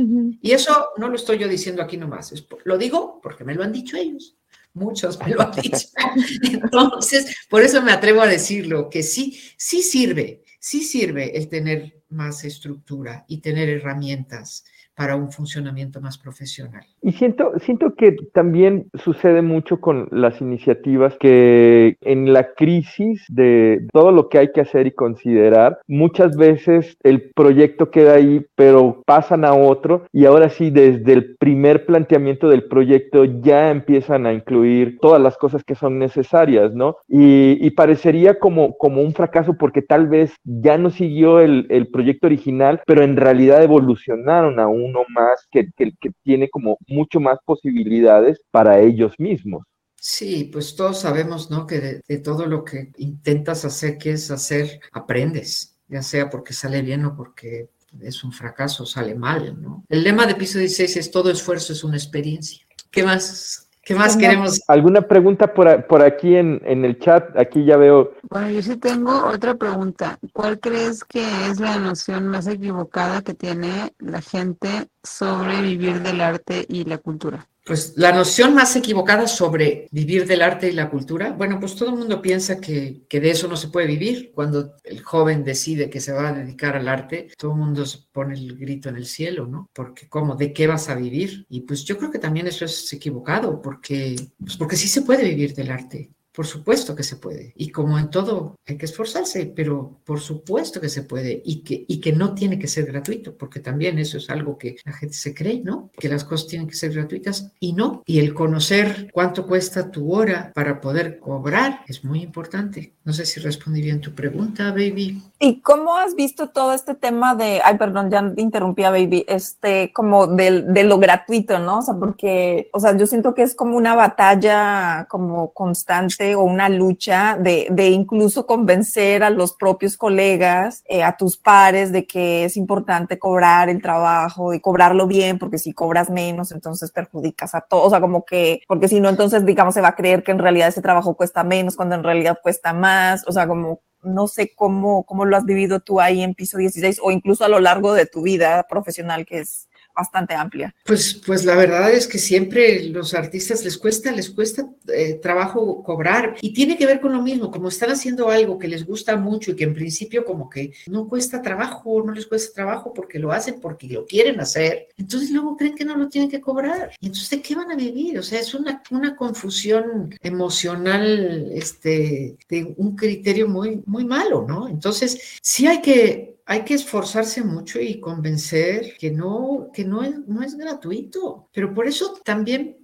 Y 0.42 0.52
eso 0.52 0.90
no 0.98 1.08
lo 1.08 1.16
estoy 1.16 1.38
yo 1.38 1.48
diciendo 1.48 1.84
aquí 1.84 1.98
nomás, 1.98 2.34
lo 2.64 2.78
digo 2.78 3.20
porque 3.22 3.44
me 3.44 3.54
lo 3.54 3.64
han 3.64 3.72
dicho 3.72 3.96
ellos 3.96 4.39
muchos 4.74 5.20
me 5.20 5.30
lo 5.30 5.42
han 5.42 5.52
dicho. 5.52 5.88
Entonces, 6.44 7.36
por 7.50 7.62
eso 7.62 7.82
me 7.82 7.92
atrevo 7.92 8.22
a 8.22 8.28
decirlo, 8.28 8.90
que 8.90 9.04
sí, 9.04 9.40
sí 9.58 9.82
sirve, 9.82 10.44
sí 10.60 10.84
sirve 10.84 11.38
el 11.38 11.50
tener 11.50 11.99
más 12.10 12.44
estructura 12.44 13.26
y 13.28 13.42
tener 13.42 13.70
herramientas 13.70 14.64
para 15.00 15.16
un 15.16 15.32
funcionamiento 15.32 16.02
más 16.02 16.18
profesional. 16.18 16.84
Y 17.02 17.14
siento, 17.14 17.54
siento 17.62 17.96
que 17.96 18.18
también 18.34 18.90
sucede 18.96 19.42
mucho 19.42 19.80
con 19.80 20.10
las 20.12 20.42
iniciativas 20.42 21.16
que 21.22 21.96
en 22.02 22.34
la 22.34 22.54
crisis 22.54 23.24
de 23.30 23.88
todo 23.94 24.12
lo 24.12 24.28
que 24.28 24.40
hay 24.40 24.52
que 24.52 24.60
hacer 24.60 24.88
y 24.88 24.92
considerar, 24.92 25.80
muchas 25.88 26.36
veces 26.36 26.98
el 27.02 27.32
proyecto 27.34 27.92
queda 27.92 28.16
ahí, 28.16 28.46
pero 28.56 29.02
pasan 29.06 29.46
a 29.46 29.54
otro 29.54 30.06
y 30.12 30.26
ahora 30.26 30.50
sí, 30.50 30.70
desde 30.70 31.14
el 31.14 31.38
primer 31.38 31.86
planteamiento 31.86 32.50
del 32.50 32.66
proyecto 32.66 33.24
ya 33.24 33.72
empiezan 33.72 34.26
a 34.26 34.34
incluir 34.34 34.98
todas 35.00 35.22
las 35.22 35.38
cosas 35.38 35.64
que 35.64 35.76
son 35.76 35.98
necesarias, 35.98 36.74
¿no? 36.74 36.98
Y, 37.08 37.70
parecería 37.70 38.40
como, 38.40 38.76
como 38.78 39.02
un 39.02 39.14
fracaso 39.14 39.56
porque 39.58 39.82
tal 39.82 40.08
vez 40.08 40.34
ya 40.44 40.78
no 40.78 40.90
siguió 40.90 41.40
el, 41.40 41.66
el 41.70 41.88
proyecto 41.88 41.99
original, 42.28 42.82
pero 42.86 43.04
en 43.04 43.16
realidad 43.16 43.64
evolucionaron 43.64 44.60
aún 44.60 44.80
uno 44.90 45.02
más 45.10 45.46
que, 45.52 45.70
que, 45.76 45.92
que 46.00 46.12
tiene 46.24 46.50
como 46.50 46.78
mucho 46.88 47.20
más 47.20 47.38
posibilidades 47.46 48.40
para 48.52 48.80
ellos 48.80 49.14
mismos. 49.20 49.64
Sí, 50.02 50.50
pues 50.52 50.76
todos 50.76 51.00
sabemos, 51.00 51.52
¿no? 51.52 51.68
Que 51.68 52.02
de, 52.08 52.18
todo 52.20 52.46
lo 52.46 52.64
que 52.64 52.92
intentas 52.98 53.66
hacer, 53.66 53.98
que 53.98 54.12
es 54.12 54.32
hacer, 54.32 54.80
aprendes, 54.94 55.76
ya 55.88 56.02
sea 56.02 56.30
porque 56.30 56.54
sale 56.54 56.82
bien 56.82 57.06
o 57.06 57.16
porque 57.16 57.70
es 58.00 58.24
un 58.24 58.32
fracaso, 58.32 58.86
sale 58.86 59.16
mal, 59.16 59.62
¿no? 59.62 59.84
El 59.90 60.04
lema 60.04 60.26
de 60.26 60.36
piso 60.36 60.60
16 60.60 60.98
es 60.98 61.12
todo 61.12 61.30
esfuerzo 61.30 61.74
es 61.74 61.84
una 61.84 61.98
experiencia. 61.98 62.66
¿Qué 62.92 63.04
más 63.04 63.69
¿Qué 63.90 63.96
más 63.96 64.16
queremos? 64.16 64.62
¿Alguna 64.68 65.02
pregunta 65.02 65.52
por, 65.52 65.88
por 65.88 66.04
aquí 66.04 66.36
en, 66.36 66.62
en, 66.64 66.86
el 66.86 67.00
chat? 67.00 67.36
Aquí 67.36 67.66
ya 67.66 67.76
veo. 67.76 68.14
Bueno, 68.30 68.52
yo 68.52 68.62
sí 68.62 68.76
tengo 68.76 69.26
otra 69.26 69.56
pregunta. 69.56 70.20
¿Cuál 70.32 70.60
crees 70.60 71.04
que 71.04 71.24
es 71.50 71.60
la 71.60 71.80
noción 71.80 72.28
más 72.28 72.46
equivocada 72.46 73.24
que 73.24 73.34
tiene 73.34 73.96
la 73.98 74.22
gente 74.22 74.70
sobre 75.02 75.64
vivir 75.64 76.04
del 76.04 76.22
arte 76.22 76.68
y 76.70 76.84
la 76.84 77.00
cultura? 77.00 77.48
Pues 77.70 77.94
la 77.98 78.12
noción 78.12 78.56
más 78.56 78.76
equivocada 78.76 79.28
sobre 79.28 79.88
vivir 79.92 80.26
del 80.26 80.42
arte 80.42 80.70
y 80.70 80.72
la 80.72 80.90
cultura, 80.90 81.34
bueno, 81.34 81.60
pues 81.60 81.76
todo 81.76 81.90
el 81.92 81.98
mundo 81.98 82.20
piensa 82.20 82.60
que, 82.60 83.04
que, 83.08 83.20
de 83.20 83.30
eso 83.30 83.48
no 83.48 83.56
se 83.56 83.68
puede 83.68 83.86
vivir. 83.86 84.32
Cuando 84.34 84.74
el 84.84 85.04
joven 85.04 85.44
decide 85.44 85.88
que 85.88 86.00
se 86.00 86.12
va 86.12 86.30
a 86.30 86.34
dedicar 86.34 86.76
al 86.76 86.88
arte, 86.88 87.28
todo 87.38 87.52
el 87.52 87.60
mundo 87.60 87.84
pone 88.12 88.34
el 88.34 88.58
grito 88.58 88.90
en 88.90 88.96
el 88.96 89.06
cielo, 89.06 89.46
¿no? 89.46 89.70
Porque 89.72 90.10
¿cómo? 90.10 90.36
¿De 90.36 90.52
qué 90.52 90.66
vas 90.66 90.90
a 90.90 90.96
vivir? 90.96 91.46
Y 91.48 91.62
pues 91.62 91.86
yo 91.86 91.96
creo 92.00 92.10
que 92.10 92.18
también 92.18 92.48
eso 92.48 92.66
es 92.66 92.92
equivocado, 92.92 93.62
porque, 93.62 94.16
pues 94.40 94.58
porque 94.58 94.76
sí 94.76 94.88
se 94.88 95.04
puede 95.04 95.24
vivir 95.24 95.54
del 95.54 95.70
arte. 95.70 96.10
Por 96.32 96.46
supuesto 96.46 96.96
que 96.96 97.04
se 97.04 97.18
puede. 97.18 97.54
Y 97.56 97.70
como 97.70 97.98
en 97.98 98.10
todo, 98.10 98.56
hay 98.66 98.78
que 98.78 98.86
esforzarse, 98.86 99.52
pero 99.56 100.00
por 100.06 100.20
supuesto 100.20 100.80
que 100.80 100.90
se 100.90 101.04
puede 101.04 101.42
y 101.44 101.64
que, 101.64 101.86
y 101.88 102.00
que 102.00 102.14
no 102.14 102.34
tiene 102.34 102.60
que 102.60 102.68
ser 102.68 102.86
gratuito, 102.86 103.36
porque 103.36 103.60
también 103.60 104.00
eso 104.00 104.18
es 104.18 104.30
algo 104.30 104.58
que 104.58 104.78
la 104.86 104.94
gente 104.94 105.16
se 105.16 105.34
cree, 105.34 105.62
¿no? 105.64 105.92
Que 105.98 106.10
las 106.10 106.24
cosas 106.24 106.48
tienen 106.48 106.68
que 106.68 106.76
ser 106.76 106.94
gratuitas 106.94 107.52
y 107.60 107.74
no. 107.74 108.04
Y 108.06 108.20
el 108.20 108.34
conocer 108.34 109.10
cuánto 109.12 109.48
cuesta 109.48 109.92
tu 109.92 110.14
hora 110.14 110.52
para 110.54 110.80
poder 110.82 111.20
cobrar 111.20 111.82
es 111.88 112.04
muy 112.04 112.22
importante. 112.22 112.94
No 113.04 113.14
sé 113.14 113.26
si 113.26 113.40
respondí 113.40 113.82
bien 113.82 114.02
tu 114.02 114.14
pregunta, 114.14 114.72
baby. 114.72 115.22
¿Y 115.42 115.62
cómo 115.62 115.96
has 115.96 116.16
visto 116.16 116.50
todo 116.50 116.74
este 116.74 116.96
tema 116.96 117.34
de, 117.34 117.62
ay, 117.64 117.78
perdón, 117.78 118.12
ya 118.12 118.34
interrumpí 118.36 118.84
a 118.84 118.90
baby, 118.92 119.24
este, 119.26 119.94
como 119.94 120.28
de, 120.28 120.64
de 120.64 120.84
lo 120.84 121.00
gratuito, 121.00 121.60
¿no? 121.60 121.78
O 121.80 121.82
sea, 121.82 121.96
porque, 121.96 122.70
o 122.74 122.80
sea, 122.82 122.98
yo 122.98 123.08
siento 123.08 123.34
que 123.34 123.44
es 123.44 123.56
como 123.56 123.78
una 123.78 123.96
batalla 123.96 125.08
como 125.10 125.54
constante 125.54 126.36
o 126.36 126.42
una 126.44 126.68
lucha 126.68 127.38
de, 127.40 127.68
de 127.72 127.88
incluso 127.88 128.46
convencer 128.46 129.24
a 129.24 129.30
los 129.30 129.54
propios 129.54 129.96
colegas, 129.96 130.84
eh, 130.90 131.04
a 131.04 131.16
tus 131.16 131.38
pares, 131.38 131.94
de 131.94 132.06
que 132.06 132.44
es 132.44 132.58
importante 132.58 133.18
cobrar 133.18 133.70
el 133.70 133.82
trabajo 133.82 134.54
y 134.54 134.60
cobrarlo 134.60 135.08
bien, 135.08 135.40
porque 135.40 135.58
si 135.58 135.72
cobras 135.72 136.10
menos, 136.10 136.52
entonces 136.52 136.92
perjudicas 136.92 137.56
a 137.56 137.62
todos. 137.62 137.88
O 137.88 137.90
sea, 137.92 138.02
como 138.02 138.26
que, 138.26 138.62
porque 138.68 138.90
si 138.90 139.00
no, 139.00 139.08
entonces, 139.08 139.46
digamos, 139.46 139.74
se 139.74 139.80
va 139.80 139.90
a 139.90 139.96
creer 139.96 140.22
que 140.22 140.32
en 140.32 140.40
realidad 140.40 140.68
ese 140.68 140.82
trabajo 140.82 141.16
cuesta 141.16 141.46
menos 141.46 141.78
cuando 141.78 141.96
en 141.96 142.04
realidad 142.04 142.40
cuesta 142.44 142.74
más. 142.74 143.26
O 143.26 143.32
sea, 143.32 143.48
como 143.48 143.80
no 144.04 144.28
sé 144.28 144.54
cómo, 144.56 145.04
cómo 145.04 145.26
lo 145.26 145.36
has 145.38 145.46
vivido 145.46 145.80
tú 145.80 146.00
ahí 146.00 146.22
en 146.22 146.34
piso 146.34 146.58
16 146.58 147.00
o 147.04 147.12
incluso 147.12 147.44
a 147.44 147.50
lo 147.50 147.60
largo 147.60 147.94
de 147.94 148.06
tu 148.06 148.22
vida 148.22 148.66
profesional, 148.70 149.26
que 149.26 149.40
es 149.40 149.70
bastante 149.96 150.34
amplia. 150.34 150.74
Pues, 150.86 151.22
pues 151.26 151.46
la 151.46 151.56
verdad 151.56 151.92
es 151.92 152.08
que 152.08 152.18
siempre 152.18 152.84
los 152.84 153.14
artistas 153.14 153.64
les 153.64 153.78
cuesta, 153.78 154.12
les 154.12 154.30
cuesta 154.30 154.66
eh, 154.88 155.16
trabajo 155.22 155.84
cobrar 155.84 156.38
y 156.42 156.54
tiene 156.54 156.78
que 156.78 156.86
ver 156.86 157.00
con 157.02 157.14
lo 157.14 157.22
mismo, 157.22 157.52
como 157.52 157.68
están 157.68 157.92
haciendo 157.92 158.30
algo 158.30 158.58
que 158.58 158.68
les 158.68 158.86
gusta 158.86 159.16
mucho 159.18 159.52
y 159.52 159.56
que 159.56 159.66
en 159.66 159.74
principio 159.74 160.26
como 160.26 160.50
que 160.50 160.74
no 160.88 161.08
cuesta 161.08 161.42
trabajo, 161.42 162.04
no 162.06 162.14
les 162.14 162.26
cuesta 162.26 162.54
trabajo 162.54 162.94
porque 162.94 163.20
lo 163.20 163.32
hacen, 163.32 163.60
porque 163.60 163.88
lo 163.88 164.06
quieren 164.06 164.40
hacer, 164.40 164.88
entonces 164.98 165.32
luego 165.32 165.58
creen 165.58 165.76
que 165.76 165.86
no 165.86 165.96
lo 165.96 166.08
tienen 166.08 166.30
que 166.30 166.42
cobrar. 166.42 166.92
Y 167.00 167.08
entonces, 167.08 167.30
¿de 167.30 167.42
qué 167.42 167.56
van 167.56 167.72
a 167.72 167.76
vivir? 167.76 168.18
O 168.20 168.24
sea, 168.24 168.40
es 168.40 168.54
una, 168.54 168.82
una 168.92 169.16
confusión 169.16 170.16
emocional, 170.22 171.52
este, 171.54 172.38
de 172.48 172.74
un 172.78 172.96
criterio 172.96 173.48
muy, 173.48 173.82
muy 173.86 174.06
malo, 174.06 174.46
¿no? 174.48 174.68
Entonces, 174.68 175.38
sí 175.42 175.68
hay 175.68 175.82
que 175.82 176.39
hay 176.50 176.64
que 176.64 176.74
esforzarse 176.74 177.44
mucho 177.44 177.80
y 177.80 178.00
convencer 178.00 178.98
que 178.98 179.12
no, 179.12 179.70
que 179.72 179.86
no 179.86 180.02
es, 180.02 180.28
no 180.28 180.42
es 180.42 180.58
gratuito. 180.58 181.48
Pero 181.54 181.76
por 181.76 181.86
eso 181.88 182.20
también, 182.26 182.78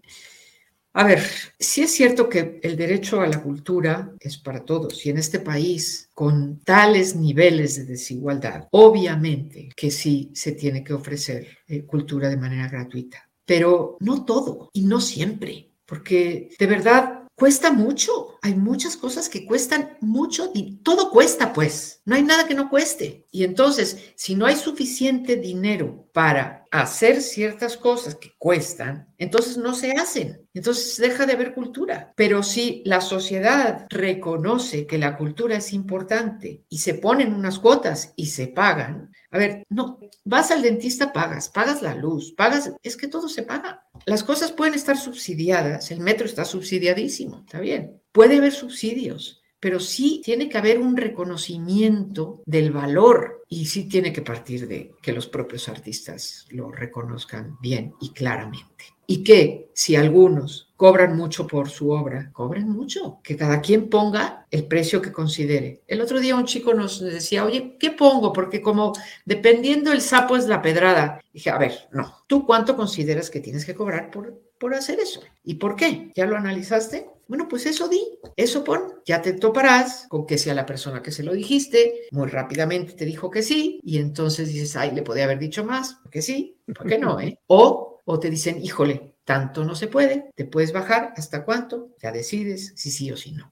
a 0.93 1.03
ver, 1.03 1.23
sí 1.57 1.81
es 1.81 1.91
cierto 1.91 2.29
que 2.29 2.59
el 2.61 2.75
derecho 2.75 3.21
a 3.21 3.27
la 3.27 3.41
cultura 3.41 4.13
es 4.19 4.37
para 4.37 4.63
todos 4.63 5.03
y 5.03 5.09
en 5.09 5.17
este 5.17 5.39
país, 5.39 6.11
con 6.13 6.59
tales 6.59 7.15
niveles 7.15 7.77
de 7.77 7.85
desigualdad, 7.85 8.67
obviamente 8.69 9.69
que 9.75 9.89
sí 9.89 10.29
se 10.35 10.51
tiene 10.51 10.83
que 10.83 10.93
ofrecer 10.93 11.57
eh, 11.67 11.85
cultura 11.87 12.29
de 12.29 12.37
manera 12.37 12.69
gratuita, 12.69 13.27
pero 13.43 13.97
no 13.99 14.25
todo 14.25 14.69
y 14.73 14.85
no 14.85 15.01
siempre, 15.01 15.71
porque 15.87 16.49
de 16.59 16.67
verdad 16.67 17.24
cuesta 17.35 17.71
mucho 17.71 18.35
hay 18.45 18.53
muchas 18.53 18.95
cosas 18.95 19.27
que 19.27 19.43
cuestan 19.43 19.97
mucho, 20.01 20.51
y 20.53 20.77
todo 20.83 21.09
cuesta 21.09 21.51
pues, 21.51 22.03
no 22.05 22.13
hay 22.13 22.21
nada 22.21 22.45
que 22.45 22.53
no 22.53 22.69
cueste. 22.69 23.25
Y 23.31 23.43
entonces, 23.43 24.13
si 24.15 24.35
no 24.35 24.45
hay 24.45 24.55
suficiente 24.55 25.35
dinero 25.35 26.07
para 26.13 26.65
hacer 26.69 27.23
ciertas 27.23 27.75
cosas 27.75 28.13
que 28.13 28.33
cuestan, 28.37 29.11
entonces 29.17 29.57
no 29.57 29.73
se 29.73 29.93
hacen. 29.93 30.47
Entonces 30.53 30.97
deja 30.97 31.25
de 31.25 31.33
haber 31.33 31.55
cultura. 31.55 32.13
Pero 32.15 32.43
si 32.43 32.83
la 32.85 33.01
sociedad 33.01 33.87
reconoce 33.89 34.85
que 34.85 34.99
la 34.99 35.17
cultura 35.17 35.57
es 35.57 35.73
importante 35.73 36.63
y 36.69 36.77
se 36.77 36.93
ponen 36.93 37.33
unas 37.33 37.57
cuotas 37.57 38.13
y 38.15 38.27
se 38.27 38.47
pagan, 38.47 39.11
a 39.31 39.39
ver, 39.39 39.63
no, 39.69 39.99
vas 40.23 40.51
al 40.51 40.61
dentista, 40.61 41.11
pagas, 41.11 41.49
pagas 41.49 41.81
la 41.81 41.95
luz, 41.95 42.33
pagas, 42.37 42.71
es 42.83 42.95
que 42.95 43.07
todo 43.07 43.27
se 43.27 43.41
paga. 43.41 43.84
Las 44.05 44.23
cosas 44.23 44.51
pueden 44.51 44.73
estar 44.73 44.97
subsidiadas, 44.97 45.91
el 45.91 45.99
metro 45.99 46.25
está 46.25 46.45
subsidiadísimo, 46.45 47.39
está 47.39 47.59
bien. 47.59 48.01
Puede 48.11 48.37
haber 48.37 48.51
subsidios, 48.51 49.41
pero 49.59 49.79
sí 49.79 50.21
tiene 50.23 50.47
que 50.47 50.57
haber 50.57 50.79
un 50.79 50.95
reconocimiento 50.95 52.41
del 52.45 52.71
valor 52.71 53.43
y 53.49 53.65
sí 53.65 53.85
tiene 53.87 54.13
que 54.13 54.21
partir 54.21 54.67
de 54.67 54.91
que 55.01 55.11
los 55.11 55.27
propios 55.27 55.69
artistas 55.69 56.45
lo 56.49 56.71
reconozcan 56.71 57.57
bien 57.61 57.93
y 57.99 58.11
claramente. 58.11 58.85
Y 59.07 59.23
que 59.23 59.71
si 59.73 59.95
algunos 59.95 60.64
cobran 60.75 61.15
mucho 61.15 61.47
por 61.47 61.69
su 61.69 61.91
obra, 61.91 62.29
cobren 62.33 62.69
mucho, 62.69 63.19
que 63.23 63.35
cada 63.35 63.61
quien 63.61 63.89
ponga 63.89 64.45
el 64.51 64.65
precio 64.65 65.01
que 65.01 65.11
considere. 65.11 65.81
El 65.87 66.01
otro 66.01 66.19
día 66.19 66.35
un 66.35 66.45
chico 66.45 66.73
nos 66.73 66.99
decía, 66.99 67.45
oye, 67.45 67.77
¿qué 67.79 67.91
pongo? 67.91 68.33
Porque 68.33 68.61
como 68.61 68.93
dependiendo 69.25 69.91
el 69.91 70.01
sapo 70.01 70.35
es 70.35 70.47
la 70.47 70.61
pedrada. 70.61 71.21
Dije, 71.33 71.49
a 71.49 71.57
ver, 71.57 71.87
no, 71.91 72.23
¿tú 72.27 72.45
cuánto 72.45 72.75
consideras 72.75 73.29
que 73.29 73.39
tienes 73.39 73.65
que 73.65 73.75
cobrar 73.75 74.11
por, 74.11 74.39
por 74.59 74.73
hacer 74.73 74.99
eso? 74.99 75.21
¿Y 75.43 75.55
por 75.55 75.75
qué? 75.75 76.11
¿Ya 76.15 76.25
lo 76.25 76.35
analizaste? 76.35 77.07
Bueno, 77.27 77.47
pues 77.47 77.65
eso 77.65 77.87
di, 77.87 77.99
eso 78.35 78.63
pon, 78.63 78.81
ya 79.03 79.19
te 79.19 79.33
toparás 79.33 80.05
con 80.09 80.27
que 80.27 80.37
sea 80.37 80.53
la 80.53 80.65
persona 80.65 81.01
que 81.01 81.11
se 81.11 81.23
lo 81.23 81.33
dijiste, 81.33 82.07
muy 82.11 82.27
rápidamente 82.27 82.93
te 82.93 83.03
dijo 83.03 83.31
que 83.31 83.41
sí, 83.41 83.79
y 83.83 83.97
entonces 83.97 84.49
dices, 84.49 84.75
ay, 84.75 84.91
le 84.91 85.01
podía 85.01 85.23
haber 85.23 85.39
dicho 85.39 85.65
más, 85.65 85.97
porque 86.03 86.21
sí, 86.21 86.59
¿por 86.75 86.85
qué 86.85 86.99
no? 86.99 87.19
Eh? 87.19 87.39
O, 87.47 88.01
o 88.05 88.19
te 88.19 88.29
dicen, 88.29 88.63
híjole, 88.63 89.14
tanto 89.25 89.65
no 89.65 89.75
se 89.75 89.87
puede, 89.87 90.31
te 90.35 90.45
puedes 90.45 90.71
bajar, 90.71 91.13
¿hasta 91.17 91.43
cuánto? 91.43 91.89
Ya 92.01 92.11
decides 92.11 92.73
si 92.75 92.91
sí 92.91 93.11
o 93.11 93.17
si 93.17 93.33
no. 93.33 93.51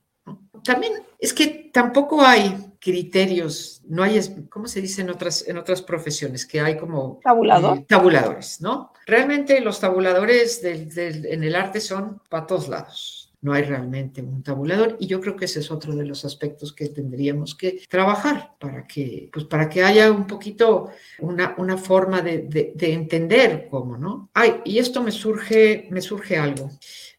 También 0.64 0.94
es 1.20 1.34
que 1.34 1.70
tampoco 1.74 2.22
hay 2.22 2.74
criterios, 2.80 3.82
no 3.86 4.04
hay, 4.04 4.20
¿cómo 4.50 4.68
se 4.68 4.80
dice 4.80 5.02
en 5.02 5.10
otras, 5.10 5.46
en 5.48 5.58
otras 5.58 5.82
profesiones? 5.82 6.46
Que 6.46 6.62
hay 6.62 6.78
como... 6.78 7.20
Tabulador. 7.22 7.80
Eh, 7.80 7.86
tabuladores, 7.88 8.62
¿no? 8.62 8.94
Realmente 9.06 9.60
los 9.60 9.82
tabuladores 9.82 10.62
del, 10.62 11.26
en 11.26 11.44
el 11.44 11.56
arte 11.56 11.82
son 11.82 12.22
para 12.30 12.48
todos 12.48 12.70
lados 12.70 13.23
no 13.44 13.54
hay 13.54 13.64
realmente 13.64 14.22
un 14.22 14.42
tabulador 14.42 14.98
y 15.00 15.08
yo 15.08 15.22
creo 15.22 15.36
que 15.36 15.46
ese 15.46 15.60
es 15.60 15.70
otro 15.70 15.96
de 15.96 16.06
los 16.06 16.26
aspectos 16.26 16.74
que 16.74 16.90
tendríamos 16.90 17.56
que 17.56 17.84
trabajar 17.90 18.56
para 18.60 18.88
que, 18.88 19.30
pues 19.32 19.46
para 19.46 19.70
que 19.70 19.84
haya 19.84 20.12
un 20.12 20.26
poquito 20.26 20.90
una, 21.20 21.54
una 21.58 21.78
forma 21.78 22.22
de, 22.22 22.40
de, 22.74 22.94
entender 22.94 23.68
cómo, 23.70 23.98
¿no? 23.98 24.30
Ay, 24.34 24.62
y 24.64 24.80
esto 24.80 25.04
me 25.04 25.12
surge, 25.12 25.88
me 25.92 26.02
surge 26.02 26.38
algo. 26.38 26.70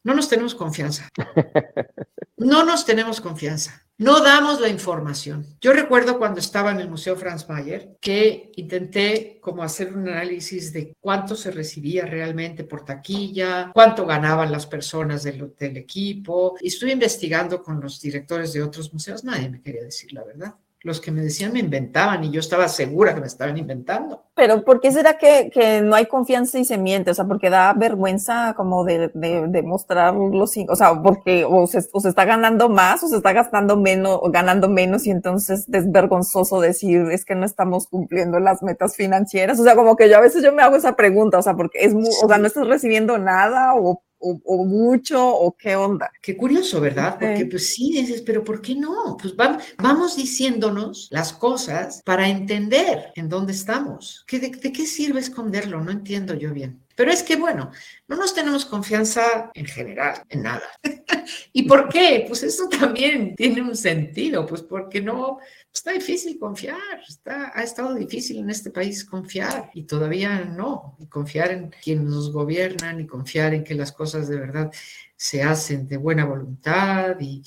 No 0.03 0.14
nos 0.14 0.29
tenemos 0.29 0.55
confianza. 0.55 1.09
No 2.37 2.64
nos 2.64 2.85
tenemos 2.85 3.20
confianza. 3.20 3.84
No 3.97 4.20
damos 4.20 4.61
la 4.61 4.68
información. 4.68 5.47
Yo 5.61 5.72
recuerdo 5.72 6.18
cuando 6.18 6.40
estaba 6.40 6.72
en 6.72 6.80
el 6.80 6.90
Museo 6.90 7.14
Franz 7.14 7.49
Mayer 7.49 7.97
que 8.01 8.51
intenté 8.57 9.38
como 9.40 9.62
hacer 9.62 9.95
un 9.95 10.09
análisis 10.09 10.72
de 10.72 10.97
cuánto 10.99 11.36
se 11.36 11.53
recibía 11.53 12.05
realmente 12.05 12.64
por 12.64 12.84
taquilla, 12.84 13.70
cuánto 13.72 14.05
ganaban 14.05 14.51
las 14.51 14.66
personas 14.66 15.22
del, 15.22 15.55
del 15.57 15.76
equipo. 15.76 16.57
Y 16.61 16.68
estuve 16.68 16.90
investigando 16.90 17.62
con 17.62 17.80
los 17.80 18.01
directores 18.01 18.53
de 18.53 18.64
otros 18.64 18.92
museos. 18.92 19.22
Nadie 19.22 19.49
me 19.49 19.62
quería 19.62 19.84
decir 19.84 20.12
la 20.12 20.24
verdad 20.24 20.57
los 20.85 21.01
que 21.01 21.11
me 21.11 21.22
decían 21.22 21.55
me 21.55 21.61
inventaban 21.61 22.22
y 22.24 22.30
yo 22.30 22.41
estaba 22.41 22.68
segura 22.68 23.14
que 23.14 23.20
me 23.22 23.26
estaban 23.26 23.57
inventando. 23.57 24.22
Pero 24.35 24.62
¿por 24.64 24.82
qué 24.82 24.93
será 24.93 25.16
que, 25.16 25.51
que 25.53 25.80
no 25.80 25.97
hay 25.97 26.05
confianza 26.05 26.59
y 26.59 26.66
se 26.66 26.76
miente? 26.76 27.11
O 27.11 27.14
sea, 27.14 27.24
porque 27.24 27.49
da 27.49 27.72
vergüenza 27.72 28.53
como 28.55 28.85
de, 28.85 29.11
de, 29.14 29.49
de 29.49 29.62
mostrar 29.62 30.14
los, 30.14 30.53
o 30.68 30.76
sea, 30.76 31.03
porque 31.03 31.47
o 31.49 31.66
se, 31.66 31.78
o 31.91 32.01
se, 32.01 32.11
está 32.11 32.26
ganando 32.26 32.68
más 32.68 33.03
o 33.03 33.09
se 33.09 33.16
está 33.16 33.32
gastando 33.32 33.78
menos 33.78 34.18
o 34.20 34.30
ganando 34.30 34.68
menos 34.68 35.07
y 35.07 35.11
entonces 35.11 35.66
es 35.72 35.91
vergonzoso 35.91 36.61
decir 36.61 37.11
es 37.11 37.24
que 37.24 37.35
no 37.35 37.47
estamos 37.47 37.87
cumpliendo 37.87 38.39
las 38.39 38.62
metas 38.62 38.95
financieras. 38.95 39.59
O 39.59 39.64
sea, 39.64 39.76
como 39.76 39.97
que 39.97 40.11
yo 40.11 40.18
a 40.18 40.20
veces 40.20 40.43
yo 40.43 40.53
me 40.53 40.62
hago 40.62 40.76
esa 40.76 40.97
pregunta, 40.97 41.39
o 41.39 41.43
sea, 41.43 41.55
porque 41.55 41.78
es, 41.80 41.95
muy, 41.95 42.11
o 42.22 42.28
sea, 42.28 42.37
no 42.37 42.47
estás 42.47 42.66
recibiendo 42.66 43.16
nada 43.16 43.74
o 43.74 44.03
o, 44.25 44.64
mucho 44.64 45.27
o 45.27 45.57
qué 45.57 45.77
onda. 45.77 46.11
Qué 46.22 46.37
curioso, 46.37 46.81
¿verdad? 46.81 47.18
Porque 47.20 47.47
pues 47.47 47.75
sí, 47.75 47.93
dices, 47.93 48.22
pero 48.22 48.43
¿por 48.43 48.61
qué 48.61 48.75
no? 48.75 49.16
Pues 49.20 49.35
vamos 49.37 50.16
diciéndonos 50.16 51.09
las 51.11 51.33
cosas 51.33 52.01
para 52.05 52.29
entender 52.29 53.12
en 53.14 53.29
dónde 53.29 53.53
estamos. 53.53 54.25
¿De, 54.31 54.39
de 54.39 54.72
qué 54.72 54.87
sirve 54.87 55.20
esconderlo? 55.20 55.83
No 55.83 55.91
entiendo 55.91 56.35
yo 56.35 56.53
bien. 56.53 56.84
Pero 56.95 57.11
es 57.11 57.22
que, 57.22 57.36
bueno, 57.36 57.70
no 58.09 58.16
nos 58.16 58.34
tenemos 58.34 58.64
confianza 58.64 59.51
en 59.55 59.66
general, 59.66 60.22
en 60.28 60.42
nada. 60.42 60.68
¿Y 61.53 61.64
por 61.64 61.88
qué? 61.88 62.24
Pues 62.26 62.42
eso 62.42 62.68
también 62.68 63.34
tiene 63.34 63.62
un 63.62 63.76
sentido, 63.76 64.47
pues 64.47 64.62
porque 64.62 65.01
no, 65.01 65.38
está 65.72 65.92
difícil 65.92 66.38
confiar, 66.38 66.78
está, 67.09 67.53
ha 67.55 67.62
estado 67.62 67.95
difícil 67.95 68.38
en 68.38 68.51
este 68.51 68.70
país 68.70 69.05
confiar 69.05 69.70
y 69.74 69.84
todavía 69.84 70.45
no, 70.45 70.97
confiar 71.09 71.51
en 71.51 71.70
quienes 71.82 72.05
nos 72.05 72.32
gobiernan 72.32 73.01
y 73.01 73.07
confiar 73.07 73.55
en 73.55 73.64
que 73.64 73.74
las 73.74 73.92
cosas 73.92 74.28
de 74.28 74.38
verdad 74.38 74.72
se 75.16 75.42
hacen 75.42 75.86
de 75.86 75.97
buena 75.97 76.24
voluntad 76.24 77.16
y, 77.20 77.42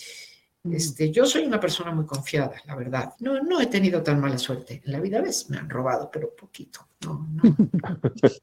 este, 0.74 1.11
yo 1.11 1.26
soy 1.26 1.45
una 1.45 1.59
persona 1.59 1.91
muy 1.91 2.05
confiada, 2.05 2.61
la 2.65 2.76
verdad. 2.76 3.13
No, 3.20 3.41
no 3.41 3.61
he 3.61 3.68
tenido 3.68 4.01
tan 4.01 4.20
mala 4.20 4.38
suerte. 4.38 4.82
En 4.86 4.91
la 4.91 4.99
vida, 4.99 5.22
¿ves? 5.22 5.49
Me 5.49 5.57
han 5.57 5.70
robado, 5.70 6.09
pero 6.11 6.36
poquito. 6.36 6.88
No, 7.05 7.28
no. 7.32 7.43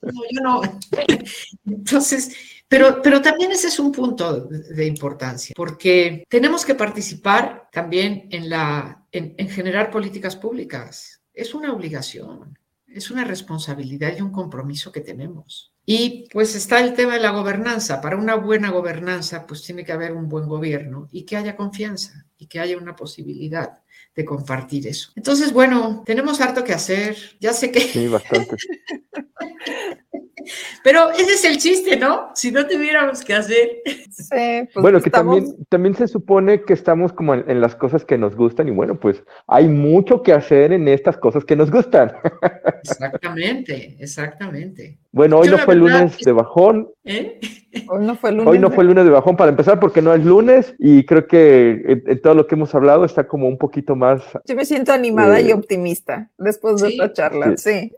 no 0.02 0.22
yo 0.30 0.40
no. 0.42 0.62
Entonces, 1.66 2.34
pero, 2.68 3.02
pero 3.02 3.20
también 3.20 3.52
ese 3.52 3.68
es 3.68 3.78
un 3.78 3.92
punto 3.92 4.40
de 4.46 4.86
importancia, 4.86 5.54
porque 5.56 6.24
tenemos 6.28 6.64
que 6.64 6.74
participar 6.74 7.68
también 7.72 8.28
en, 8.30 8.48
la, 8.48 9.06
en, 9.12 9.34
en 9.36 9.48
generar 9.48 9.90
políticas 9.90 10.36
públicas. 10.36 11.20
Es 11.32 11.54
una 11.54 11.72
obligación, 11.72 12.58
es 12.86 13.10
una 13.10 13.24
responsabilidad 13.24 14.16
y 14.16 14.22
un 14.22 14.30
compromiso 14.30 14.92
que 14.92 15.00
tenemos. 15.00 15.73
Y 15.87 16.28
pues 16.32 16.55
está 16.55 16.80
el 16.80 16.95
tema 16.95 17.14
de 17.14 17.20
la 17.20 17.30
gobernanza. 17.30 18.01
Para 18.01 18.16
una 18.16 18.37
buena 18.37 18.70
gobernanza, 18.70 19.47
pues 19.47 19.62
tiene 19.62 19.85
que 19.85 19.93
haber 19.93 20.12
un 20.12 20.28
buen 20.28 20.49
gobierno 20.49 21.09
y 21.12 21.24
que 21.24 21.37
haya 21.37 21.57
confianza 21.57 22.26
y 22.39 22.47
que 22.47 22.61
haya 22.61 22.78
una 22.78 22.97
posibilidad 22.97 23.82
de 24.14 24.24
compartir 24.24 24.87
eso. 24.87 25.11
Entonces, 25.16 25.53
bueno, 25.53 26.03
tenemos 26.07 26.41
harto 26.41 26.64
que 26.64 26.72
hacer. 26.72 27.16
Ya 27.41 27.53
sé 27.53 27.70
que... 27.70 27.80
Sí, 27.80 28.09
bastante. 28.09 28.57
Pero 30.82 31.11
ese 31.11 31.32
es 31.32 31.45
el 31.45 31.59
chiste, 31.59 31.97
¿no? 31.97 32.30
Si 32.35 32.51
no 32.51 32.66
tuviéramos 32.66 33.24
que 33.24 33.35
hacer. 33.35 33.82
Sí, 34.11 34.68
pues 34.72 34.82
bueno, 34.82 35.01
que 35.01 35.11
también, 35.11 35.57
también 35.68 35.95
se 35.95 36.07
supone 36.07 36.62
que 36.62 36.74
estamos 36.74 37.12
como 37.12 37.35
en, 37.35 37.61
las 37.61 37.74
cosas 37.74 38.05
que 38.05 38.18
nos 38.18 38.37
gustan 38.37 38.68
y 38.68 38.70
bueno, 38.70 38.99
pues 38.99 39.22
hay 39.47 39.68
mucho 39.68 40.22
que 40.22 40.32
hacer 40.32 40.72
en 40.72 40.87
estas 40.89 41.16
cosas 41.16 41.45
que 41.45 41.57
nos 41.57 41.70
gustan. 41.70 42.12
Exactamente, 42.82 43.97
exactamente. 43.99 44.99
Bueno, 45.14 45.38
hoy 45.38 45.48
no 45.48 45.58
fue 45.58 45.74
el 45.74 45.80
lunes 45.80 46.18
de 46.18 46.32
bajón. 46.32 46.90
¿Eh? 47.04 47.38
Hoy 47.88 48.04
no 48.04 48.16
fue 48.16 48.30
el 48.30 48.36
lunes. 48.36 48.50
Hoy 48.50 48.58
no 48.58 48.70
fue 48.72 48.82
el 48.82 48.88
lunes 48.88 49.04
de 49.04 49.10
bajón 49.10 49.36
para 49.36 49.50
empezar 49.50 49.78
porque 49.78 50.02
no 50.02 50.12
es 50.12 50.24
lunes 50.24 50.74
y 50.76 51.06
creo 51.06 51.28
que 51.28 52.02
en, 52.04 52.20
todo 52.20 52.34
lo 52.34 52.48
que 52.48 52.56
hemos 52.56 52.74
hablado 52.74 53.04
está 53.04 53.28
como 53.28 53.46
un 53.46 53.56
poquito 53.56 53.94
más. 53.94 54.22
Yo 54.44 54.56
me 54.56 54.64
siento 54.64 54.92
animada 54.92 55.40
y 55.40 55.50
eh, 55.50 55.54
optimista 55.54 56.32
después 56.36 56.80
de 56.80 56.88
esta 56.88 57.12
charla, 57.12 57.56
sí. 57.56 57.92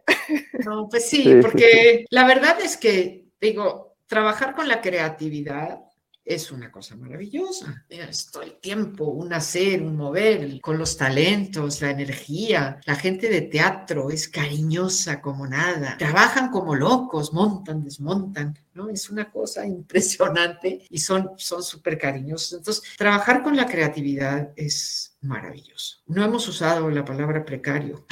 No, 0.66 0.88
pues 0.90 1.08
sí, 1.08 1.38
porque 1.40 2.04
la 2.10 2.26
verdad 2.26 2.56
es 2.62 2.76
que, 2.76 3.24
digo, 3.40 3.96
trabajar 4.06 4.54
con 4.54 4.68
la 4.68 4.82
creatividad 4.82 5.85
es 6.26 6.50
una 6.50 6.72
cosa 6.72 6.96
maravillosa. 6.96 7.86
Es 7.88 8.30
todo 8.32 8.42
el 8.42 8.56
tiempo, 8.58 9.04
un 9.04 9.32
hacer, 9.32 9.80
un 9.80 9.96
mover, 9.96 10.60
con 10.60 10.76
los 10.76 10.96
talentos, 10.96 11.80
la 11.80 11.90
energía. 11.90 12.80
La 12.84 12.96
gente 12.96 13.28
de 13.28 13.42
teatro 13.42 14.10
es 14.10 14.28
cariñosa 14.28 15.22
como 15.22 15.46
nada. 15.46 15.96
Trabajan 15.96 16.50
como 16.50 16.74
locos, 16.74 17.32
montan, 17.32 17.84
desmontan, 17.84 18.58
¿no? 18.74 18.90
Es 18.90 19.08
una 19.08 19.30
cosa 19.30 19.64
impresionante 19.64 20.84
y 20.90 20.98
son 20.98 21.30
súper 21.38 21.96
cariñosos. 21.96 22.58
Entonces, 22.58 22.82
trabajar 22.98 23.44
con 23.44 23.56
la 23.56 23.66
creatividad 23.66 24.52
es 24.56 25.16
maravilloso. 25.20 25.98
No 26.06 26.24
hemos 26.24 26.48
usado 26.48 26.90
la 26.90 27.04
palabra 27.04 27.44
precario. 27.44 28.04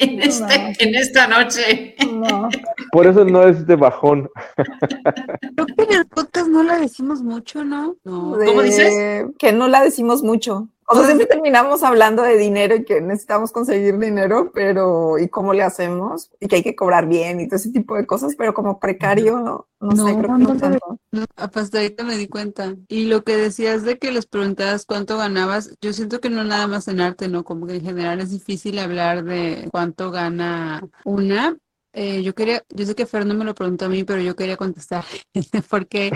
En, 0.00 0.22
este, 0.22 0.74
en 0.78 0.94
esta 0.94 1.26
noche. 1.26 1.94
No. 2.10 2.48
Por 2.92 3.06
eso 3.06 3.24
no 3.24 3.46
es 3.46 3.66
de 3.66 3.76
bajón. 3.76 4.28
Creo 4.56 5.66
que 5.66 5.82
en 5.84 5.92
el 5.92 6.06
podcast 6.06 6.48
no 6.48 6.62
la 6.62 6.78
decimos 6.78 7.22
mucho, 7.22 7.64
¿no? 7.64 7.96
¿Cómo 8.04 8.62
dices? 8.62 9.26
Que 9.38 9.52
no 9.52 9.68
la 9.68 9.82
decimos 9.82 10.22
mucho 10.22 10.68
O 10.92 10.96
sea, 10.96 11.04
siempre 11.04 11.26
terminamos 11.26 11.84
hablando 11.84 12.24
de 12.24 12.36
dinero 12.36 12.74
y 12.74 12.84
que 12.84 13.00
necesitamos 13.00 13.52
conseguir 13.52 13.96
dinero, 13.96 14.50
pero 14.52 15.20
¿y 15.20 15.28
cómo 15.28 15.54
le 15.54 15.62
hacemos? 15.62 16.32
Y 16.40 16.48
que 16.48 16.56
hay 16.56 16.62
que 16.64 16.74
cobrar 16.74 17.06
bien 17.06 17.40
y 17.40 17.46
todo 17.46 17.56
ese 17.56 17.70
tipo 17.70 17.94
de 17.94 18.06
cosas, 18.06 18.34
pero 18.36 18.54
como 18.54 18.80
precario, 18.80 19.38
no, 19.38 19.68
no, 19.78 20.08
sé, 20.08 20.16
creo 20.18 20.36
que 20.36 20.78
no 21.12 21.24
hasta 21.36 21.78
ahorita 21.78 22.02
me 22.02 22.16
di 22.16 22.26
cuenta. 22.26 22.74
Y 22.88 23.04
lo 23.04 23.22
que 23.22 23.36
decías 23.36 23.84
de 23.84 23.98
que 23.98 24.10
les 24.10 24.26
preguntabas 24.26 24.84
cuánto 24.84 25.16
ganabas, 25.16 25.76
yo 25.80 25.92
siento 25.92 26.20
que 26.20 26.28
no 26.28 26.42
nada 26.42 26.66
más 26.66 26.88
en 26.88 27.00
arte, 27.00 27.28
¿no? 27.28 27.44
Como 27.44 27.68
que 27.68 27.76
en 27.76 27.84
general 27.84 28.20
es 28.20 28.30
difícil 28.30 28.78
hablar 28.80 29.22
de 29.22 29.68
cuánto 29.70 30.10
gana 30.10 30.88
una, 31.04 31.56
eh, 31.92 32.22
yo 32.22 32.34
quería, 32.34 32.62
yo 32.68 32.86
sé 32.86 32.94
que 32.94 33.06
Fernando 33.06 33.34
me 33.34 33.44
lo 33.44 33.54
preguntó 33.54 33.86
a 33.86 33.88
mí, 33.88 34.04
pero 34.04 34.20
yo 34.20 34.36
quería 34.36 34.56
contestar, 34.56 35.04
porque 35.70 36.08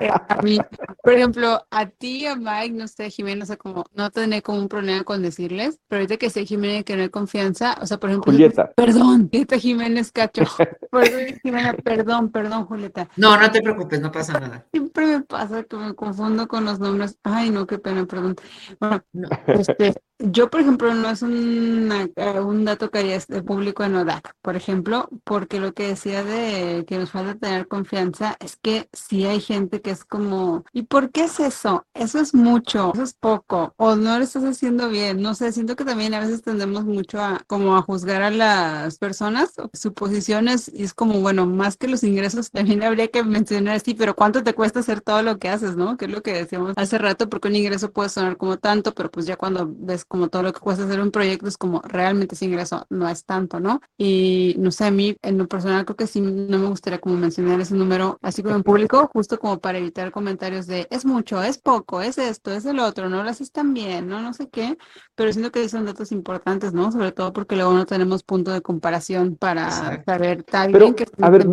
eh, 0.00 0.10
a 0.28 0.40
mí, 0.42 0.58
por 1.02 1.12
ejemplo, 1.12 1.66
a 1.70 1.86
ti, 1.86 2.26
a 2.26 2.36
Mike, 2.36 2.70
no 2.74 2.86
sé, 2.88 3.10
Jimena, 3.10 3.44
o 3.44 3.46
sea, 3.46 3.56
como, 3.56 3.84
no 3.94 4.10
tener 4.10 4.42
como 4.42 4.58
un 4.58 4.68
problema 4.68 5.02
con 5.04 5.22
decirles, 5.22 5.78
pero 5.88 6.00
ahorita 6.00 6.16
que 6.16 6.30
sé 6.30 6.46
Jimena 6.46 6.82
que 6.82 6.96
no 6.96 7.02
hay 7.02 7.08
confianza, 7.10 7.76
o 7.80 7.86
sea, 7.86 7.98
por 7.98 8.10
ejemplo, 8.10 8.32
Julieta. 8.32 8.70
perdón, 8.76 9.28
Julieta 9.30 9.58
Jiménez 9.58 10.12
Cacho, 10.12 10.42
perdón, 10.90 11.40
Jimena, 11.42 11.72
perdón, 11.74 12.30
perdón, 12.30 12.66
Julieta. 12.66 13.08
No, 13.16 13.36
no 13.36 13.50
te 13.50 13.62
preocupes, 13.62 14.00
no 14.00 14.12
pasa 14.12 14.38
nada. 14.38 14.66
Siempre 14.72 15.06
me 15.06 15.20
pasa 15.22 15.64
que 15.64 15.76
me 15.76 15.94
confundo 15.94 16.46
con 16.48 16.64
los 16.64 16.78
nombres, 16.78 17.18
ay, 17.24 17.50
no, 17.50 17.66
qué 17.66 17.78
pena, 17.78 18.06
perdón. 18.06 18.36
Bueno, 18.78 19.02
No. 19.12 19.28
este, 19.48 19.94
yo, 20.20 20.50
por 20.50 20.60
ejemplo, 20.60 20.92
no 20.94 21.08
es 21.10 21.22
una- 21.22 22.04
eh, 22.16 22.40
un 22.40 22.64
dato 22.64 22.90
que 22.90 22.98
haría 22.98 23.16
este 23.16 23.42
público 23.42 23.84
en 23.84 23.96
ODAC, 23.96 24.34
por 24.42 24.54
ejemplo, 24.56 25.08
porque 25.24 25.60
lo 25.60 25.72
que 25.72 25.88
decía 25.88 26.22
de 26.24 26.84
que 26.86 26.98
nos 26.98 27.10
falta 27.10 27.34
tener 27.36 27.66
confianza 27.68 28.36
es 28.40 28.56
que 28.56 28.88
sí 28.92 29.24
hay 29.26 29.40
gente 29.40 29.80
que 29.80 29.90
es 29.90 30.04
como, 30.04 30.64
¿y 30.72 30.82
por 30.82 31.10
qué 31.10 31.24
es 31.24 31.40
eso? 31.40 31.86
Eso 31.94 32.20
es 32.20 32.34
mucho, 32.34 32.92
eso 32.94 33.02
es 33.02 33.14
poco, 33.14 33.72
o 33.78 33.96
no 33.96 34.18
lo 34.18 34.24
estás 34.24 34.44
haciendo 34.44 34.88
bien, 34.90 35.22
no 35.22 35.34
sé, 35.34 35.52
siento 35.52 35.74
que 35.76 35.84
también 35.84 36.12
a 36.14 36.20
veces 36.20 36.42
tendemos 36.42 36.84
mucho 36.84 37.20
a 37.20 37.40
como 37.46 37.76
a 37.76 37.82
juzgar 37.82 38.22
a 38.22 38.30
las 38.30 38.98
personas, 38.98 39.52
suposiciones, 39.72 40.70
y 40.74 40.82
es 40.84 40.94
como, 40.94 41.20
bueno, 41.20 41.46
más 41.46 41.76
que 41.76 41.88
los 41.88 42.02
ingresos, 42.04 42.50
también 42.50 42.82
habría 42.82 43.08
que 43.08 43.22
mencionar, 43.24 43.80
sí, 43.80 43.94
pero 43.94 44.14
¿cuánto 44.14 44.42
te 44.42 44.54
cuesta 44.54 44.80
hacer 44.80 45.00
todo 45.00 45.22
lo 45.22 45.38
que 45.38 45.48
haces, 45.48 45.76
no? 45.76 45.96
Que 45.96 46.04
es 46.06 46.10
lo 46.10 46.22
que 46.22 46.32
decíamos 46.32 46.72
hace 46.76 46.98
rato, 46.98 47.28
porque 47.28 47.48
un 47.48 47.56
ingreso 47.56 47.92
puede 47.92 48.08
sonar 48.10 48.36
como 48.36 48.58
tanto, 48.58 48.94
pero 48.94 49.10
pues 49.10 49.26
ya 49.26 49.36
cuando 49.36 49.66
ves 49.68 50.04
como 50.10 50.28
todo 50.28 50.42
lo 50.42 50.52
que 50.52 50.60
cuesta 50.60 50.84
hacer 50.84 51.00
un 51.00 51.10
proyecto 51.12 51.46
es 51.48 51.56
como 51.56 51.80
realmente 51.82 52.34
ese 52.34 52.44
ingreso 52.46 52.84
no 52.90 53.08
es 53.08 53.24
tanto, 53.24 53.60
¿no? 53.60 53.80
Y 53.96 54.56
no 54.58 54.72
sé, 54.72 54.86
a 54.86 54.90
mí 54.90 55.16
en 55.22 55.38
lo 55.38 55.46
personal 55.48 55.84
creo 55.84 55.96
que 55.96 56.06
sí 56.08 56.20
no 56.20 56.58
me 56.58 56.66
gustaría 56.66 56.98
como 57.00 57.16
mencionar 57.16 57.60
ese 57.60 57.74
número 57.74 58.18
así 58.20 58.42
como 58.42 58.56
en 58.56 58.62
público, 58.64 59.08
justo 59.12 59.38
como 59.38 59.60
para 59.60 59.78
evitar 59.78 60.10
comentarios 60.10 60.66
de 60.66 60.88
es 60.90 61.04
mucho, 61.04 61.42
es 61.42 61.58
poco, 61.58 62.02
es 62.02 62.18
esto, 62.18 62.50
es 62.50 62.66
el 62.66 62.80
otro, 62.80 63.08
no 63.08 63.22
lo 63.22 63.30
haces 63.30 63.52
tan 63.52 63.72
bien, 63.72 64.08
no, 64.08 64.20
no 64.20 64.32
sé 64.34 64.48
qué, 64.50 64.76
pero 65.14 65.32
siento 65.32 65.52
que 65.52 65.68
son 65.68 65.86
datos 65.86 66.12
importantes, 66.12 66.72
¿no? 66.72 66.90
Sobre 66.90 67.12
todo 67.12 67.32
porque 67.32 67.54
luego 67.54 67.72
no 67.72 67.86
tenemos 67.86 68.22
punto 68.24 68.50
de 68.50 68.62
comparación 68.62 69.36
para 69.36 69.64
Exacto. 69.66 70.12
saber, 70.12 70.44
Pero, 70.44 70.78
bien 70.78 70.94
que 70.94 71.06
a 71.20 71.30
ver- 71.30 71.46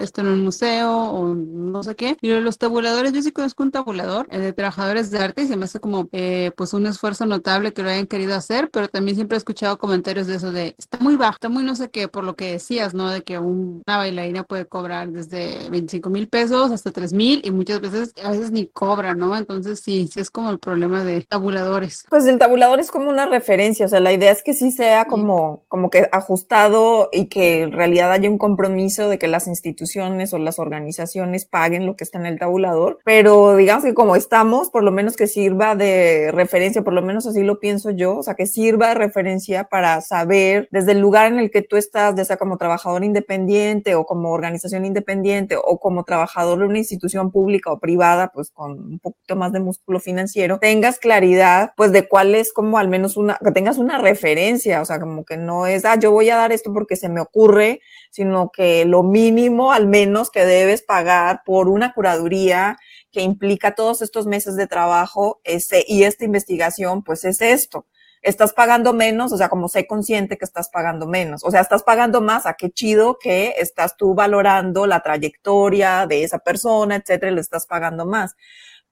esto 0.00 0.20
en 0.20 0.28
un 0.28 0.44
museo 0.44 0.92
o 0.92 1.34
no 1.34 1.82
sé 1.82 1.96
qué. 1.96 2.16
Y 2.20 2.30
los 2.40 2.58
tabuladores, 2.58 3.12
yo 3.12 3.22
sí 3.22 3.32
conozco 3.32 3.62
un 3.62 3.70
tabulador 3.70 4.28
de 4.28 4.52
trabajadores 4.52 5.10
de 5.10 5.18
arte 5.18 5.42
y 5.42 5.46
se 5.48 5.56
me 5.56 5.64
hace 5.64 5.80
como 5.80 6.08
eh, 6.12 6.52
pues 6.56 6.72
un 6.72 6.86
esfuerzo 6.86 7.26
notable 7.26 7.72
que 7.72 7.82
lo 7.88 7.94
hayan 7.94 8.06
querido 8.06 8.34
hacer, 8.34 8.70
pero 8.70 8.88
también 8.88 9.16
siempre 9.16 9.36
he 9.36 9.38
escuchado 9.38 9.78
comentarios 9.78 10.26
de 10.26 10.36
eso 10.36 10.52
de 10.52 10.74
está 10.78 10.98
muy 11.00 11.16
bajo, 11.16 11.34
está 11.34 11.48
muy 11.48 11.64
no 11.64 11.74
sé 11.76 11.90
qué, 11.90 12.08
por 12.08 12.24
lo 12.24 12.36
que 12.36 12.52
decías, 12.52 12.94
¿no? 12.94 13.10
De 13.10 13.22
que 13.22 13.38
un- 13.38 13.82
una 13.86 13.96
bailarina 13.98 14.44
puede 14.44 14.66
cobrar 14.66 15.08
desde 15.10 15.68
25 15.70 16.10
mil 16.10 16.28
pesos 16.28 16.70
hasta 16.72 16.90
3 16.92 17.12
mil 17.12 17.40
y 17.44 17.50
muchas 17.50 17.80
veces, 17.80 18.12
a 18.22 18.30
veces 18.30 18.50
ni 18.50 18.66
cobra, 18.68 19.14
¿no? 19.14 19.36
Entonces 19.36 19.80
sí, 19.80 20.08
sí 20.12 20.20
es 20.20 20.30
como 20.30 20.50
el 20.50 20.58
problema 20.58 21.04
de 21.04 21.22
tabuladores. 21.22 22.04
Pues 22.08 22.26
el 22.26 22.38
tabulador 22.38 22.80
es 22.80 22.90
como 22.90 23.10
una 23.10 23.26
referencia, 23.26 23.86
o 23.86 23.88
sea, 23.88 24.00
la 24.00 24.12
idea 24.12 24.30
es 24.32 24.42
que 24.42 24.54
sí 24.54 24.70
sea 24.70 25.06
como, 25.06 25.64
como 25.68 25.90
que 25.90 26.08
ajustado 26.12 27.08
y 27.12 27.26
que 27.26 27.62
en 27.62 27.72
realidad 27.72 28.12
haya 28.12 28.30
un 28.30 28.38
compromiso 28.38 29.08
de 29.08 29.18
que 29.18 29.28
las 29.28 29.46
instituciones 29.46 30.32
o 30.32 30.38
las 30.38 30.58
organizaciones 30.58 31.44
paguen 31.46 31.86
lo 31.86 31.96
que 31.96 32.04
está 32.04 32.18
en 32.18 32.26
el 32.26 32.38
tabulador, 32.38 32.98
pero 33.04 33.56
digamos 33.56 33.84
que 33.84 33.94
como 33.94 34.16
estamos, 34.16 34.70
por 34.70 34.82
lo 34.84 34.92
menos 34.92 35.16
que 35.16 35.26
sirva 35.26 35.74
de 35.74 36.30
referencia, 36.32 36.82
por 36.82 36.92
lo 36.92 37.02
menos 37.02 37.26
así 37.26 37.42
lo 37.42 37.60
pienso 37.60 37.67
yo, 37.96 38.18
o 38.18 38.22
sea, 38.22 38.34
que 38.34 38.46
sirva 38.46 38.88
de 38.88 38.94
referencia 38.94 39.64
para 39.64 40.00
saber 40.00 40.68
desde 40.70 40.92
el 40.92 41.00
lugar 41.00 41.32
en 41.32 41.38
el 41.38 41.50
que 41.50 41.62
tú 41.62 41.76
estás, 41.76 42.14
ya 42.14 42.24
sea 42.24 42.36
como 42.36 42.56
trabajador 42.56 43.04
independiente 43.04 43.94
o 43.94 44.04
como 44.04 44.32
organización 44.32 44.84
independiente 44.84 45.56
o 45.56 45.78
como 45.78 46.04
trabajador 46.04 46.60
de 46.60 46.66
una 46.66 46.78
institución 46.78 47.30
pública 47.30 47.70
o 47.72 47.78
privada, 47.78 48.30
pues 48.32 48.50
con 48.50 48.72
un 48.72 48.98
poquito 48.98 49.36
más 49.36 49.52
de 49.52 49.60
músculo 49.60 50.00
financiero, 50.00 50.58
tengas 50.58 50.98
claridad, 50.98 51.72
pues 51.76 51.92
de 51.92 52.08
cuál 52.08 52.34
es 52.34 52.52
como 52.52 52.78
al 52.78 52.88
menos 52.88 53.16
una, 53.16 53.38
que 53.44 53.52
tengas 53.52 53.78
una 53.78 53.98
referencia, 53.98 54.80
o 54.80 54.84
sea, 54.84 55.00
como 55.00 55.24
que 55.24 55.36
no 55.36 55.66
es, 55.66 55.84
ah, 55.84 55.96
yo 55.96 56.12
voy 56.12 56.30
a 56.30 56.36
dar 56.36 56.52
esto 56.52 56.72
porque 56.72 56.96
se 56.96 57.08
me 57.08 57.20
ocurre, 57.20 57.80
sino 58.10 58.50
que 58.50 58.84
lo 58.84 59.02
mínimo 59.02 59.72
al 59.72 59.86
menos 59.86 60.30
que 60.30 60.44
debes 60.44 60.82
pagar 60.82 61.42
por 61.44 61.68
una 61.68 61.92
curaduría 61.92 62.78
que 63.10 63.22
implica 63.22 63.74
todos 63.74 64.02
estos 64.02 64.26
meses 64.26 64.56
de 64.56 64.66
trabajo 64.66 65.40
ese, 65.44 65.84
y 65.86 66.04
esta 66.04 66.24
investigación, 66.24 67.02
pues 67.02 67.24
es 67.24 67.40
esto. 67.40 67.86
Estás 68.22 68.52
pagando 68.52 68.92
menos, 68.92 69.32
o 69.32 69.36
sea, 69.36 69.48
como 69.48 69.68
sé 69.68 69.86
consciente 69.86 70.38
que 70.38 70.44
estás 70.44 70.68
pagando 70.70 71.06
menos, 71.06 71.44
o 71.44 71.50
sea, 71.50 71.60
estás 71.60 71.84
pagando 71.84 72.20
más, 72.20 72.46
a 72.46 72.54
qué 72.54 72.70
chido 72.70 73.18
que 73.18 73.54
estás 73.58 73.96
tú 73.96 74.14
valorando 74.14 74.86
la 74.86 75.00
trayectoria 75.00 76.06
de 76.06 76.24
esa 76.24 76.38
persona, 76.40 76.96
etcétera, 76.96 77.30
y 77.32 77.34
le 77.36 77.40
estás 77.40 77.66
pagando 77.66 78.06
más. 78.06 78.34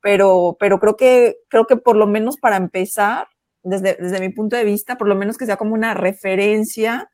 Pero, 0.00 0.56
pero 0.60 0.78
creo 0.78 0.96
que, 0.96 1.36
creo 1.48 1.66
que 1.66 1.76
por 1.76 1.96
lo 1.96 2.06
menos 2.06 2.36
para 2.36 2.56
empezar, 2.56 3.26
desde, 3.62 3.96
desde 4.00 4.20
mi 4.20 4.28
punto 4.30 4.56
de 4.56 4.64
vista, 4.64 4.96
por 4.96 5.08
lo 5.08 5.16
menos 5.16 5.36
que 5.36 5.46
sea 5.46 5.56
como 5.56 5.74
una 5.74 5.94
referencia 5.94 7.10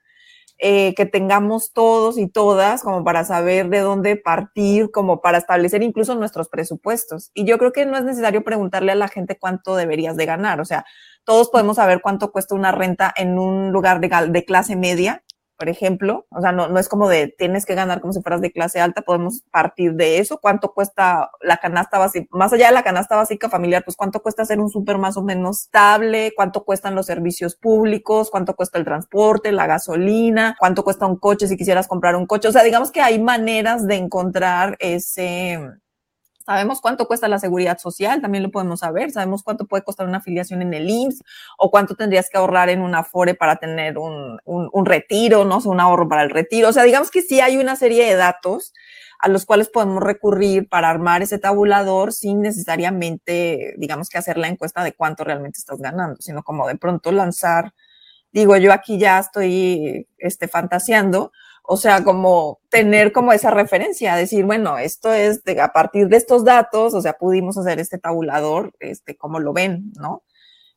eh, 0.65 0.95
que 0.95 1.07
tengamos 1.07 1.73
todos 1.73 2.17
y 2.19 2.29
todas 2.29 2.85
como 2.85 3.03
para 3.03 3.25
saber 3.25 3.69
de 3.69 3.81
dónde 3.81 4.15
partir, 4.15 4.93
como 4.93 5.21
para 5.21 5.39
establecer 5.39 5.83
incluso 5.83 6.15
nuestros 6.15 6.49
presupuestos. 6.49 7.33
Y 7.35 7.45
yo 7.45 7.59
creo 7.59 7.73
que 7.73 7.85
no 7.85 7.97
es 7.97 8.05
necesario 8.05 8.45
preguntarle 8.45 8.93
a 8.93 8.95
la 8.95 9.09
gente 9.09 9.37
cuánto 9.37 9.75
deberías 9.75 10.17
de 10.17 10.25
ganar. 10.25 10.61
O 10.61 10.65
sea, 10.65 10.85
todos 11.25 11.51
podemos 11.51 11.79
saber 11.79 12.01
cuánto 12.01 12.31
cuesta 12.31 12.55
una 12.55 12.71
renta 12.71 13.13
en 13.17 13.41
un 13.41 13.73
lugar 13.73 13.99
de, 13.99 14.09
de 14.29 14.45
clase 14.45 14.77
media, 14.77 15.25
por 15.63 15.69
ejemplo. 15.69 16.27
O 16.31 16.41
sea, 16.41 16.51
no, 16.51 16.67
no 16.67 16.81
es 16.81 16.89
como 16.89 17.09
de 17.09 17.29
tienes 17.29 17.65
que 17.65 17.77
ganar 17.77 18.01
como 18.01 18.13
si 18.13 18.21
fueras 18.21 18.41
de 18.41 18.51
clase 18.51 18.81
alta, 18.81 19.03
podemos 19.03 19.45
partir 19.53 19.95
de 19.95 20.19
eso. 20.19 20.39
¿Cuánto 20.39 20.73
cuesta 20.73 21.31
la 21.41 21.59
canasta 21.59 21.99
básica? 21.99 22.27
Más 22.33 22.53
allá 22.53 22.67
de 22.67 22.75
la 22.75 22.83
canasta 22.83 23.15
básica 23.15 23.49
familiar, 23.49 23.85
pues 23.85 23.97
cuánto 23.97 24.21
cuesta 24.23 24.43
hacer 24.43 24.59
un 24.59 24.71
súper 24.71 24.99
más 24.99 25.17
o 25.17 25.23
menos 25.23 25.61
estable, 25.61 26.33
cuánto 26.35 26.65
cuestan 26.65 26.97
los 26.97 27.07
servicios 27.07 27.55
públicos, 27.55 28.29
cuánto 28.29 28.57
cuesta 28.57 28.77
el 28.77 28.85
transporte, 28.85 29.53
la 29.53 29.69
gasolina, 29.69 30.57
cuánto 30.59 30.83
cuesta 30.83 31.07
un 31.07 31.15
coche 31.15 31.47
si 31.47 31.57
quisieras 31.57 31.87
comprar 31.87 32.17
un 32.17 32.27
coche. 32.27 32.49
O 32.49 32.53
sea, 32.53 32.65
digamos 32.65 32.91
que 32.91 33.01
hay 33.01 33.21
maneras 33.21 33.87
de 33.87 33.95
encontrar 33.95 34.77
ese, 34.81 35.61
Sabemos 36.45 36.81
cuánto 36.81 37.07
cuesta 37.07 37.29
la 37.29 37.39
seguridad 37.39 37.79
social, 37.79 38.21
también 38.21 38.43
lo 38.43 38.51
podemos 38.51 38.81
saber. 38.81 39.11
Sabemos 39.11 39.43
cuánto 39.43 39.67
puede 39.67 39.85
costar 39.85 40.07
una 40.07 40.19
afiliación 40.19 40.63
en 40.63 40.75
el 40.75 40.89
IMSS 40.91 41.23
o 41.59 41.71
cuánto 41.71 41.95
tendrías 41.95 42.29
que 42.29 42.39
ahorrar 42.39 42.69
en 42.69 42.81
una 42.81 43.01
Afore 43.01 43.35
para 43.35 43.57
tener 43.57 43.99
un, 43.99 44.39
un, 44.45 44.69
un 44.73 44.87
retiro, 44.87 45.45
no 45.45 45.59
o 45.59 45.61
sea, 45.61 45.73
un 45.73 45.81
ahorro 45.81 46.09
para 46.09 46.23
el 46.23 46.31
retiro. 46.31 46.69
O 46.69 46.73
sea, 46.73 46.83
digamos 46.83 47.11
que 47.11 47.23
sí 47.23 47.41
hay 47.41 47.57
una 47.59 47.77
serie 47.77 48.07
de 48.07 48.17
datos 48.17 48.73
a 49.23 49.29
los 49.29 49.47
cuales 49.47 49.69
podemos 49.69 50.03
recurrir 50.03 50.69
para 50.69 50.91
armar 50.91 51.23
ese 51.23 51.39
tabulador 51.39 52.13
sin 52.13 52.43
necesariamente, 52.43 53.75
digamos 53.79 54.09
que 54.09 54.19
hacer 54.19 54.37
la 54.37 54.49
encuesta 54.49 54.83
de 54.83 54.95
cuánto 54.95 55.23
realmente 55.23 55.61
estás 55.61 55.79
ganando, 55.79 56.21
sino 56.21 56.43
como 56.43 56.67
de 56.67 56.75
pronto 56.75 57.13
lanzar, 57.13 57.73
digo, 58.33 58.57
yo 58.57 58.73
aquí 58.73 58.99
ya 58.99 59.21
estoy 59.21 60.09
este, 60.19 60.49
fantaseando, 60.49 61.31
o 61.63 61.77
sea, 61.77 62.05
como 62.05 62.61
tener 62.69 63.13
como 63.13 63.33
esa 63.33 63.51
referencia, 63.51 64.17
decir, 64.17 64.45
bueno, 64.45 64.79
esto 64.79 65.13
es 65.13 65.43
de, 65.45 65.61
a 65.61 65.73
partir 65.73 66.09
de 66.09 66.17
estos 66.17 66.45
datos, 66.45 66.95
o 66.95 67.01
sea, 67.01 67.15
pudimos 67.15 67.57
hacer 67.57 67.79
este 67.79 67.99
tabulador, 67.99 68.73
este, 68.81 69.17
como 69.17 69.39
lo 69.39 69.53
ven, 69.53 69.93
¿no? 69.97 70.23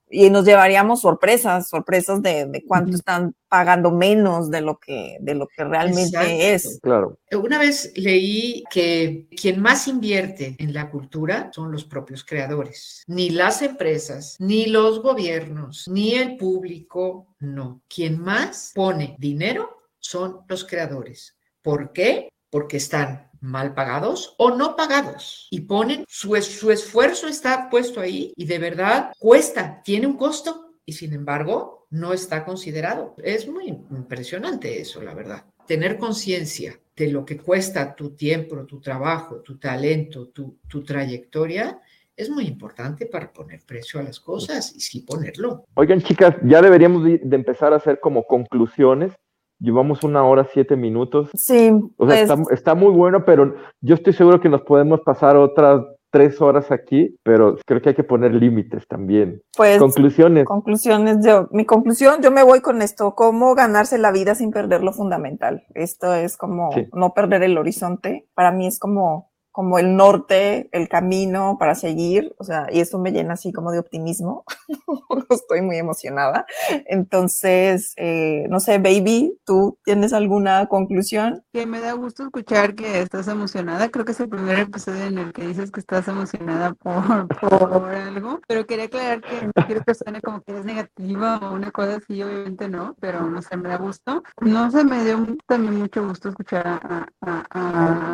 Y 0.07 0.29
nos 0.29 0.45
llevaríamos 0.45 1.01
sorpresas, 1.01 1.67
sorpresas 1.67 2.21
de, 2.21 2.45
de 2.45 2.63
cuánto 2.63 2.95
están 2.95 3.36
pagando 3.49 3.89
menos 3.89 4.51
de 4.51 4.61
lo 4.61 4.77
que, 4.77 5.17
de 5.19 5.33
lo 5.33 5.47
que 5.47 5.63
realmente 5.63 6.17
Exacto. 6.17 6.29
es. 6.29 6.79
Claro. 6.83 7.19
Una 7.31 7.57
vez 7.57 7.91
leí 7.95 8.63
que 8.69 9.27
quien 9.36 9.59
más 9.59 9.88
invierte 9.88 10.55
en 10.59 10.73
la 10.73 10.91
cultura 10.91 11.49
son 11.51 11.71
los 11.71 11.86
propios 11.86 12.23
creadores. 12.23 13.03
Ni 13.07 13.31
las 13.31 13.63
empresas, 13.63 14.36
ni 14.39 14.67
los 14.67 15.01
gobiernos, 15.01 15.88
ni 15.88 16.13
el 16.13 16.38
público, 16.38 17.27
no. 17.39 17.81
Quien 17.88 18.19
más 18.19 18.73
pone 18.75 19.15
dinero 19.17 19.74
son 20.05 20.41
los 20.47 20.65
creadores. 20.65 21.35
¿Por 21.61 21.91
qué? 21.91 22.29
Porque 22.49 22.77
están 22.77 23.31
mal 23.41 23.73
pagados 23.73 24.35
o 24.37 24.51
no 24.51 24.75
pagados 24.75 25.47
y 25.51 25.61
ponen 25.61 26.05
su, 26.07 26.35
su 26.41 26.71
esfuerzo 26.71 27.27
está 27.27 27.69
puesto 27.69 27.99
ahí 27.99 28.33
y 28.35 28.45
de 28.45 28.59
verdad 28.59 29.11
cuesta, 29.19 29.81
tiene 29.83 30.07
un 30.07 30.17
costo 30.17 30.73
y 30.85 30.93
sin 30.93 31.13
embargo 31.13 31.87
no 31.89 32.13
está 32.13 32.45
considerado. 32.45 33.15
Es 33.23 33.47
muy 33.47 33.67
impresionante 33.67 34.79
eso, 34.79 35.01
la 35.01 35.13
verdad. 35.13 35.45
Tener 35.67 35.97
conciencia 35.97 36.79
de 36.95 37.07
lo 37.07 37.25
que 37.25 37.37
cuesta 37.37 37.95
tu 37.95 38.11
tiempo, 38.11 38.63
tu 38.65 38.79
trabajo, 38.79 39.41
tu 39.41 39.57
talento, 39.57 40.27
tu, 40.29 40.59
tu 40.67 40.83
trayectoria 40.83 41.81
es 42.15 42.29
muy 42.29 42.45
importante 42.45 43.05
para 43.05 43.31
poner 43.31 43.61
precio 43.65 43.99
a 43.99 44.03
las 44.03 44.19
cosas 44.19 44.73
y 44.75 44.79
sí 44.79 45.01
ponerlo. 45.01 45.65
Oigan, 45.73 46.01
chicas, 46.01 46.35
ya 46.43 46.61
deberíamos 46.61 47.03
de, 47.03 47.19
de 47.21 47.35
empezar 47.35 47.73
a 47.73 47.77
hacer 47.77 47.99
como 47.99 48.23
conclusiones. 48.23 49.11
Llevamos 49.59 50.03
una 50.03 50.23
hora, 50.23 50.45
siete 50.51 50.75
minutos. 50.75 51.29
Sí, 51.33 51.69
O 51.97 52.07
sea, 52.07 52.25
pues, 52.27 52.29
está, 52.29 52.53
está 52.53 52.75
muy 52.75 52.91
bueno, 52.91 53.23
pero 53.25 53.55
yo 53.81 53.95
estoy 53.95 54.13
seguro 54.13 54.39
que 54.41 54.49
nos 54.49 54.61
podemos 54.63 55.01
pasar 55.01 55.37
otras 55.37 55.81
tres 56.11 56.39
horas 56.41 56.71
aquí, 56.71 57.13
pero 57.23 57.57
creo 57.65 57.81
que 57.81 57.89
hay 57.89 57.95
que 57.95 58.03
poner 58.03 58.33
límites 58.33 58.87
también. 58.87 59.41
pues 59.57 59.79
Conclusiones. 59.79 60.45
conclusiones. 60.45 61.17
Yo, 61.25 61.49
mi 61.51 61.65
conclusión, 61.65 62.21
yo 62.21 62.31
me 62.31 62.41
voy 62.43 62.61
con 62.61 62.81
esto, 62.81 63.15
cómo 63.15 63.53
ganarse 63.53 63.97
la 63.97 64.13
vida 64.13 64.33
sin 64.33 64.51
perder 64.51 64.81
lo 64.81 64.93
fundamental. 64.93 65.63
Esto 65.73 66.13
es 66.13 66.37
como 66.37 66.71
Sí. 66.71 66.87
no 66.93 67.13
perder 67.13 67.43
el 67.43 67.57
horizonte. 67.57 68.27
Para 68.33 68.51
mí 68.53 68.65
es 68.65 68.79
como, 68.79 69.29
como 69.55 69.79
el 69.79 69.95
norte, 69.95 70.67
el 70.73 70.89
camino 70.89 71.55
para 71.57 71.75
seguir. 71.75 72.35
O 72.39 72.43
sea, 72.43 72.67
y 72.69 72.81
eso 72.81 72.99
me 72.99 73.13
llena 73.13 73.35
así 73.35 73.53
como 73.53 73.71
de 73.71 73.79
optimismo. 73.79 74.43
Estoy 75.29 75.61
muy 75.61 75.77
emocionada. 75.77 76.45
Entonces, 76.87 77.93
eh, 77.95 78.47
no 78.49 78.59
sé, 78.59 78.79
baby, 78.79 79.39
¿tú 79.45 79.77
tienes 79.85 80.11
alguna 80.11 80.65
conclusión? 80.67 81.41
Que 81.53 81.65
me 81.65 81.79
da 81.79 81.93
gusto 81.93 82.23
escuchar 82.23 82.75
que 82.75 82.99
estás 82.99 83.29
emocionada. 83.29 83.87
Creo 83.89 84.03
que 84.03 84.11
es 84.11 84.19
el 84.19 84.27
primer 84.27 84.59
episodio 84.59 85.05
en 85.05 85.17
el 85.19 85.31
que 85.31 85.47
dices 85.47 85.71
que 85.71 85.79
estás 85.79 86.05
emocionada 86.09 86.73
por, 86.73 87.27
por 87.39 87.89
algo. 87.95 88.41
Pero 88.49 88.65
quería 88.65 88.85
aclarar 88.85 89.21
que 89.21 89.45
no 89.45 89.65
quiero 89.65 89.83
que 89.85 89.93
suene 89.95 90.19
como 90.21 90.41
que 90.41 90.51
eres 90.51 90.65
negativa 90.65 91.39
o 91.43 91.53
una 91.53 91.71
cosa 91.71 91.95
así, 91.95 92.21
obviamente 92.21 92.67
no, 92.67 92.93
pero 92.99 93.21
no 93.29 93.41
sé, 93.41 93.55
me 93.55 93.69
da 93.69 93.77
gusto. 93.77 94.21
No 94.41 94.69
se 94.69 94.83
me 94.83 95.01
dio 95.05 95.25
también 95.47 95.79
mucho 95.79 96.05
gusto 96.05 96.27
escuchar 96.27 96.67
a, 96.67 97.07
a- 97.21 97.45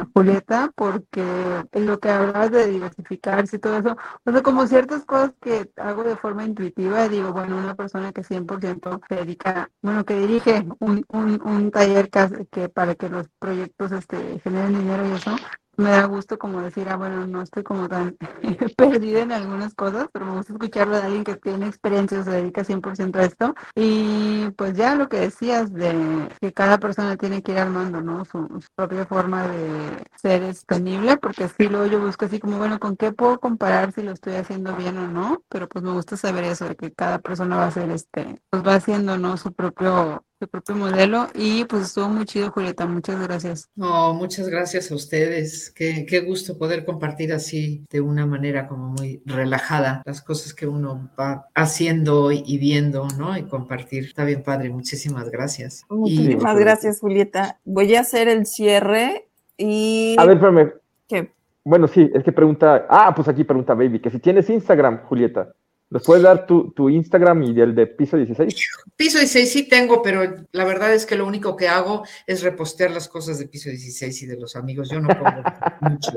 a 0.02 0.08
Julieta 0.14 0.70
porque 0.76 1.31
en 1.72 1.86
lo 1.86 2.00
que 2.00 2.10
hablabas 2.10 2.52
de 2.52 2.68
diversificarse 2.68 3.56
y 3.58 3.60
todo 3.60 3.78
eso, 3.78 3.98
o 4.26 4.32
sea, 4.32 4.42
como 4.44 4.68
ciertas 4.68 5.06
cosas 5.06 5.34
que 5.42 5.72
hago 5.78 6.04
de 6.04 6.16
forma 6.16 6.44
intuitiva, 6.46 7.08
digo, 7.10 7.34
bueno, 7.34 7.58
una 7.58 7.76
persona 7.76 8.12
que 8.12 8.24
100% 8.24 9.02
se 9.08 9.16
dedica, 9.16 9.70
bueno, 9.82 10.06
que 10.06 10.16
dirige 10.20 10.66
un, 10.80 11.06
un, 11.10 11.42
un 11.44 11.72
taller 11.72 12.10
que, 12.10 12.48
que 12.52 12.70
para 12.70 12.96
que 12.96 13.10
los 13.10 13.28
proyectos 13.40 13.92
este, 13.92 14.40
generen 14.40 14.80
dinero 14.80 15.08
y 15.08 15.12
eso, 15.14 15.36
me 15.82 15.90
da 15.90 16.06
gusto 16.06 16.38
como 16.38 16.62
decir, 16.62 16.88
ah, 16.90 16.96
bueno, 16.96 17.28
no 17.28 17.42
estoy 17.42 17.64
como 17.64 17.90
tan 17.90 18.16
perdida 18.78 19.22
en 19.22 19.32
algunas 19.32 19.74
cosas, 19.74 20.08
pero 20.14 20.26
me 20.26 20.38
gusta 20.38 20.54
escucharlo 20.54 20.96
de 20.96 21.04
alguien 21.04 21.24
que 21.24 21.36
tiene 21.36 21.68
experiencia, 21.68 22.24
se 22.24 22.32
dedica 22.32 22.64
100% 22.64 23.16
a 23.20 23.24
esto. 23.24 23.56
Y 23.76 24.50
pues 24.52 24.76
ya 24.76 24.96
lo 24.96 25.10
que 25.10 25.20
decías 25.20 25.74
de 25.74 26.30
que 26.40 26.54
cada 26.54 26.78
persona 26.78 27.18
tiene 27.18 27.42
que 27.42 27.54
ir 27.54 27.58
armando, 27.60 28.02
¿no? 28.02 28.26
Su, 28.26 28.62
propia 28.76 29.06
forma 29.06 29.48
de 29.48 30.06
ser 30.16 30.54
sostenible, 30.54 31.18
porque 31.18 31.48
sí, 31.48 31.68
luego 31.68 31.88
yo 31.88 32.00
busco 32.00 32.26
así 32.26 32.40
como, 32.40 32.58
bueno, 32.58 32.80
¿con 32.80 32.96
qué 32.96 33.12
puedo 33.12 33.40
comparar 33.40 33.92
si 33.94 34.04
lo 34.04 34.12
estoy 34.12 34.36
haciendo 34.36 34.76
bien 34.76 34.98
o 34.98 35.08
no? 35.08 35.44
Pero 35.50 35.68
pues 35.68 35.84
me 35.84 35.92
gusta 35.92 36.18
saber 36.18 36.46
eso, 36.46 36.66
de 36.66 36.76
que 36.76 36.94
cada 36.94 37.20
persona 37.20 37.58
va 37.58 37.66
a 37.66 37.68
hacer 37.68 37.90
este, 37.90 38.42
pues 38.50 38.66
va 38.66 38.76
haciendo, 38.76 39.18
¿no? 39.18 39.38
Su 39.38 39.54
propio 39.54 40.24
su 40.42 40.48
propio 40.48 40.76
modelo 40.76 41.28
y 41.36 41.66
pues 41.66 41.84
estuvo 41.84 42.10
muy 42.10 42.26
chido 42.26 42.50
Julieta, 42.50 42.88
muchas 42.88 43.22
gracias. 43.22 43.70
No, 43.76 44.16
muchas 44.16 44.50
gracias 44.50 44.92
a 44.92 44.96
ustedes. 44.96 45.70
Qué, 45.70 46.08
qué 46.08 46.22
gusto 46.22 46.58
poder 46.58 46.84
compartir 46.84 47.32
así 47.32 47.86
de 47.92 48.02
una 48.02 48.26
manera 48.26 48.68
como 48.68 48.90
muy 48.90 49.22
relajada 49.24 50.02
las 50.04 50.24
cosas 50.24 50.56
que 50.56 50.66
uno 50.66 51.12
va 51.20 51.46
haciendo 51.54 52.32
y 52.32 52.58
viendo, 52.58 53.08
¿no? 53.20 53.38
Y 53.38 53.44
compartir. 53.44 54.06
Está 54.06 54.26
bien 54.26 54.42
padre. 54.42 54.72
Muchísimas 54.72 55.30
gracias. 55.30 55.86
Muchísimas 55.90 56.38
muchas 56.38 56.60
gracias, 56.60 57.00
Julieta. 57.02 57.60
Voy 57.64 57.94
a 57.94 58.00
hacer 58.00 58.28
el 58.28 58.48
cierre 58.48 59.28
y... 59.58 60.16
A 60.18 60.26
ver, 60.26 60.38
espérame. 60.38 60.74
¿qué? 61.08 61.32
Bueno, 61.64 61.88
sí, 61.88 62.10
es 62.16 62.24
que 62.24 62.32
pregunta. 62.32 62.88
Ah, 62.90 63.14
pues 63.16 63.28
aquí 63.28 63.44
pregunta 63.44 63.76
Baby, 63.76 64.00
que 64.00 64.10
si 64.10 64.18
tienes 64.18 64.50
Instagram, 64.50 65.04
Julieta. 65.04 65.54
¿Nos 65.92 66.04
puedes 66.06 66.24
dar 66.24 66.48
tu, 66.48 66.72
tu 66.72 66.90
Instagram 66.90 67.44
y 67.44 67.60
el 67.60 67.76
de 67.76 67.86
piso 67.86 68.16
16? 68.18 68.56
piso 68.96 69.18
16 69.20 69.52
sí 69.52 69.68
tengo, 69.68 70.02
pero 70.02 70.22
la 70.54 70.64
verdad 70.64 70.94
es 70.94 71.06
que 71.06 71.16
lo 71.18 71.28
único 71.28 71.56
que 71.58 71.68
hago 71.68 72.04
es 72.26 72.42
repostear 72.44 72.92
las 72.92 73.10
cosas 73.10 73.38
de 73.40 73.48
piso 73.48 73.70
16 73.70 74.22
y 74.24 74.26
de 74.26 74.38
los 74.40 74.56
amigos. 74.56 74.90
Yo 74.90 75.02
no 75.02 75.10
pongo 75.10 75.44
mucho. 75.82 76.12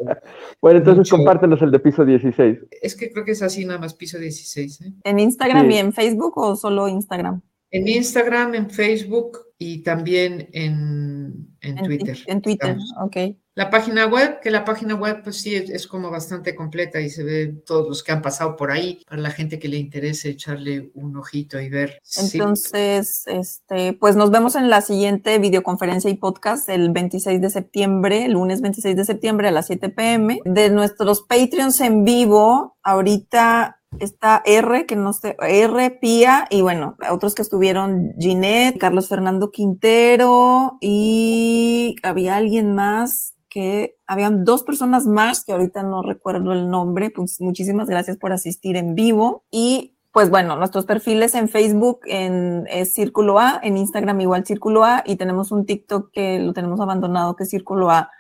Bueno, 0.63 0.79
entonces 0.79 0.99
Mucho. 1.01 1.17
compártenos 1.17 1.61
el 1.61 1.73
de 1.73 1.81
piso 1.81 2.05
16. 2.05 2.59
Es 2.83 2.95
que 2.95 3.11
creo 3.11 3.25
que 3.25 3.33
es 3.33 3.43
así 3.43 3.65
nada 3.65 3.81
más 3.81 3.95
piso 3.95 4.17
16. 4.19 4.81
¿eh? 4.83 4.93
¿En 5.03 5.19
Instagram 5.19 5.67
Sí. 5.69 5.75
y 5.75 5.79
en 5.79 5.93
Facebook 5.93 6.39
o 6.39 6.55
solo 6.57 6.87
Instagram? 6.89 7.43
En 7.73 7.89
Instagram, 7.89 8.55
en 8.55 8.71
Facebook 8.71 9.39
y 9.59 9.83
también 9.83 10.49
en, 10.53 11.49
en 11.61 11.79
En, 11.79 11.85
Twitter. 11.85 12.17
en 12.29 12.41
Twitter, 12.41 12.77
estamos. 12.79 12.95
ok. 13.03 13.17
La 13.57 13.71
página 13.71 14.07
web, 14.07 14.41
que 14.41 14.51
la 14.51 14.65
página 14.65 14.97
web 14.97 15.23
pues 15.23 15.41
sí 15.41 15.55
es, 15.55 15.87
como 15.87 16.11
bastante 16.11 16.57
completa 16.57 17.01
y 17.01 17.09
se 17.09 17.23
ve 17.23 17.55
todos 17.65 17.89
los 17.89 18.03
que 18.03 18.11
han 18.11 18.21
pasado 18.21 18.57
por 18.57 18.73
ahí 18.73 19.01
para 19.09 19.23
la 19.23 19.31
gente 19.31 19.61
que 19.61 19.69
le 19.69 19.77
interese 19.77 20.31
echarle 20.31 20.91
un 20.95 21.17
ojito 21.17 21.61
y 21.61 21.69
ver. 21.69 22.01
Entonces, 22.21 23.23
este, 23.27 23.93
pues 23.93 24.17
nos 24.17 24.33
vemos 24.33 24.57
en 24.57 24.71
la 24.71 24.81
siguiente 24.81 25.39
videoconferencia 25.39 26.11
y 26.11 26.15
podcast 26.15 26.69
el 26.69 26.91
26 26.91 27.41
de 27.41 27.51
septiembre, 27.51 28.25
el 28.25 28.33
lunes 28.33 28.61
26 28.61 28.97
de 28.97 29.05
septiembre 29.05 29.49
a 29.49 29.53
las 29.53 29.67
7 29.67 29.89
pm. 29.91 30.41
De 30.45 30.71
nuestros 30.71 31.23
Patreons 31.23 31.81
en 31.81 32.05
vivo, 32.05 32.74
ahorita 32.85 33.81
está 33.99 34.43
R, 34.45 34.87
que 34.87 34.97
no 34.97 35.13
sé, 35.13 35.37
R, 35.41 35.91
Pía, 36.01 36.47
y 36.51 36.63
bueno, 36.63 36.97
otros 37.11 37.35
que 37.35 37.43
estuvieron, 37.43 38.13
Ginette, 38.19 38.79
Carlos 38.79 39.09
Fernando 39.09 39.51
Quintero, 39.51 40.79
y 40.81 41.97
había 42.03 42.37
alguien 42.37 42.75
más 42.75 43.35
que 43.49 43.97
habían 44.09 44.45
dos 44.45 44.65
personas 44.65 45.07
más 45.07 45.45
que 45.45 45.53
ahorita 45.53 45.85
no 45.85 46.03
recuerdo 46.03 46.53
el 46.53 46.69
nombre, 46.71 47.11
pues 47.11 47.41
muchísimas 47.41 47.89
gracias 47.89 48.17
por 48.17 48.33
asistir 48.33 48.77
en 48.77 48.97
vivo 48.97 49.45
y 49.49 49.95
pues 50.11 50.29
bueno, 50.29 50.57
nuestros 50.57 50.87
perfiles 50.87 51.37
en 51.37 51.49
Facebook 51.49 52.01
en, 52.07 52.67
es 52.69 52.95
Círculo 52.95 53.39
A, 53.39 53.61
en 53.63 53.77
Instagram 53.77 54.21
igual 54.21 54.45
Círculo 54.45 54.85
A 54.85 55.05
y 55.07 55.15
tenemos 55.17 55.53
un 55.53 55.67
TikTok 55.67 56.11
que 56.13 56.41
lo 56.41 56.53
tenemos 56.53 56.81
abandonado 56.81 57.37
que 57.37 57.45
es 57.45 57.51
Círculo 57.51 57.91
A 57.91 58.11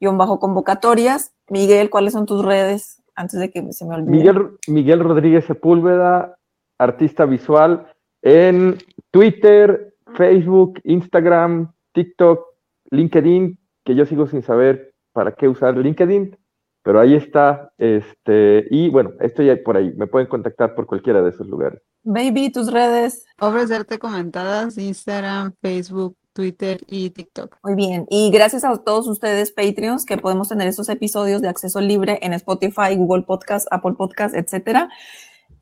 guion 0.00 0.18
bajo 0.18 0.40
convocatorias. 0.40 1.34
Miguel, 1.48 1.90
¿cuáles 1.90 2.14
son 2.14 2.26
tus 2.26 2.44
redes? 2.44 2.99
Antes 3.20 3.38
de 3.38 3.50
que 3.50 3.72
se 3.74 3.84
me 3.84 3.96
olvide. 3.96 4.10
Miguel, 4.10 4.50
Miguel 4.66 5.00
Rodríguez 5.00 5.44
Sepúlveda, 5.44 6.38
artista 6.78 7.26
visual 7.26 7.86
en 8.22 8.78
Twitter, 9.10 9.94
Facebook, 10.16 10.80
Instagram, 10.84 11.70
TikTok, 11.92 12.46
LinkedIn, 12.90 13.58
que 13.84 13.94
yo 13.94 14.06
sigo 14.06 14.26
sin 14.26 14.42
saber 14.42 14.94
para 15.12 15.32
qué 15.32 15.48
usar 15.48 15.76
LinkedIn, 15.76 16.34
pero 16.82 16.98
ahí 16.98 17.14
está. 17.14 17.72
Este, 17.76 18.66
y 18.70 18.88
bueno, 18.88 19.12
estoy 19.20 19.50
ahí 19.50 19.56
por 19.58 19.76
ahí. 19.76 19.92
Me 19.96 20.06
pueden 20.06 20.26
contactar 20.26 20.74
por 20.74 20.86
cualquiera 20.86 21.20
de 21.20 21.28
esos 21.28 21.46
lugares. 21.46 21.82
Baby, 22.02 22.50
tus 22.50 22.72
redes. 22.72 23.26
Obras 23.38 23.68
de 23.68 23.76
arte 23.76 23.98
comentadas, 23.98 24.78
Instagram, 24.78 25.52
Facebook, 25.60 26.16
Twitter 26.32 26.80
y 26.86 27.10
TikTok. 27.10 27.58
Muy 27.62 27.74
bien. 27.74 28.06
Y 28.08 28.30
gracias 28.30 28.64
a 28.64 28.76
todos 28.78 29.06
ustedes, 29.08 29.52
Patreons, 29.52 30.04
que 30.04 30.16
podemos 30.16 30.48
tener 30.48 30.68
estos 30.68 30.88
episodios 30.88 31.42
de 31.42 31.48
acceso 31.48 31.80
libre 31.80 32.18
en 32.22 32.32
Spotify, 32.34 32.96
Google 32.96 33.22
Podcast, 33.22 33.66
Apple 33.70 33.94
Podcast, 33.96 34.34
etcétera. 34.34 34.88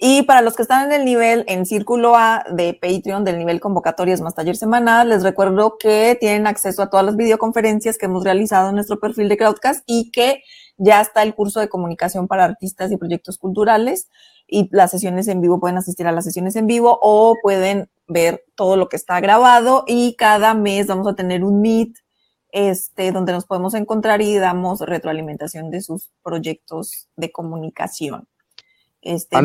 Y 0.00 0.22
para 0.22 0.42
los 0.42 0.54
que 0.54 0.62
están 0.62 0.86
en 0.86 1.00
el 1.00 1.04
nivel 1.04 1.44
en 1.48 1.66
Círculo 1.66 2.14
A 2.14 2.44
de 2.52 2.78
Patreon, 2.80 3.24
del 3.24 3.36
nivel 3.36 3.58
convocatorias 3.58 4.20
más 4.20 4.34
taller 4.34 4.56
semanal, 4.56 5.08
les 5.08 5.24
recuerdo 5.24 5.76
que 5.76 6.16
tienen 6.20 6.46
acceso 6.46 6.82
a 6.82 6.90
todas 6.90 7.04
las 7.04 7.16
videoconferencias 7.16 7.98
que 7.98 8.06
hemos 8.06 8.22
realizado 8.22 8.68
en 8.68 8.76
nuestro 8.76 9.00
perfil 9.00 9.28
de 9.28 9.36
Crowdcast 9.36 9.82
y 9.86 10.12
que 10.12 10.44
ya 10.76 11.00
está 11.00 11.24
el 11.24 11.34
curso 11.34 11.58
de 11.58 11.68
comunicación 11.68 12.28
para 12.28 12.44
artistas 12.44 12.92
y 12.92 12.96
proyectos 12.96 13.38
culturales 13.38 14.08
y 14.46 14.68
las 14.70 14.92
sesiones 14.92 15.26
en 15.26 15.40
vivo 15.40 15.58
pueden 15.58 15.76
asistir 15.76 16.06
a 16.06 16.12
las 16.12 16.24
sesiones 16.24 16.54
en 16.54 16.68
vivo 16.68 16.98
o 17.02 17.36
pueden 17.42 17.90
ver 18.08 18.44
todo 18.54 18.76
lo 18.76 18.88
que 18.88 18.96
está 18.96 19.20
grabado 19.20 19.84
y 19.86 20.16
cada 20.16 20.54
mes 20.54 20.86
vamos 20.86 21.06
a 21.06 21.14
tener 21.14 21.44
un 21.44 21.60
meet 21.60 21.94
este, 22.50 23.12
donde 23.12 23.32
nos 23.32 23.44
podemos 23.44 23.74
encontrar 23.74 24.22
y 24.22 24.34
damos 24.36 24.80
retroalimentación 24.80 25.70
de 25.70 25.82
sus 25.82 26.08
proyectos 26.22 27.08
de 27.16 27.30
comunicación. 27.30 28.26
Este. 29.02 29.36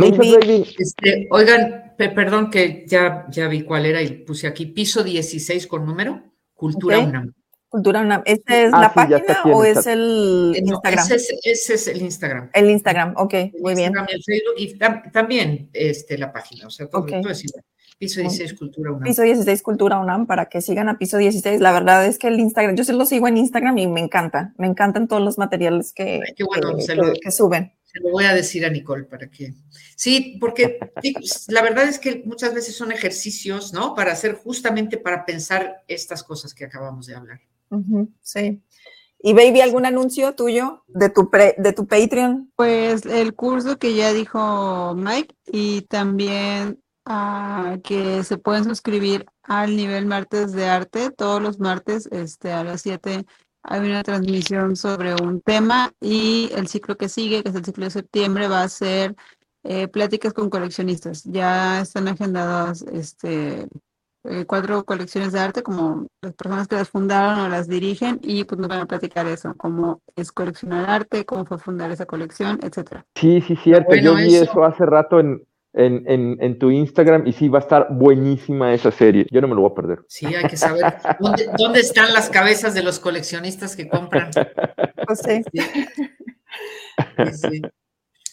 Este, 0.80 1.28
oigan, 1.30 1.94
pe- 1.98 2.10
perdón 2.10 2.50
que 2.50 2.86
ya, 2.88 3.26
ya 3.30 3.48
vi 3.48 3.64
cuál 3.64 3.86
era 3.86 4.02
y 4.02 4.10
puse 4.24 4.48
aquí 4.48 4.66
piso 4.68 5.04
16 5.04 5.68
con 5.68 5.86
número, 5.86 6.24
Cultura 6.56 7.00
Ok. 7.00 7.08
UNAM. 7.08 7.34
Cultura 7.68 8.02
UNAM. 8.02 8.22
¿Esta 8.26 8.62
es 8.62 8.72
Ah, 8.74 8.82
la 8.82 8.88
sí, 8.90 8.94
página 8.96 9.42
o 9.54 9.64
es 9.64 9.86
el 9.88 10.54
Eh, 10.56 10.62
no, 10.62 10.74
Instagram? 10.76 11.06
ese, 11.06 11.16
es, 11.16 11.40
ese 11.44 11.74
es 11.74 11.88
el 11.88 12.02
Instagram. 12.02 12.50
El 12.54 12.70
Instagram, 12.70 13.14
ok, 13.18 13.34
El 13.34 13.52
muy 13.62 13.76
bien. 13.76 13.88
Instagram 13.92 14.08
y 14.10 14.14
el 14.16 14.24
Facebook 14.24 14.54
y 14.58 14.78
tam- 14.80 15.12
también 15.12 15.70
este, 15.74 16.18
la 16.18 16.32
página, 16.32 16.68
o 16.68 16.70
sea, 16.70 16.88
todo, 16.88 17.06
todo 17.06 17.30
es 17.30 17.44
igual. 17.44 17.64
Piso 18.00 18.20
16 18.22 18.54
Cultura 18.56 18.92
UNAM. 18.92 19.04
Piso 19.04 19.22
16 19.24 19.62
Cultura 19.62 20.00
UNAM 20.00 20.26
para 20.28 20.48
que 20.50 20.62
sigan 20.62 20.90
a 20.90 20.98
Piso 20.98 21.18
16. 21.18 21.62
La 21.62 21.72
verdad 21.72 22.06
es 22.06 22.18
que 22.20 22.28
el 22.28 22.40
Instagram, 22.40 22.76
yo 22.76 22.84
sí 22.84 22.92
lo 22.92 23.06
sigo 23.06 23.28
en 23.28 23.38
Instagram 23.38 23.78
y 23.78 23.88
me 23.88 24.00
encanta. 24.02 24.54
Me 24.58 24.68
encantan 24.68 25.08
todos 25.08 25.22
los 25.22 25.38
materiales 25.38 25.94
que, 25.94 26.22
Ay, 26.26 26.34
qué 26.36 26.44
bueno, 26.44 26.76
que- 26.76 26.82
se 26.84 26.94
que- 26.94 27.02
lo- 27.02 27.14
que 27.14 27.32
suben. 27.32 27.74
Se 27.86 28.00
lo 28.00 28.10
voy 28.10 28.26
a 28.26 28.34
decir 28.34 28.66
a 28.66 28.70
Nicole 28.70 29.04
para 29.04 29.30
que. 29.30 29.54
Sí, 29.96 30.38
porque 30.42 30.80
digo, 31.04 31.20
la 31.50 31.62
verdad 31.62 31.88
es 31.88 32.00
que 32.00 32.24
muchas 32.26 32.54
veces 32.54 32.76
son 32.76 32.92
ejercicios, 32.92 33.72
¿no? 33.72 33.94
Para 33.94 34.14
hacer 34.14 34.34
justamente 34.34 34.98
para 34.98 35.26
pensar 35.26 35.84
estas 35.88 36.24
cosas 36.24 36.54
que 36.56 36.66
acabamos 36.66 37.06
de 37.06 37.16
hablar. 37.16 37.40
Sí. 38.22 38.62
Y 39.26 39.34
Baby, 39.34 39.62
¿algún 39.62 39.86
anuncio 39.86 40.36
tuyo 40.36 40.84
de 40.88 41.10
tu, 41.10 41.30
pre- 41.30 41.56
de 41.58 41.72
tu 41.72 41.88
Patreon? 41.88 42.52
Pues 42.58 43.06
el 43.06 43.34
curso 43.36 43.78
que 43.80 43.96
ya 43.96 44.12
dijo 44.12 44.94
Mike 44.96 45.34
y 45.52 45.82
también 45.84 46.83
ah, 47.06 47.78
que 47.84 48.24
se 48.24 48.38
pueden 48.38 48.64
suscribir 48.64 49.26
al 49.44 49.76
nivel 49.76 50.06
martes 50.06 50.52
de 50.54 50.68
arte. 50.68 51.12
Todos 51.12 51.42
los 51.42 51.60
martes 51.60 52.08
este, 52.12 52.52
a 52.52 52.64
las 52.64 52.82
7 52.82 53.26
hay 53.64 53.80
una 53.80 54.04
transmisión 54.04 54.76
sobre 54.76 55.16
un 55.16 55.42
tema 55.42 55.94
y 56.02 56.50
el 56.54 56.68
ciclo 56.68 56.98
que 56.98 57.08
sigue, 57.08 57.44
que 57.44 57.50
es 57.50 57.56
el 57.56 57.64
ciclo 57.64 57.86
de 57.86 57.92
septiembre, 57.92 58.48
va 58.48 58.64
a 58.64 58.70
ser 58.70 59.16
eh, 59.64 59.88
pláticas 59.88 60.34
con 60.34 60.50
coleccionistas. 60.50 61.24
Ya 61.24 61.80
están 61.80 62.10
agendadas 62.10 62.82
este, 62.82 63.68
eh, 64.26 64.46
cuatro 64.46 64.84
colecciones 64.84 65.32
de 65.32 65.40
arte, 65.40 65.64
como 65.64 66.08
las 66.22 66.34
personas 66.34 66.68
que 66.68 66.76
las 66.76 66.90
fundaron 66.90 67.40
o 67.40 67.50
las 67.50 67.70
dirigen, 67.70 68.20
y 68.22 68.44
pues 68.44 68.60
nos 68.60 68.68
van 68.68 68.82
a 68.82 68.86
platicar 68.86 69.28
eso, 69.28 69.54
cómo 69.58 70.02
es 70.16 70.32
coleccionar 70.34 70.90
arte, 70.90 71.26
cómo 71.26 71.46
fue 71.46 71.58
fundar 71.58 71.92
esa 71.92 72.06
colección, 72.06 72.60
etcétera. 72.64 73.06
Sí, 73.16 73.42
sí, 73.42 73.56
cierto. 73.56 73.88
Bueno, 73.88 74.04
Yo 74.04 74.16
vi 74.16 74.36
eso. 74.36 74.44
eso 74.44 74.64
hace 74.66 74.86
rato 74.86 75.22
en, 75.22 75.42
en, 75.74 76.04
en, 76.08 76.38
en 76.40 76.60
tu 76.60 76.70
Instagram 76.72 77.26
y 77.28 77.34
sí, 77.34 77.48
va 77.50 77.60
a 77.60 77.62
estar 77.62 77.88
buenísima 77.92 78.74
esa 78.74 78.92
serie. 78.92 79.26
Yo 79.32 79.42
no 79.42 79.48
me 79.48 79.56
lo 79.56 79.62
voy 79.62 79.72
a 79.72 79.76
perder. 79.76 80.00
Sí, 80.08 80.28
hay 80.28 80.46
que 80.48 80.56
saber 80.58 80.84
dónde, 81.20 81.50
dónde 81.58 81.80
están 81.80 82.14
las 82.14 82.30
cabezas 82.30 82.74
de 82.74 82.84
los 82.84 83.00
coleccionistas 83.00 83.76
que 83.76 83.88
compran. 83.88 84.32
Pues 85.06 85.20
sí. 85.20 85.42
Sí. 87.34 87.62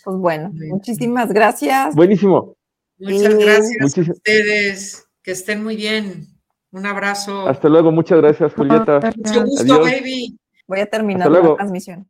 Pues 0.05 0.17
bueno, 0.19 0.51
muchísimas 0.69 1.33
gracias. 1.33 1.95
Buenísimo. 1.97 2.57
Muchas 2.99 3.35
Y- 3.35 3.45
gracias 3.45 4.09
a 4.09 4.13
ustedes. 4.13 5.07
Que 5.23 5.33
estén 5.33 5.63
muy 5.65 5.77
bien. 5.77 6.27
Un 6.73 6.87
abrazo. 6.87 7.49
Hasta 7.49 7.69
luego. 7.69 7.91
Muchas 7.91 8.19
gracias, 8.21 8.55
Julieta. 8.55 9.01
Mucho 9.17 9.45
gusto, 9.45 9.75
Adiós. 9.75 9.91
baby. 9.91 10.39
Voy 10.69 10.81
a 10.81 10.87
terminar 10.87 11.31
la 11.31 11.57
transmisión. 11.57 12.09